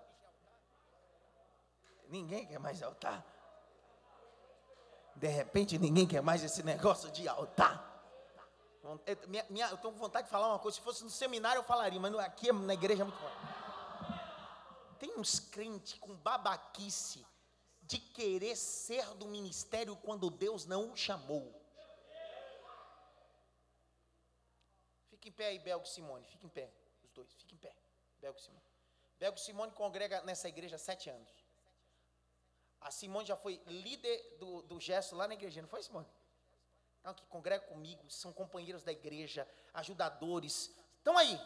Ninguém 2.09 2.47
quer 2.47 2.61
mais 2.61 2.81
altar. 2.83 3.27
De 5.17 5.27
repente 5.27 5.77
ninguém 5.79 6.07
quer 6.07 6.23
mais 6.23 6.45
esse 6.45 6.63
negócio 6.63 7.11
de 7.11 7.27
altar. 7.27 7.95
Eu, 9.05 9.75
estou 9.75 9.91
com 9.91 9.99
vontade 9.99 10.27
de 10.27 10.31
falar 10.31 10.49
uma 10.49 10.61
coisa. 10.61 10.77
Se 10.77 10.83
fosse 10.83 11.03
no 11.03 11.11
seminário 11.11 11.59
eu 11.59 11.65
falaria, 11.65 11.99
mas 11.99 12.15
aqui 12.21 12.53
na 12.53 12.75
igreja 12.75 13.03
é 13.03 13.05
muito 13.05 13.19
forte. 13.19 13.37
Tem 15.01 15.19
uns 15.19 15.41
crentes 15.41 15.95
com 15.95 16.15
babaquice 16.15 17.27
de 17.83 17.99
querer 17.99 18.57
ser 18.57 19.05
do 19.15 19.27
ministério 19.27 19.97
quando 19.97 20.31
Deus 20.31 20.67
não 20.67 20.93
o 20.93 20.97
chamou. 20.97 21.53
Fica 25.09 25.29
em 25.29 25.33
pé 25.33 25.47
aí, 25.49 25.59
Belgo 25.59 25.87
Simone. 25.87 26.25
Fica 26.27 26.47
em 26.47 26.51
pé. 26.51 26.73
Os 27.03 27.11
dois, 27.11 27.33
fica 27.35 27.55
em 27.55 27.59
pé. 27.59 27.75
Belgo 28.21 28.41
Simone. 28.41 28.66
Belgo 29.19 29.39
Simone 29.39 29.73
congrega 29.73 30.23
nessa 30.23 30.49
igreja 30.49 30.77
há 30.77 30.79
sete 30.79 31.09
anos. 31.09 31.31
A 32.81 32.91
Simone 32.91 33.27
já 33.27 33.37
foi 33.37 33.61
líder 33.67 34.37
do, 34.39 34.63
do 34.63 34.79
gesto 34.79 35.17
lá 35.17 35.27
na 35.27 35.35
igreja, 35.35 35.63
não 35.63 35.69
foi, 35.69 35.83
Simone? 35.83 36.07
Então, 37.01 37.15
que 37.15 37.25
congrega 37.27 37.65
comigo, 37.67 38.09
são 38.11 38.33
companheiros 38.33 38.83
da 38.83 38.93
igreja, 38.93 39.49
ajudadores. 39.73 40.75
Estão 40.99 41.17
aí. 41.17 41.41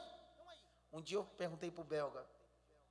Um 0.93 1.01
dia 1.01 1.19
eu 1.19 1.25
perguntei 1.25 1.71
para 1.71 1.83
o 1.83 1.85
Belga: 1.85 2.27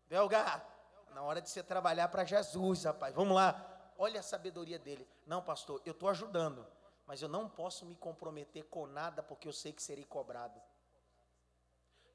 Belga, 0.07 0.65
na 1.11 1.21
hora 1.23 1.41
de 1.41 1.49
você 1.49 1.61
trabalhar 1.61 2.07
para 2.07 2.23
Jesus, 2.23 2.85
rapaz, 2.85 3.13
vamos 3.13 3.35
lá. 3.35 3.93
Olha 3.97 4.21
a 4.21 4.23
sabedoria 4.23 4.79
dele. 4.79 5.07
Não, 5.25 5.41
pastor, 5.41 5.81
eu 5.85 5.91
estou 5.91 6.07
ajudando, 6.07 6.65
mas 7.05 7.21
eu 7.21 7.27
não 7.27 7.49
posso 7.49 7.85
me 7.85 7.95
comprometer 7.95 8.63
com 8.65 8.87
nada 8.87 9.21
porque 9.21 9.47
eu 9.47 9.53
sei 9.53 9.73
que 9.73 9.83
serei 9.83 10.05
cobrado 10.05 10.61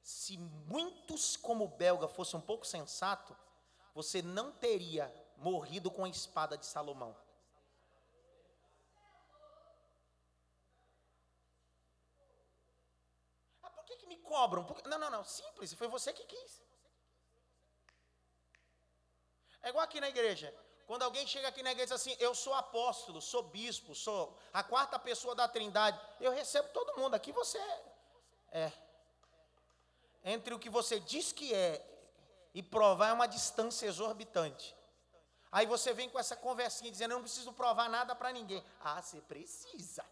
se 0.05 0.37
muitos 0.37 1.35
como 1.35 1.65
o 1.65 1.67
belga 1.67 2.07
fosse 2.07 2.35
um 2.35 2.41
pouco 2.41 2.63
sensato, 2.63 3.35
você 3.91 4.21
não 4.21 4.51
teria 4.51 5.11
morrido 5.35 5.89
com 5.89 6.05
a 6.05 6.09
espada 6.09 6.55
de 6.55 6.65
Salomão. 6.67 7.17
Ah, 13.63 13.69
por 13.71 13.83
que 13.85 13.95
que, 13.97 14.05
me 14.05 14.17
cobram? 14.17 14.63
Que- 14.63 14.87
Não, 14.87 14.99
não, 14.99 15.09
não. 15.09 15.23
Simples, 15.23 15.73
foi 15.73 15.87
você 15.87 16.13
que 16.13 16.23
quis. 16.23 16.61
É 19.63 19.69
igual 19.69 19.83
aqui 19.83 19.99
na 19.99 20.09
igreja. 20.09 20.53
Quando 20.85 21.01
alguém 21.01 21.25
chega 21.25 21.47
aqui 21.47 21.63
na 21.63 21.71
igreja 21.71 21.95
e 21.95 21.97
diz 21.97 22.01
assim, 22.07 22.15
eu 22.19 22.35
sou 22.35 22.53
apóstolo, 22.53 23.19
sou 23.19 23.41
bispo, 23.41 23.95
sou 23.95 24.37
a 24.53 24.63
quarta 24.63 24.99
pessoa 24.99 25.33
da 25.33 25.47
trindade, 25.47 25.99
eu 26.19 26.31
recebo 26.31 26.69
todo 26.69 26.95
mundo. 26.95 27.15
Aqui 27.15 27.31
você 27.31 27.57
é. 28.51 28.84
Entre 30.27 30.55
o 30.55 30.59
que 30.59 30.71
você 30.71 30.99
diz 30.99 31.31
que 31.31 31.53
é 31.53 31.85
e 32.51 32.63
provar 32.63 33.09
é 33.09 33.13
uma 33.13 33.27
distância 33.27 33.85
exorbitante. 33.85 34.75
Aí 35.51 35.67
você 35.67 35.93
vem 35.93 36.09
com 36.09 36.17
essa 36.17 36.35
conversinha 36.35 36.91
dizendo, 36.91 37.11
eu 37.11 37.17
não 37.17 37.23
preciso 37.23 37.53
provar 37.53 37.87
nada 37.89 38.15
para 38.15 38.33
ninguém. 38.33 38.65
Ah, 38.81 38.99
você 38.99 39.21
precisa. 39.21 40.03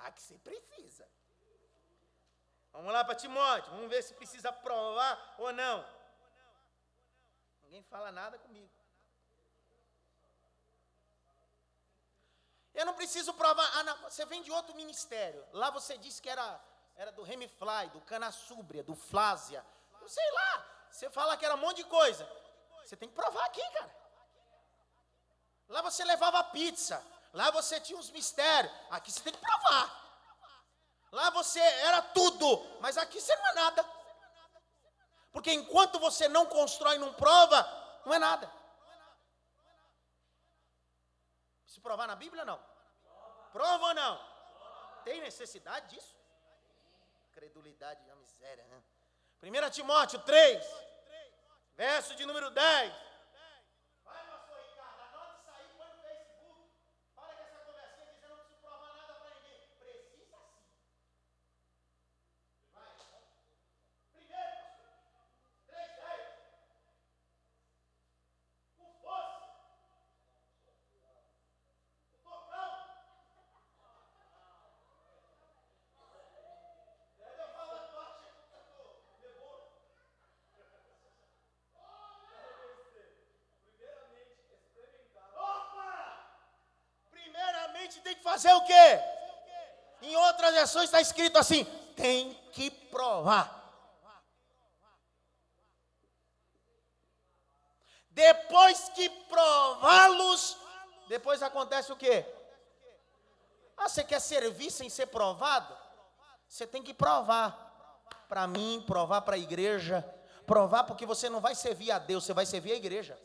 Ah, 0.00 0.10
que 0.10 0.20
você 0.20 0.36
precisa. 0.38 1.08
Vamos 2.72 2.92
lá 2.92 3.04
para 3.04 3.14
Timóteo, 3.14 3.70
vamos 3.70 3.88
ver 3.88 4.02
se 4.02 4.12
precisa 4.14 4.52
provar 4.52 5.36
ou 5.38 5.52
não. 5.52 5.86
Ninguém 7.62 7.84
fala 7.84 8.10
nada 8.10 8.36
comigo. 8.38 8.73
Eu 12.74 12.84
não 12.86 12.94
preciso 12.94 13.32
provar. 13.34 13.70
Ah, 13.76 13.82
não, 13.84 13.96
você 13.98 14.24
vem 14.26 14.42
de 14.42 14.50
outro 14.50 14.74
ministério. 14.74 15.46
Lá 15.52 15.70
você 15.70 15.96
disse 15.96 16.20
que 16.20 16.28
era, 16.28 16.60
era 16.96 17.12
do 17.12 17.22
Remifly, 17.22 17.88
do 17.92 18.00
Canassúbria, 18.00 18.82
do 18.82 18.94
Flásia. 18.94 19.64
Eu 20.00 20.08
sei 20.08 20.30
lá. 20.32 20.66
Você 20.90 21.08
fala 21.10 21.36
que 21.36 21.44
era 21.44 21.54
um 21.54 21.58
monte 21.58 21.78
de 21.78 21.84
coisa. 21.84 22.28
Você 22.84 22.96
tem 22.96 23.08
que 23.08 23.14
provar 23.14 23.44
aqui, 23.46 23.62
cara. 23.70 23.94
Lá 25.68 25.82
você 25.82 26.04
levava 26.04 26.42
pizza. 26.44 27.02
Lá 27.32 27.50
você 27.50 27.80
tinha 27.80 27.98
uns 27.98 28.10
mistérios. 28.10 28.72
Aqui 28.90 29.10
você 29.10 29.20
tem 29.20 29.32
que 29.32 29.40
provar. 29.40 30.04
Lá 31.10 31.30
você 31.30 31.60
era 31.60 32.02
tudo, 32.02 32.78
mas 32.80 32.98
aqui 32.98 33.20
você 33.20 33.34
não 33.36 33.46
é 33.46 33.54
nada. 33.54 33.88
Porque 35.32 35.52
enquanto 35.52 35.98
você 36.00 36.26
não 36.28 36.44
constrói, 36.46 36.98
não 36.98 37.12
prova, 37.14 37.62
não 38.04 38.14
é 38.14 38.18
nada. 38.18 38.52
Se 41.74 41.80
provar 41.80 42.06
na 42.06 42.14
Bíblia, 42.14 42.44
não. 42.44 42.60
Prova 43.52 43.86
ou 43.86 43.94
não? 43.94 44.14
Tem 45.02 45.20
necessidade 45.20 45.88
disso? 45.92 46.14
Credulidade 47.32 48.00
e 48.06 48.10
a 48.12 48.14
miséria, 48.14 48.64
né? 48.68 48.80
1 49.42 49.70
Timóteo 49.70 50.20
3, 50.20 50.64
verso 51.74 52.14
de 52.14 52.24
número 52.26 52.48
10. 52.50 52.92
Vai, 54.04 54.24
pastor 54.24 54.56
Ricardo, 54.68 55.00
anota 55.02 55.34
isso 55.40 55.50
aí, 55.50 55.68
põe 55.76 55.88
no 55.88 55.98
Facebook. 56.00 56.70
Para 57.16 57.34
com 57.34 57.42
essa 57.42 57.58
conversinha 57.66 58.12
dizendo 58.14 58.30
não 58.30 58.38
preciso 58.44 58.60
provar 58.60 58.94
nada 58.94 59.14
para 59.14 59.30
ninguém. 59.34 59.58
Precisa 59.80 60.14
sim. 60.14 60.30
Vai. 62.72 62.94
Primeiro, 64.12 64.56
pastor. 64.62 64.94
3, 65.66 65.90
10. 65.96 66.38
Com 68.78 68.88
força. 69.02 69.42
O 72.14 72.18
tocão. 72.22 72.72
Daí 77.18 77.36
eu 77.38 77.48
falo 77.54 77.72
a 77.72 77.82
parte 77.94 78.20
que 78.22 78.28
eu 78.28 78.62
tô 78.66 78.78
nervoso. 79.20 79.72
Opa! 85.36 85.92
Primeiramente 87.10 88.00
tem 88.14 88.16
que 88.16 88.22
fazer 88.22 88.52
o 88.52 88.64
quê? 88.64 89.00
Em 90.02 90.16
outras 90.16 90.54
versões 90.54 90.84
está 90.84 91.00
escrito 91.00 91.38
assim: 91.38 91.64
tem 91.96 92.34
que 92.52 92.70
provar. 92.70 93.62
Depois 98.10 98.88
que 98.90 99.08
prová-los, 99.08 100.56
depois 101.08 101.42
acontece 101.42 101.92
o 101.92 101.96
quê? 101.96 102.24
Ah, 103.76 103.88
você 103.88 104.04
quer 104.04 104.20
servir 104.20 104.70
sem 104.70 104.88
ser 104.88 105.06
provado? 105.06 105.76
Você 106.48 106.66
tem 106.66 106.82
que 106.82 106.94
provar. 106.94 107.62
Para 108.28 108.46
mim, 108.46 108.82
provar 108.86 109.22
para 109.22 109.34
a 109.34 109.38
igreja. 109.38 110.08
Provar 110.46 110.84
porque 110.84 111.04
você 111.04 111.28
não 111.28 111.40
vai 111.40 111.54
servir 111.54 111.90
a 111.90 111.98
Deus, 111.98 112.24
você 112.24 112.32
vai 112.32 112.46
servir 112.46 112.72
a 112.72 112.76
igreja. 112.76 113.18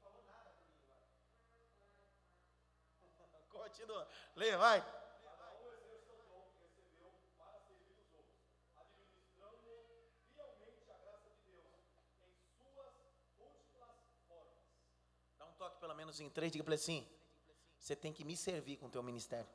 falou 0.02 0.24
nada 0.26 0.50
comigo 0.52 0.88
lá. 1.82 1.92
Continua. 3.52 4.08
Lê, 4.36 4.56
vai. 4.58 4.84
Dá 15.38 15.46
um 15.46 15.54
toque 15.54 15.75
pelo 15.86 15.96
menos 15.96 16.20
em 16.20 16.28
três, 16.32 16.52
diga 16.52 16.64
para 16.64 16.74
ele 16.74 16.82
assim: 16.82 17.08
você 17.80 17.96
tem 17.96 18.12
que 18.12 18.26
me 18.26 18.36
servir 18.36 18.78
com 18.78 18.88
o 18.88 18.90
teu 18.90 19.04
ministério. 19.04 19.48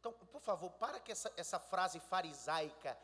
Então, 0.00 0.12
por 0.12 0.40
favor, 0.40 0.70
para 0.72 0.98
com 0.98 1.12
essa, 1.12 1.32
essa 1.36 1.60
frase 1.60 2.00
farisaica. 2.00 2.98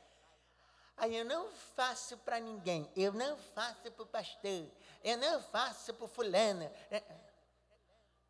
Aí 0.96 1.16
eu 1.16 1.24
não 1.24 1.52
faço 1.52 2.18
para 2.18 2.40
ninguém, 2.40 2.90
eu 2.96 3.12
não 3.12 3.38
faço 3.38 3.90
para 3.92 4.02
o 4.02 4.06
pastor, 4.06 4.68
eu 5.04 5.16
não 5.18 5.40
faço 5.40 5.94
para 5.94 6.08
fulana. 6.08 6.64
É- 6.90 7.30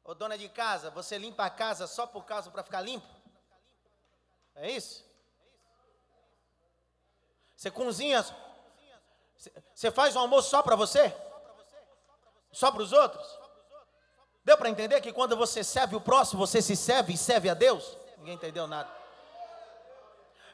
Ô 0.04 0.14
dona 0.14 0.36
de 0.36 0.48
casa, 0.48 0.90
você 0.90 1.16
limpa 1.16 1.46
a 1.46 1.50
casa 1.50 1.86
só 1.86 2.06
por 2.06 2.24
causa 2.24 2.50
para 2.50 2.62
ficar 2.62 2.82
limpo? 2.82 3.08
É 4.54 4.70
isso? 4.70 5.09
Você 7.60 7.70
cozinha, 7.70 8.24
você- 9.74 9.90
faz 9.90 10.16
o 10.16 10.18
almoço 10.18 10.48
só 10.48 10.62
para 10.62 10.74
você? 10.74 11.14
Só 12.50 12.72
para 12.72 12.80
os 12.80 12.90
outros? 12.90 13.22
Deu 14.42 14.56
para 14.56 14.70
entender 14.70 14.98
que 15.02 15.12
quando 15.12 15.36
você 15.36 15.62
serve 15.62 15.94
o 15.94 16.00
próximo, 16.00 16.40
você 16.46 16.62
se 16.62 16.74
serve 16.74 17.12
e 17.12 17.18
serve 17.18 17.50
a 17.50 17.54
Deus? 17.54 17.98
Ninguém 18.16 18.32
entendeu 18.32 18.66
nada. 18.66 18.88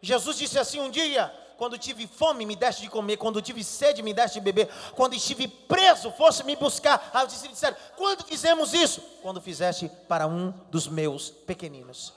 Jesus 0.03 0.37
disse 0.37 0.59
assim 0.59 0.81
um 0.81 0.91
dia: 0.91 1.33
quando 1.57 1.79
tive 1.79 2.09
fome, 2.09 2.45
me 2.45 2.57
deste 2.57 2.83
de 2.83 2.91
comer, 2.91 3.19
quando 3.19 3.41
tive 3.41 3.63
sede, 3.63 4.03
me 4.03 4.13
deste 4.13 4.35
de 4.35 4.41
beber, 4.41 4.69
quando 4.97 5.15
estive 5.15 5.47
preso, 5.47 6.11
fosse 6.11 6.43
me 6.43 6.57
buscar. 6.57 7.09
Aí 7.15 7.25
os 7.25 7.33
discípulos 7.33 7.61
disseram: 7.61 7.77
quando 7.95 8.25
fizemos 8.25 8.75
isso? 8.75 9.01
Quando 9.23 9.41
fizeste 9.41 9.89
para 10.09 10.27
um 10.27 10.51
dos 10.73 10.89
meus 10.89 11.31
pequeninos. 11.31 12.13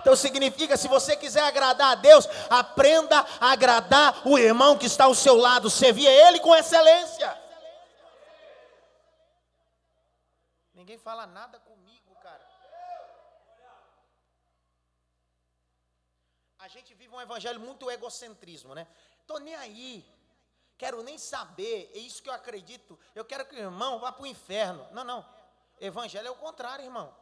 Então 0.00 0.16
significa, 0.16 0.76
se 0.76 0.88
você 0.88 1.16
quiser 1.16 1.42
agradar 1.42 1.92
a 1.92 1.94
Deus, 1.94 2.26
aprenda 2.48 3.20
a 3.40 3.52
agradar 3.52 4.26
o 4.26 4.38
irmão 4.38 4.76
que 4.76 4.86
está 4.86 5.04
ao 5.04 5.14
seu 5.14 5.36
lado, 5.36 5.68
servir 5.68 6.08
a 6.08 6.28
ele 6.28 6.40
com 6.40 6.54
excelência. 6.54 7.38
Ninguém 10.72 10.98
fala 10.98 11.26
nada 11.26 11.60
comigo, 11.60 12.14
cara. 12.22 12.40
A 16.58 16.68
gente 16.68 16.94
vive 16.94 17.14
um 17.14 17.20
evangelho 17.20 17.60
muito 17.60 17.90
egocentrismo, 17.90 18.74
né? 18.74 18.86
Tô 19.26 19.38
nem 19.38 19.54
aí. 19.54 20.04
Quero 20.78 21.02
nem 21.02 21.18
saber. 21.18 21.90
É 21.94 21.98
isso 21.98 22.22
que 22.22 22.30
eu 22.30 22.34
acredito. 22.34 22.98
Eu 23.14 23.24
quero 23.24 23.44
que 23.44 23.54
o 23.54 23.58
irmão 23.58 23.98
vá 23.98 24.10
para 24.10 24.22
o 24.22 24.26
inferno. 24.26 24.88
Não, 24.92 25.04
não. 25.04 25.26
Evangelho 25.78 26.28
é 26.28 26.30
o 26.30 26.36
contrário, 26.36 26.84
irmão. 26.84 27.14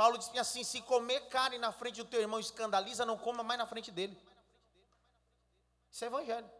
Paulo 0.00 0.16
disse 0.16 0.38
assim: 0.38 0.64
se 0.64 0.80
comer 0.80 1.28
carne 1.28 1.58
na 1.58 1.70
frente 1.72 2.02
do 2.02 2.08
teu 2.08 2.22
irmão 2.22 2.40
escandaliza, 2.40 3.04
não 3.04 3.18
coma 3.18 3.42
mais 3.42 3.58
na 3.58 3.66
frente 3.66 3.90
dele. 3.92 4.18
Isso 5.90 6.02
é 6.02 6.06
evangelho. 6.06 6.50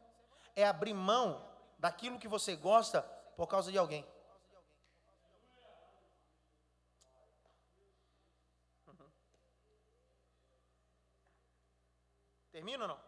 É 0.55 0.67
abrir 0.67 0.93
mão 0.93 1.51
daquilo 1.79 2.19
que 2.19 2.29
você 2.29 2.55
gosta 2.55 3.01
por 3.39 3.47
causa 3.47 3.73
de 3.73 3.79
alguém. 3.79 4.07
Uhum. 8.87 9.11
Termina 12.53 12.85
ou 12.85 12.89
não? 12.89 13.01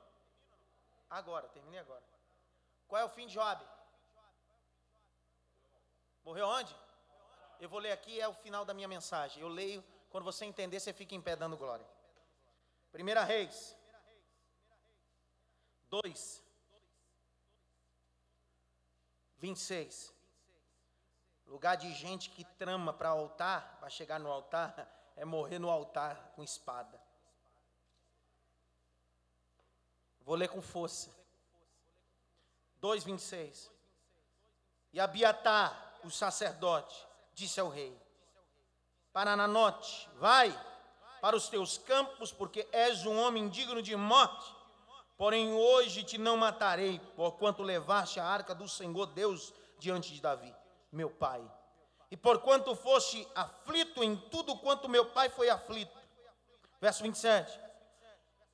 Agora, 1.10 1.46
terminei 1.48 1.80
agora. 1.80 2.02
Qual 2.88 3.02
é 3.02 3.04
o 3.04 3.10
fim 3.10 3.26
de 3.26 3.34
Job? 3.34 3.62
Morreu 6.24 6.48
onde? 6.48 6.74
Eu 7.60 7.68
vou 7.68 7.78
ler 7.78 7.92
aqui, 7.92 8.18
é 8.18 8.26
o 8.26 8.32
final 8.32 8.64
da 8.64 8.72
minha 8.72 8.88
mensagem. 8.88 9.42
Eu 9.42 9.48
leio, 9.48 9.84
quando 10.12 10.24
você 10.24 10.44
entender, 10.44 10.78
você 10.78 10.92
fica 10.92 11.14
em 11.14 11.20
pé 11.20 11.34
dando 11.34 11.56
glória. 11.56 11.86
Primeira 12.92 13.24
Reis 13.24 13.74
2, 15.88 16.42
26. 19.38 20.12
Lugar 21.46 21.76
de 21.76 21.92
gente 21.94 22.30
que 22.30 22.44
trama 22.44 22.92
para 22.92 23.08
altar, 23.08 23.78
para 23.80 23.88
chegar 23.88 24.20
no 24.20 24.30
altar, 24.30 24.86
é 25.16 25.24
morrer 25.24 25.58
no 25.58 25.70
altar 25.70 26.32
com 26.36 26.44
espada. 26.44 27.00
Vou 30.20 30.36
ler 30.36 30.48
com 30.48 30.62
força. 30.62 31.10
2:26. 32.80 33.70
E 34.92 35.00
Abiatar, 35.00 36.00
o 36.04 36.10
sacerdote, 36.10 37.06
disse 37.34 37.58
ao 37.58 37.68
rei: 37.68 37.98
Parananote, 39.12 40.08
vai 40.18 40.58
para 41.20 41.36
os 41.36 41.48
teus 41.48 41.78
campos, 41.78 42.32
porque 42.32 42.66
és 42.72 43.04
um 43.06 43.18
homem 43.20 43.48
digno 43.48 43.82
de 43.82 43.94
morte. 43.94 44.54
Porém, 45.16 45.52
hoje 45.52 46.02
te 46.02 46.18
não 46.18 46.36
matarei, 46.36 46.98
porquanto 47.14 47.62
levaste 47.62 48.18
a 48.18 48.24
arca 48.24 48.54
do 48.54 48.68
Senhor 48.68 49.06
Deus 49.06 49.52
diante 49.78 50.12
de 50.12 50.20
Davi, 50.20 50.52
meu 50.90 51.10
pai. 51.10 51.42
E 52.10 52.16
porquanto 52.16 52.74
foste 52.74 53.26
aflito 53.34 54.02
em 54.02 54.16
tudo 54.16 54.56
quanto 54.58 54.88
meu 54.88 55.06
pai 55.06 55.28
foi 55.28 55.48
aflito. 55.48 55.96
Verso 56.80 57.02
27. 57.02 57.58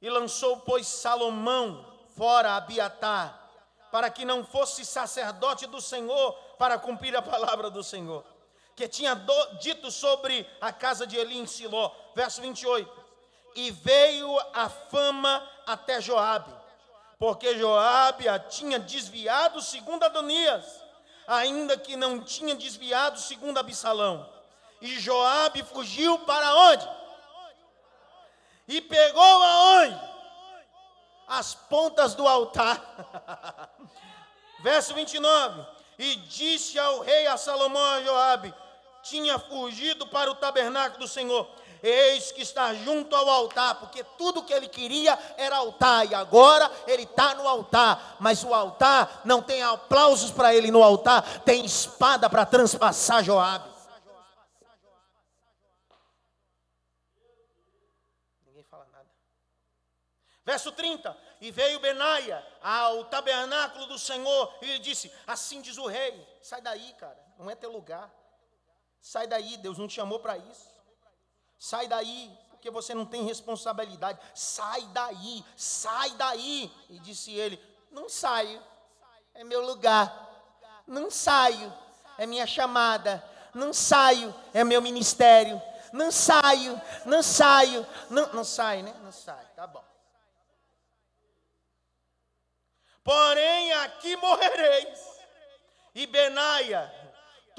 E 0.01 0.11
lançou, 0.11 0.61
pois, 0.61 0.87
Salomão 0.87 1.99
fora 2.19 2.57
Abiatar, 2.57 3.49
para 3.91 4.11
que 4.11 4.25
não 4.25 4.45
fosse 4.45 4.85
sacerdote 4.85 5.67
do 5.67 5.81
Senhor, 5.81 6.33
para 6.59 6.79
cumprir 6.79 7.17
a 7.17 7.23
palavra 7.23 7.71
do 7.71 7.83
Senhor, 7.83 8.25
que 8.79 8.87
tinha 8.87 9.13
do, 9.17 9.57
dito 9.57 9.91
sobre 9.91 10.49
a 10.61 10.73
casa 10.73 11.05
de 11.05 11.17
Eli 11.17 11.37
em 11.37 11.47
Siló. 11.47 11.91
Verso 12.15 12.41
28. 12.41 12.89
E 13.57 13.73
veio 13.73 14.39
a 14.55 14.69
fama 14.69 15.45
até 15.67 16.01
Joabe, 16.01 16.55
porque 17.19 17.59
Joabe 17.59 18.29
a 18.29 18.39
tinha 18.39 18.79
desviado 18.79 19.61
segundo 19.61 20.05
Adonias, 20.05 20.65
ainda 21.27 21.77
que 21.77 21.97
não 21.97 22.23
tinha 22.23 22.55
desviado 22.55 23.19
segundo 23.19 23.59
Absalão. 23.59 24.31
E 24.81 24.97
Joabe 25.01 25.65
fugiu 25.65 26.21
para 26.21 26.55
onde? 26.55 26.89
E 28.69 28.81
pegou 28.81 29.43
aonde? 29.43 30.01
As 31.27 31.53
pontas 31.53 32.15
do 32.15 32.29
altar. 32.29 32.81
Verso 34.63 34.95
29. 34.95 35.67
E 35.99 36.15
disse 36.15 36.79
ao 36.79 37.01
rei 37.01 37.27
a 37.27 37.37
Salomão 37.37 37.85
a 37.85 38.03
Joabe: 38.03 38.55
tinha 39.09 39.39
fugido 39.39 40.07
para 40.07 40.31
o 40.31 40.35
tabernáculo 40.35 41.01
do 41.01 41.09
Senhor 41.09 41.49
eis 41.83 42.33
que 42.33 42.43
está 42.43 42.75
junto 42.75 43.15
ao 43.15 43.29
altar, 43.29 43.77
porque 43.77 44.03
tudo 44.17 44.43
que 44.43 44.53
ele 44.53 44.69
queria 44.69 45.19
era 45.37 45.57
altar, 45.57 46.11
e 46.11 46.15
agora 46.15 46.71
ele 46.87 47.05
está 47.05 47.35
no 47.35 47.47
altar, 47.47 48.17
mas 48.19 48.43
o 48.45 48.55
altar 48.55 49.23
não 49.25 49.43
tem 49.43 49.63
aplausos 49.63 50.31
para 50.31 50.55
ele 50.55 50.71
no 50.71 50.83
altar, 50.83 51.41
tem 51.41 51.65
espada 51.65 52.29
para 52.29 52.47
transpassar 52.47 53.23
Joabe. 53.23 53.69
Ninguém 58.47 58.65
fala 58.65 58.87
nada. 58.93 59.09
Verso 60.45 60.73
30: 60.73 61.17
E 61.41 61.51
veio 61.51 61.81
Benaia 61.81 62.45
ao 62.63 63.05
tabernáculo 63.05 63.87
do 63.87 63.99
Senhor 63.99 64.55
e 64.63 64.79
disse: 64.79 65.13
Assim 65.27 65.61
diz 65.61 65.79
o 65.79 65.87
rei, 65.87 66.27
sai 66.43 66.61
daí, 66.61 66.93
cara, 66.95 67.19
não 67.39 67.51
é 67.51 67.55
teu 67.55 67.71
lugar. 67.71 68.18
Sai 69.01 69.27
daí, 69.27 69.57
Deus 69.59 69.79
não 69.79 69.89
te 69.89 69.95
chamou 69.95 70.21
para 70.21 70.37
isso. 70.37 70.69
Sai 71.59 71.89
daí, 71.89 72.31
porque 72.51 72.71
você 72.71 72.95
não 72.95 73.07
tem 73.07 73.25
responsabilidade. 73.25 74.19
Sai 74.35 74.83
daí, 74.93 75.45
sai 75.57 76.11
daí. 76.13 76.73
E 76.89 76.99
disse 76.99 77.33
ele: 77.33 77.61
Não 77.91 78.09
saio, 78.09 78.63
é 79.35 79.45
meu 79.45 79.65
lugar. 79.65 80.27
Não 80.87 81.11
saio, 81.11 81.73
é 82.17 82.27
minha 82.27 82.47
chamada. 82.47 83.25
Não 83.55 83.73
saio, 83.73 84.35
é 84.53 84.63
meu 84.65 84.81
ministério. 84.83 85.61
Não 85.93 86.13
saio, 86.13 86.81
não 87.07 87.23
saio, 87.23 87.87
não, 88.11 88.33
não 88.35 88.45
sai, 88.45 88.83
né? 88.83 88.95
Não 89.03 89.11
sai, 89.11 89.45
tá 89.57 89.67
bom. 89.67 89.83
Porém, 93.03 93.73
aqui 93.73 94.17
morrereis. 94.17 95.01
E 95.95 96.07
Benaia 96.07 97.08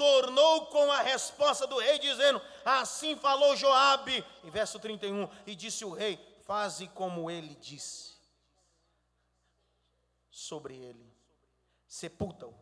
tornou 0.00 0.64
com 0.68 0.90
a 0.90 1.02
resposta 1.02 1.66
do 1.66 1.78
rei, 1.78 1.98
dizendo: 1.98 2.40
Assim 2.64 3.14
falou 3.16 3.54
Joabe, 3.54 4.24
em 4.42 4.48
verso 4.48 4.78
31, 4.78 5.28
e 5.46 5.54
disse 5.54 5.84
o 5.84 5.92
rei: 5.92 6.18
Faze 6.46 6.88
como 6.88 7.30
ele 7.30 7.54
disse 7.56 8.18
sobre 10.30 10.74
ele, 10.74 11.06
sepulta-o, 11.86 12.54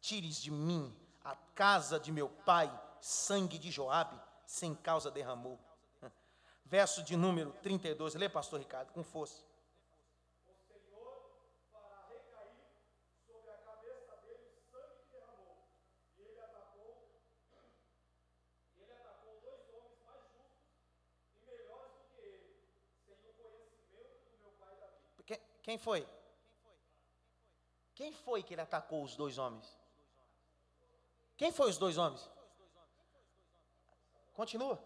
tires 0.00 0.40
de 0.40 0.50
mim 0.50 0.96
a 1.22 1.36
casa 1.54 2.00
de 2.00 2.10
meu 2.10 2.30
pai, 2.30 2.72
sangue 2.98 3.58
de 3.58 3.70
Joabe, 3.70 4.18
sem 4.46 4.74
causa 4.74 5.10
derramou. 5.10 5.60
Verso 6.64 7.02
de 7.02 7.14
número 7.14 7.52
32, 7.62 8.14
lê, 8.14 8.26
pastor 8.26 8.58
Ricardo, 8.58 8.90
com 8.92 9.04
força. 9.04 9.42
Quem 25.68 25.76
foi? 25.76 26.08
Quem 27.94 28.10
foi 28.10 28.42
que 28.42 28.54
ele 28.54 28.62
atacou 28.62 29.04
os 29.04 29.14
dois 29.14 29.36
homens? 29.36 29.78
Quem 31.36 31.52
foi 31.52 31.68
os 31.68 31.76
dois 31.76 31.98
homens? 31.98 32.26
Continua. 34.32 34.82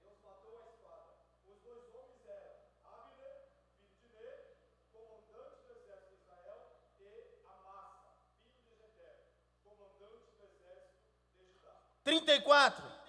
Deus 0.00 0.20
matou 0.22 0.62
a 0.62 0.66
espada. 0.70 1.18
Os 1.50 1.58
dois 1.62 1.92
homens 1.96 2.24
eram 2.28 2.54
Abner, 2.84 3.42
filho 3.80 3.96
de 4.00 4.08
Ner, 4.10 4.56
comandante 4.92 5.64
do 5.66 5.72
exército 5.72 6.14
de 6.14 6.22
Israel, 6.22 6.76
e 7.00 7.44
Amasa, 7.44 8.14
filho 8.30 8.54
de 8.54 8.72
Jeter, 8.76 9.16
comandante 9.64 10.30
do 10.30 10.44
exército 10.44 11.10
de 11.34 11.44
Judá. 11.54 11.74
34. 12.04 13.02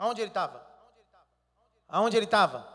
Aonde 0.00 0.22
ele 0.22 0.30
estava? 0.30 0.66
Aonde 1.86 2.16
ele 2.16 2.24
estava? 2.24 2.66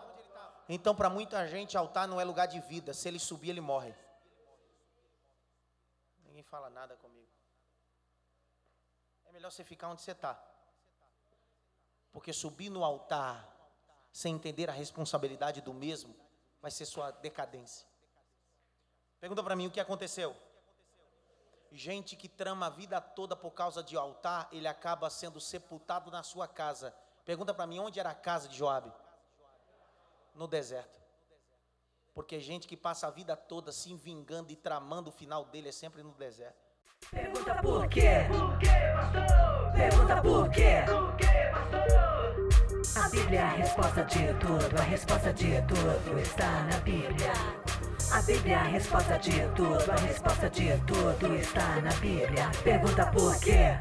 Então, 0.69 0.95
para 0.95 1.09
muita 1.09 1.47
gente, 1.47 1.75
altar 1.75 2.07
não 2.07 2.21
é 2.21 2.23
lugar 2.23 2.45
de 2.45 2.59
vida. 2.59 2.93
Se 2.93 3.07
ele 3.07 3.17
subir, 3.17 3.49
ele 3.49 3.61
morre. 3.61 3.95
Ninguém 6.23 6.43
fala 6.43 6.69
nada 6.69 6.95
comigo. 6.97 7.27
É 9.25 9.31
melhor 9.31 9.51
você 9.51 9.63
ficar 9.63 9.87
onde 9.87 10.03
você 10.03 10.11
está. 10.11 10.39
Porque 12.11 12.31
subir 12.31 12.69
no 12.69 12.85
altar, 12.85 13.43
sem 14.11 14.35
entender 14.35 14.69
a 14.69 14.73
responsabilidade 14.73 15.61
do 15.61 15.73
mesmo, 15.73 16.15
vai 16.61 16.69
ser 16.69 16.85
sua 16.85 17.09
decadência. 17.09 17.87
Pergunta 19.19 19.41
para 19.41 19.55
mim 19.55 19.65
o 19.65 19.71
que 19.71 19.79
aconteceu. 19.79 20.35
Gente 21.71 22.15
que 22.15 22.29
trama 22.29 22.67
a 22.67 22.69
vida 22.69 23.01
toda 23.01 23.35
por 23.35 23.49
causa 23.49 23.81
de 23.81 23.97
altar, 23.97 24.47
ele 24.51 24.67
acaba 24.67 25.09
sendo 25.09 25.41
sepultado 25.41 26.11
na 26.11 26.21
sua 26.21 26.47
casa 26.47 26.95
Pergunta 27.25 27.53
para 27.55 27.65
mim, 27.65 27.79
onde 27.79 27.99
era 27.99 28.11
a 28.11 28.15
casa 28.15 28.47
de 28.47 28.55
Joabe? 28.55 28.91
No 30.35 30.47
deserto. 30.47 31.01
Porque 32.13 32.39
gente 32.39 32.67
que 32.67 32.77
passa 32.77 33.07
a 33.07 33.11
vida 33.11 33.35
toda 33.35 33.71
se 33.71 33.93
vingando 33.95 34.51
e 34.51 34.55
tramando 34.55 35.09
o 35.09 35.13
final 35.13 35.43
dele 35.45 35.69
é 35.69 35.71
sempre 35.71 36.03
no 36.03 36.13
deserto. 36.13 36.63
Pergunta 37.09 37.55
por 37.61 37.89
quê? 37.89 38.27
Pergunta 39.75 40.21
por 40.21 40.49
quê? 40.49 40.85
A 42.95 43.09
Bíblia 43.09 43.39
é 43.39 43.43
a 43.43 43.49
resposta 43.49 44.03
de 44.05 44.33
tudo, 44.35 44.79
a 44.79 44.83
resposta 44.83 45.33
de 45.33 45.61
tudo 45.63 46.19
está 46.19 46.63
na 46.63 46.77
Bíblia. 46.79 47.33
A 48.11 48.21
Bíblia 48.21 48.55
é 48.55 48.59
a 48.59 48.63
resposta 48.63 49.17
de 49.17 49.47
tudo, 49.55 49.91
a 49.91 49.95
resposta 49.95 50.49
de 50.49 50.77
tudo 50.85 51.35
está 51.35 51.81
na 51.81 51.91
Bíblia. 51.95 52.51
Pergunta 52.63 53.11
por 53.11 53.37
quê? 53.39 53.77